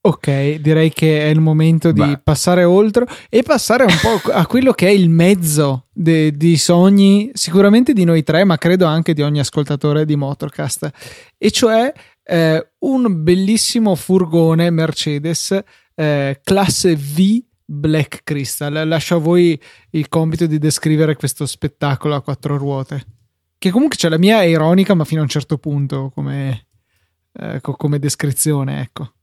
Ok, 0.02 0.58
direi 0.60 0.92
che 0.92 1.22
è 1.22 1.26
il 1.30 1.40
momento 1.40 1.92
di 1.92 2.00
bah. 2.00 2.22
passare 2.24 2.64
oltre 2.64 3.08
e 3.28 3.42
passare 3.42 3.86
un 3.86 3.98
po' 4.00 4.32
a 4.32 4.46
quello 4.46 4.72
che 4.72 4.86
è 4.86 4.92
il 4.92 5.10
mezzo 5.10 5.88
de, 5.92 6.32
di 6.32 6.58
sogni, 6.58 7.32
sicuramente 7.34 7.92
di 7.92 8.04
noi 8.04 8.22
tre, 8.22 8.44
ma 8.44 8.60
credo 8.60 8.86
anche 8.86 9.16
di 9.16 9.24
ogni 9.24 9.40
ascoltatore 9.40 10.06
di 10.06 10.16
Motorcast, 10.16 10.92
e 11.40 11.50
cioè 11.50 11.92
eh, 12.26 12.72
un 12.80 13.24
bellissimo 13.24 13.96
furgone 13.96 14.70
Mercedes 14.72 15.58
eh, 15.94 16.40
classe 16.44 16.96
V 16.96 17.44
Black 17.64 18.24
Crystal. 18.24 18.88
Lascio 18.88 19.16
a 19.16 19.20
voi 19.20 19.60
il 19.92 20.08
compito 20.10 20.46
di 20.46 20.58
descrivere 20.58 21.16
questo 21.16 21.46
spettacolo 21.46 22.16
a 22.16 22.22
quattro 22.22 22.58
ruote. 22.58 23.06
Che 23.58 23.72
comunque 23.72 23.98
c'è 23.98 24.10
la 24.10 24.18
mia 24.18 24.44
ironica, 24.44 24.94
ma 24.94 25.06
fino 25.06 25.22
a 25.22 25.24
un 25.24 25.30
certo 25.30 25.58
punto 25.58 26.12
come, 26.14 26.68
eh, 27.34 27.62
come 27.62 28.00
descrizione, 28.00 28.82
ecco. 28.82 29.15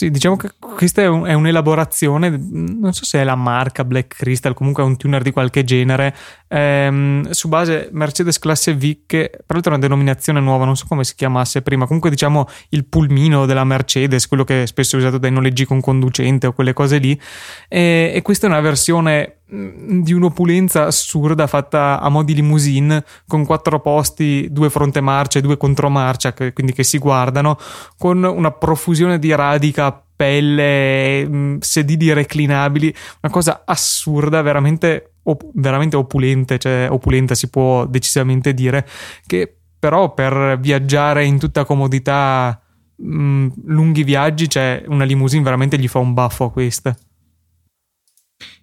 Sì, 0.00 0.12
diciamo 0.12 0.36
che 0.36 0.50
questa 0.60 1.02
è, 1.02 1.08
un, 1.08 1.24
è, 1.24 1.32
un'elaborazione, 1.32 2.28
non 2.30 2.92
so 2.92 3.04
se 3.04 3.20
è 3.20 3.24
la 3.24 3.34
marca 3.34 3.84
Black 3.84 4.14
Crystal, 4.18 4.54
comunque 4.54 4.84
è 4.84 4.86
un 4.86 4.96
tuner 4.96 5.22
di 5.22 5.32
qualche 5.32 5.64
genere, 5.64 6.14
ehm, 6.46 7.30
su 7.30 7.48
base 7.48 7.88
Mercedes 7.90 8.38
classe 8.38 8.76
V, 8.76 8.98
che 9.06 9.28
peraltro 9.44 9.72
è 9.72 9.74
una 9.74 9.84
denominazione 9.84 10.38
nuova, 10.38 10.64
non 10.64 10.76
so 10.76 10.84
come 10.86 11.02
si 11.02 11.16
chiamasse 11.16 11.62
prima, 11.62 11.86
comunque 11.86 12.10
diciamo 12.10 12.46
il 12.68 12.84
pulmino 12.84 13.44
della 13.44 13.64
Mercedes, 13.64 14.28
quello 14.28 14.44
che 14.44 14.62
è 14.62 14.66
spesso 14.66 14.96
usato 14.96 15.18
dai 15.18 15.32
noleggi 15.32 15.64
con 15.64 15.80
conducente 15.80 16.46
o 16.46 16.52
quelle 16.52 16.74
cose 16.74 16.98
lì, 16.98 17.20
e, 17.66 18.12
e 18.14 18.22
questa 18.22 18.46
è 18.46 18.50
una 18.50 18.60
versione 18.60 19.37
di 19.50 20.12
un'opulenza 20.12 20.84
assurda 20.84 21.46
fatta 21.46 22.00
a 22.00 22.08
mo' 22.10 22.22
di 22.22 22.34
limousine 22.34 23.02
con 23.26 23.46
quattro 23.46 23.80
posti, 23.80 24.48
due 24.50 24.68
fronte 24.68 25.00
marcia 25.00 25.38
e 25.38 25.42
due 25.42 25.56
contromarcia, 25.56 26.34
che, 26.34 26.52
quindi 26.52 26.72
che 26.72 26.82
si 26.82 26.98
guardano, 26.98 27.56
con 27.96 28.22
una 28.22 28.50
profusione 28.50 29.18
di 29.18 29.34
radica 29.34 30.02
pelle, 30.14 31.26
mm, 31.26 31.56
sedili 31.60 32.12
reclinabili, 32.12 32.94
una 33.22 33.32
cosa 33.32 33.62
assurda, 33.64 34.42
veramente, 34.42 35.12
op- 35.22 35.48
veramente 35.54 35.96
opulente, 35.96 36.58
cioè 36.58 36.88
opulenta 36.90 37.34
si 37.34 37.48
può 37.48 37.86
decisamente 37.86 38.52
dire, 38.52 38.86
che 39.26 39.54
però 39.78 40.12
per 40.12 40.58
viaggiare 40.60 41.24
in 41.24 41.38
tutta 41.38 41.64
comodità, 41.64 42.60
mh, 42.96 43.46
lunghi 43.66 44.02
viaggi, 44.02 44.48
cioè 44.50 44.82
una 44.88 45.04
limousine 45.04 45.42
veramente 45.42 45.78
gli 45.78 45.88
fa 45.88 46.00
un 46.00 46.12
baffo 46.12 46.44
a 46.44 46.50
questa. 46.50 46.94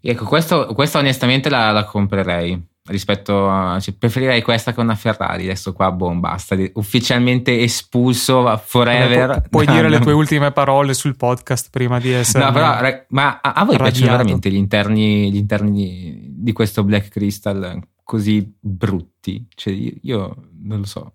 Ecco, 0.08 0.26
questo, 0.26 0.68
questa 0.76 1.00
onestamente 1.00 1.50
la, 1.50 1.72
la 1.72 1.84
comprerei 1.84 2.74
rispetto 2.88 3.50
a 3.50 3.80
cioè, 3.80 3.96
preferirei 3.96 4.44
questa 4.44 4.72
che 4.72 4.80
una 4.80 4.94
Ferrari. 4.94 5.46
Adesso 5.46 5.74
qua 5.74 5.92
boh 5.92 6.14
basta. 6.14 6.56
Ufficialmente 6.74 7.60
espulso 7.62 8.56
forever. 8.64 9.42
Pu- 9.42 9.50
puoi 9.50 9.66
dire 9.74 9.90
le 9.90 10.00
tue 10.00 10.14
ultime 10.14 10.52
parole 10.52 10.94
sul 10.94 11.16
podcast 11.16 11.70
prima 11.72 12.00
di 12.00 12.12
essere 12.12 12.44
no 12.44 12.52
però 12.52 12.78
ma 13.10 13.40
a, 13.42 13.54
a 13.54 13.66
voi 13.66 13.78
radiato. 13.78 13.84
piacciono 13.84 14.12
veramente 14.12 14.50
gli 14.52 14.56
interni, 14.56 15.32
gli 15.32 15.38
interni 15.38 16.34
di 16.36 16.54
questo 16.54 16.84
Black 16.84 17.10
Crystal 17.10 17.82
così 18.04 18.56
brutti? 18.60 19.48
Cioè 19.56 19.74
io 20.02 20.36
non 20.62 20.80
lo 20.80 20.86
so. 20.86 21.14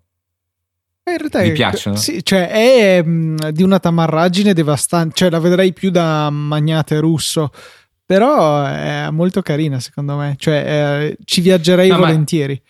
In 1.03 1.17
realtà 1.17 1.41
mi 1.41 1.51
piacciono? 1.51 1.95
sì, 1.95 2.23
cioè 2.23 2.49
è 2.49 3.01
mh, 3.01 3.49
di 3.49 3.63
una 3.63 3.79
tamarragine 3.79 4.53
devastante 4.53 5.15
cioè 5.15 5.29
la 5.29 5.39
vedrei 5.39 5.73
più 5.73 5.89
da 5.89 6.29
magnate 6.29 6.99
russo 6.99 7.49
però 8.11 8.65
è 8.65 9.07
molto 9.09 9.41
carina 9.41 9.79
secondo 9.79 10.17
me, 10.17 10.35
cioè 10.37 10.65
eh, 10.65 11.17
ci 11.23 11.39
viaggerei 11.39 11.87
no, 11.87 11.99
volentieri. 11.99 12.61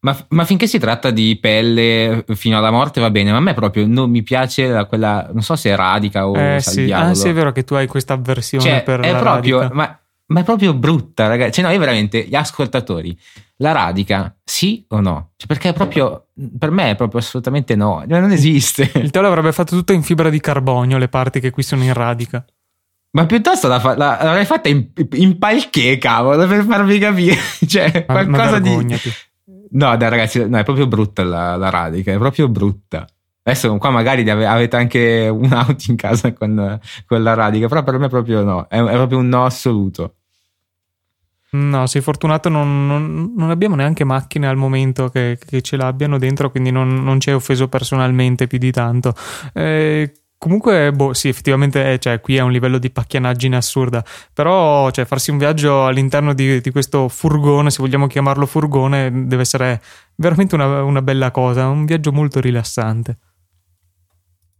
Ma, 0.00 0.12
ma, 0.12 0.26
ma, 0.30 0.44
finché 0.46 0.66
si 0.66 0.78
tratta 0.78 1.10
di 1.10 1.36
pelle 1.38 2.24
fino 2.28 2.56
alla 2.56 2.70
morte 2.70 2.98
va 2.98 3.10
bene, 3.10 3.30
ma 3.30 3.36
a 3.36 3.40
me 3.40 3.52
proprio 3.52 3.86
non 3.86 4.08
mi 4.08 4.22
piace 4.22 4.86
quella, 4.88 5.28
non 5.30 5.42
so 5.42 5.56
se 5.56 5.68
è 5.68 5.76
radica 5.76 6.26
o 6.26 6.34
eh, 6.38 6.60
sì. 6.60 6.90
Ah, 6.90 7.12
sì, 7.12 7.28
è 7.28 7.34
vero 7.34 7.52
che 7.52 7.64
tu 7.64 7.74
hai 7.74 7.86
questa 7.86 8.14
avversione 8.14 8.64
cioè, 8.64 8.82
per 8.82 9.00
è 9.00 9.12
la 9.12 9.18
proprio, 9.18 9.58
radica. 9.58 9.74
Ma, 9.74 10.00
ma, 10.28 10.40
è 10.40 10.44
proprio 10.44 10.72
brutta, 10.72 11.26
ragazzi. 11.26 11.60
Cioè, 11.60 11.64
no, 11.64 11.70
io 11.70 11.78
veramente, 11.78 12.24
gli 12.24 12.34
ascoltatori, 12.34 13.14
la 13.56 13.72
radica, 13.72 14.34
sì 14.42 14.86
o 14.88 15.00
no? 15.00 15.32
Cioè, 15.36 15.46
perché 15.46 15.68
è 15.68 15.72
proprio, 15.74 16.28
per 16.58 16.70
me 16.70 16.92
è 16.92 16.94
proprio 16.94 17.20
assolutamente 17.20 17.76
no, 17.76 18.04
non 18.06 18.30
esiste. 18.30 18.90
Il 18.94 19.10
telo 19.10 19.26
avrebbe 19.26 19.52
fatto 19.52 19.76
tutto 19.76 19.92
in 19.92 20.02
fibra 20.02 20.30
di 20.30 20.40
carbonio, 20.40 20.96
le 20.96 21.08
parti 21.08 21.40
che 21.40 21.50
qui 21.50 21.62
sono 21.62 21.82
in 21.82 21.92
radica. 21.92 22.42
Ma 23.18 23.26
piuttosto 23.26 23.66
la 23.66 23.80
fa, 23.80 23.96
la, 23.96 24.16
l'avrei 24.22 24.44
fatta 24.44 24.68
in, 24.68 24.90
in 25.14 25.38
palché, 25.38 25.98
cavolo, 25.98 26.46
per 26.46 26.64
farvi 26.64 27.00
capire. 27.00 27.36
cioè, 27.66 28.04
ma, 28.06 28.14
qualcosa 28.14 28.50
ma 28.52 28.58
di. 28.60 28.96
No, 29.70 29.96
dai, 29.96 30.08
ragazzi, 30.08 30.48
no, 30.48 30.56
è 30.56 30.62
proprio 30.62 30.86
brutta 30.86 31.24
la, 31.24 31.56
la, 31.56 31.68
radica, 31.68 32.12
è 32.12 32.16
proprio 32.16 32.48
brutta. 32.48 33.04
Adesso 33.42 33.76
qua 33.78 33.90
magari 33.90 34.28
avete 34.30 34.76
anche 34.76 35.28
un'auto 35.32 35.84
in 35.88 35.96
casa 35.96 36.32
con, 36.32 36.78
con, 37.06 37.22
la 37.22 37.34
radica, 37.34 37.66
però 37.66 37.82
per 37.82 37.98
me 37.98 38.08
proprio 38.08 38.44
no, 38.44 38.66
è, 38.68 38.78
è 38.78 38.92
proprio 38.92 39.18
un 39.18 39.28
no 39.28 39.44
assoluto. 39.44 40.14
No, 41.50 41.86
sei 41.86 42.02
fortunato, 42.02 42.48
non, 42.48 42.86
non, 42.86 43.32
non, 43.34 43.50
abbiamo 43.50 43.74
neanche 43.74 44.04
macchine 44.04 44.46
al 44.46 44.56
momento 44.56 45.08
che, 45.08 45.38
che 45.44 45.62
ce 45.62 45.76
l'abbiano 45.76 46.18
dentro, 46.18 46.50
quindi 46.50 46.70
non, 46.70 47.02
non 47.02 47.18
ci 47.20 47.30
hai 47.30 47.34
offeso 47.34 47.68
personalmente 47.68 48.46
più 48.46 48.58
di 48.58 48.70
tanto. 48.70 49.14
Eh, 49.54 50.12
Comunque, 50.38 50.92
boh, 50.92 51.14
sì, 51.14 51.26
effettivamente, 51.26 51.92
eh, 51.92 51.98
cioè, 51.98 52.20
qui 52.20 52.36
è 52.36 52.40
un 52.40 52.52
livello 52.52 52.78
di 52.78 52.90
pacchianaggine 52.90 53.56
assurda. 53.56 54.04
Però, 54.32 54.88
cioè, 54.92 55.04
farsi 55.04 55.32
un 55.32 55.38
viaggio 55.38 55.84
all'interno 55.84 56.32
di, 56.32 56.60
di, 56.60 56.70
questo 56.70 57.08
furgone, 57.08 57.70
se 57.70 57.78
vogliamo 57.80 58.06
chiamarlo 58.06 58.46
furgone, 58.46 59.26
deve 59.26 59.42
essere 59.42 59.82
veramente 60.14 60.54
una, 60.54 60.84
una 60.84 61.02
bella 61.02 61.32
cosa. 61.32 61.66
Un 61.66 61.84
viaggio 61.84 62.12
molto 62.12 62.38
rilassante. 62.38 63.18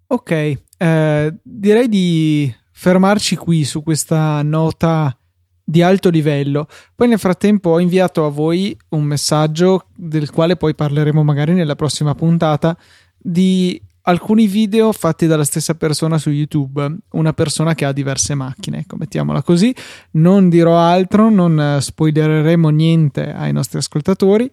Ok, 0.09 0.59
eh, 0.79 1.35
direi 1.43 1.89
di 1.89 2.53
fermarci 2.73 3.37
qui 3.37 3.63
su 3.65 3.83
questa 3.83 4.43
nota 4.43 5.17
di 5.63 5.83
alto 5.83 6.09
livello. 6.09 6.67
Poi 6.95 7.07
nel 7.07 7.19
frattempo 7.19 7.71
ho 7.71 7.79
inviato 7.79 8.25
a 8.25 8.31
voi 8.31 8.77
un 8.91 9.05
messaggio 9.05 9.89
del 9.95 10.31
quale 10.31 10.57
poi 10.57 10.75
parleremo 10.75 11.23
magari 11.23 11.53
nella 11.53 11.77
prossima 11.77 12.15
puntata 12.15 12.77
di 13.17 13.81
alcuni 14.09 14.47
video 14.47 14.91
fatti 14.93 15.27
dalla 15.27 15.45
stessa 15.45 15.75
persona 15.75 16.17
su 16.19 16.31
YouTube, 16.31 16.97
una 17.13 17.33
persona 17.35 17.75
che 17.75 17.85
ha 17.85 17.93
diverse 17.93 18.35
macchine, 18.35 18.79
ecco, 18.79 18.97
mettiamola 18.97 19.43
così. 19.43 19.75
Non 20.13 20.49
dirò 20.49 20.79
altro, 20.79 21.31
non 21.31 21.61
eh, 21.61 21.81
spoilereremo 21.81 22.71
niente 22.71 23.33
ai 23.33 23.53
nostri 23.53 23.79
ascoltatori 23.79 24.51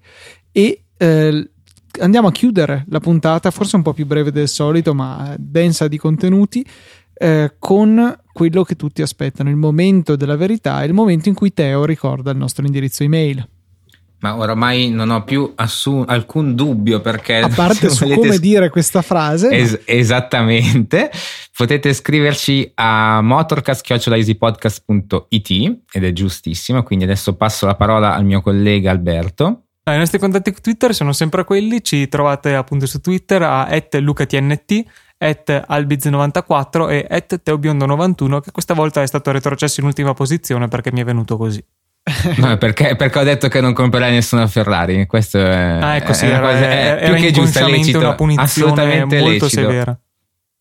e 0.52 0.84
eh, 0.98 1.50
andiamo 2.00 2.28
a 2.28 2.32
chiudere 2.32 2.86
la 2.90 3.00
puntata, 3.00 3.50
forse 3.50 3.78
un 3.78 3.82
po' 3.82 3.94
più 3.94 4.06
breve 4.06 4.32
del 4.32 4.50
solito, 4.50 4.94
ma 4.94 5.34
densa 5.40 5.88
di 5.88 5.98
contenuti. 5.98 6.66
Eh, 7.18 7.56
con 7.58 8.14
quello 8.34 8.64
che 8.64 8.76
tutti 8.76 9.02
aspettano, 9.02 9.50
il 9.50 9.56
momento 9.56 10.18
della 10.18 10.36
verità, 10.36 10.84
il 10.84 10.94
momento 10.94 11.30
in 11.30 11.36
cui 11.36 11.54
Teo 11.54 11.86
ricorda 11.86 12.32
il 12.32 12.38
nostro 12.38 12.66
indirizzo 12.66 13.04
email 13.04 13.48
ma 14.20 14.38
oramai 14.38 14.90
non 14.90 15.10
ho 15.10 15.24
più 15.24 15.54
assun- 15.56 16.06
alcun 16.08 16.54
dubbio 16.56 17.02
perché... 17.02 17.38
A 17.38 17.50
parte 17.50 17.90
su 17.92 18.08
come 18.08 18.38
dire 18.40 18.70
questa 18.70 19.02
frase. 19.02 19.50
Es- 19.50 19.72
ma... 19.72 19.80
Esattamente. 19.86 21.12
Potete 21.56 21.94
scriverci 21.94 22.72
a 22.76 23.22
motorcast.easypodcast.it 23.22 25.80
ed 25.92 26.04
è 26.04 26.12
giustissimo, 26.12 26.84
quindi 26.84 27.06
adesso 27.06 27.36
passo 27.36 27.66
la 27.66 27.76
parola 27.76 28.14
al 28.14 28.26
mio 28.26 28.42
collega 28.42 28.92
Alberto. 28.92 29.62
I 29.88 29.98
nostri 29.98 30.18
contatti 30.18 30.52
Twitter 30.52 30.96
sono 30.96 31.14
sempre 31.14 31.44
quelli, 31.44 31.84
ci 31.84 32.08
trovate 32.08 32.56
appunto 32.56 32.88
su 32.88 33.02
Twitter 33.02 33.44
a 33.44 33.68
lucatnt, 34.00 34.84
at 35.18 35.66
albiz94 35.70 36.90
e 36.90 37.06
at 37.08 37.42
teobiondo91 37.44 38.42
che 38.42 38.52
questa 38.52 38.74
volta 38.74 39.02
è 39.02 39.08
stato 39.08 39.32
retrocesso 39.32 39.82
in 39.82 39.86
ultima 39.86 40.14
posizione 40.14 40.68
perché 40.68 40.92
mi 40.92 41.02
è 41.02 41.04
venuto 41.04 41.38
così. 41.38 41.64
No, 42.38 42.58
perché, 42.58 42.96
perché, 42.96 43.20
ho 43.20 43.24
detto 43.24 43.48
che 43.48 43.62
non 43.62 43.74
comprerai 43.74 44.12
nessuna 44.12 44.46
Ferrari. 44.48 45.08
Questo 45.08 45.40
è, 45.40 45.80
ah, 45.82 45.96
ecco, 45.96 46.14
sì, 46.14 46.26
è, 46.26 46.30
era, 46.30 46.40
cosa, 46.40 46.70
è, 46.70 46.96
è 46.98 47.06
più 47.06 47.24
che 47.24 47.32
giusto, 47.32 47.60
è 47.60 47.70
lecito, 47.70 48.00
una 48.00 48.14
punizione 48.14 48.48
assolutamente 48.48 49.20
molto 49.20 49.46
lecito. 49.46 49.62
severa. 49.62 50.00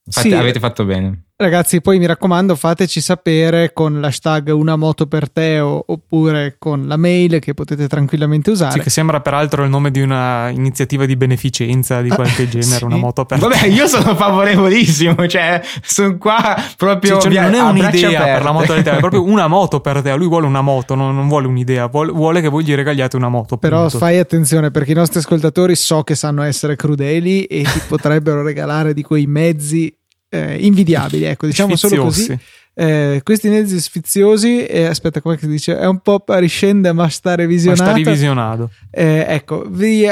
Infatti, 0.07 0.28
sì, 0.28 0.34
avete 0.34 0.59
fatto 0.59 0.84
bene. 0.84 1.23
Ragazzi, 1.37 1.80
poi 1.80 1.99
mi 1.99 2.07
raccomando, 2.07 2.55
fateci 2.55 3.01
sapere 3.01 3.72
con 3.72 4.01
l'hashtag 4.01 4.51
una 4.55 4.76
moto 4.76 5.09
per 5.09 5.28
Teo 5.28 5.82
oppure 5.85 6.55
con 6.61 6.87
la 6.87 6.97
mail 6.97 7.41
che 7.41 7.55
potete 7.55 7.89
tranquillamente 7.89 8.53
usare. 8.53 8.74
Sì, 8.74 8.78
che 8.78 8.89
sembra 8.89 9.20
peraltro 9.20 9.64
il 9.64 9.68
nome 9.68 9.91
di 9.91 10.01
una 10.01 10.49
iniziativa 10.51 11.07
di 11.07 11.16
beneficenza 11.16 12.03
di 12.03 12.11
qualche 12.11 12.43
ah, 12.43 12.49
genere, 12.49 12.76
sì. 12.76 12.85
una 12.85 12.99
moto 12.99 13.24
per 13.24 13.41
Vabbè, 13.41 13.66
io 13.66 13.89
sono 13.89 14.14
favorevolissimo, 14.14 15.26
cioè 15.26 15.61
sono 15.82 16.18
qua 16.18 16.55
proprio 16.76 17.18
sì, 17.18 17.28
cioè, 17.32 17.43
non 17.43 17.55
è 17.55 17.61
un'idea 17.62 18.22
per 18.22 18.43
la 18.45 18.53
moto 18.53 18.72
per 18.72 18.82
Teo, 18.85 18.95
è 18.95 18.99
proprio 19.01 19.24
una 19.26 19.49
moto 19.49 19.80
per 19.80 20.03
Teo. 20.03 20.16
Lui 20.16 20.28
vuole 20.28 20.47
una 20.47 20.62
moto, 20.62 20.95
non, 20.95 21.16
non 21.16 21.26
vuole 21.26 21.49
un'idea, 21.49 21.87
vuole, 21.87 22.12
vuole, 22.12 22.43
che 22.43 22.49
voi 22.49 22.62
gli 22.62 22.76
regaliate 22.76 23.16
una 23.16 23.28
moto. 23.28 23.57
Però 23.57 23.80
punto. 23.80 23.99
fai 23.99 24.18
attenzione 24.18 24.70
perché 24.70 24.93
i 24.93 24.95
nostri 24.95 25.18
ascoltatori 25.18 25.74
so 25.74 26.05
che 26.05 26.14
sanno 26.14 26.45
essere 26.45 26.76
crudeli 26.76 27.43
e 27.47 27.64
ti 27.64 27.80
potrebbero 27.89 28.45
regalare 28.45 28.95
di 28.95 29.03
quei 29.03 29.26
mezzi 29.26 29.93
eh, 30.35 30.57
invidiabili, 30.64 31.24
ecco, 31.24 31.47
diciamo 31.47 31.76
sfiziosi. 31.76 32.22
solo 32.22 32.37
così. 32.37 32.39
Eh, 32.76 33.20
questi 33.22 33.49
mezzi 33.49 33.80
sfiziosi, 33.80 34.66
eh, 34.66 34.87
aspetta, 34.87 35.20
come 35.20 35.39
si 35.39 35.47
dice? 35.47 35.78
È 35.78 35.87
un 35.87 36.01
po' 36.01 36.20
pariscende, 36.20 36.93
ma 36.93 37.09
sta 37.09 37.37
revisionato. 37.37 37.82
Ma 37.82 37.89
sta 37.91 37.97
revisionato. 37.97 38.70
Eh, 38.91 39.24
ecco, 39.28 39.64
vi 39.68 40.11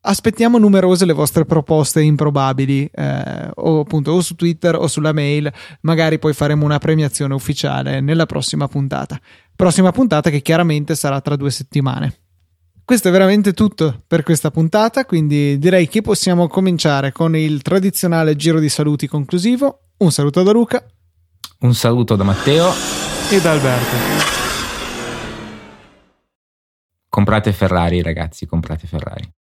aspettiamo 0.00 0.58
numerose 0.58 1.04
le 1.04 1.12
vostre 1.12 1.44
proposte 1.44 2.00
improbabili, 2.00 2.88
eh, 2.94 3.50
o 3.52 3.80
appunto 3.80 4.12
o 4.12 4.20
su 4.20 4.36
Twitter 4.36 4.76
o 4.76 4.86
sulla 4.86 5.12
mail. 5.12 5.52
Magari 5.80 6.18
poi 6.20 6.32
faremo 6.32 6.64
una 6.64 6.78
premiazione 6.78 7.34
ufficiale 7.34 8.00
nella 8.00 8.26
prossima 8.26 8.68
puntata. 8.68 9.18
Prossima 9.56 9.90
puntata 9.90 10.30
che 10.30 10.40
chiaramente 10.40 10.94
sarà 10.94 11.20
tra 11.20 11.34
due 11.34 11.50
settimane. 11.50 12.27
Questo 12.88 13.08
è 13.08 13.10
veramente 13.10 13.52
tutto 13.52 14.02
per 14.06 14.22
questa 14.22 14.50
puntata, 14.50 15.04
quindi 15.04 15.58
direi 15.58 15.88
che 15.88 16.00
possiamo 16.00 16.48
cominciare 16.48 17.12
con 17.12 17.36
il 17.36 17.60
tradizionale 17.60 18.34
giro 18.34 18.58
di 18.60 18.70
saluti 18.70 19.06
conclusivo. 19.06 19.90
Un 19.98 20.10
saluto 20.10 20.42
da 20.42 20.52
Luca. 20.52 20.82
Un 21.58 21.74
saluto 21.74 22.16
da 22.16 22.24
Matteo. 22.24 22.72
E 23.30 23.42
da 23.42 23.50
Alberto. 23.50 23.94
Comprate 27.10 27.52
Ferrari, 27.52 28.00
ragazzi, 28.00 28.46
comprate 28.46 28.86
Ferrari. 28.86 29.32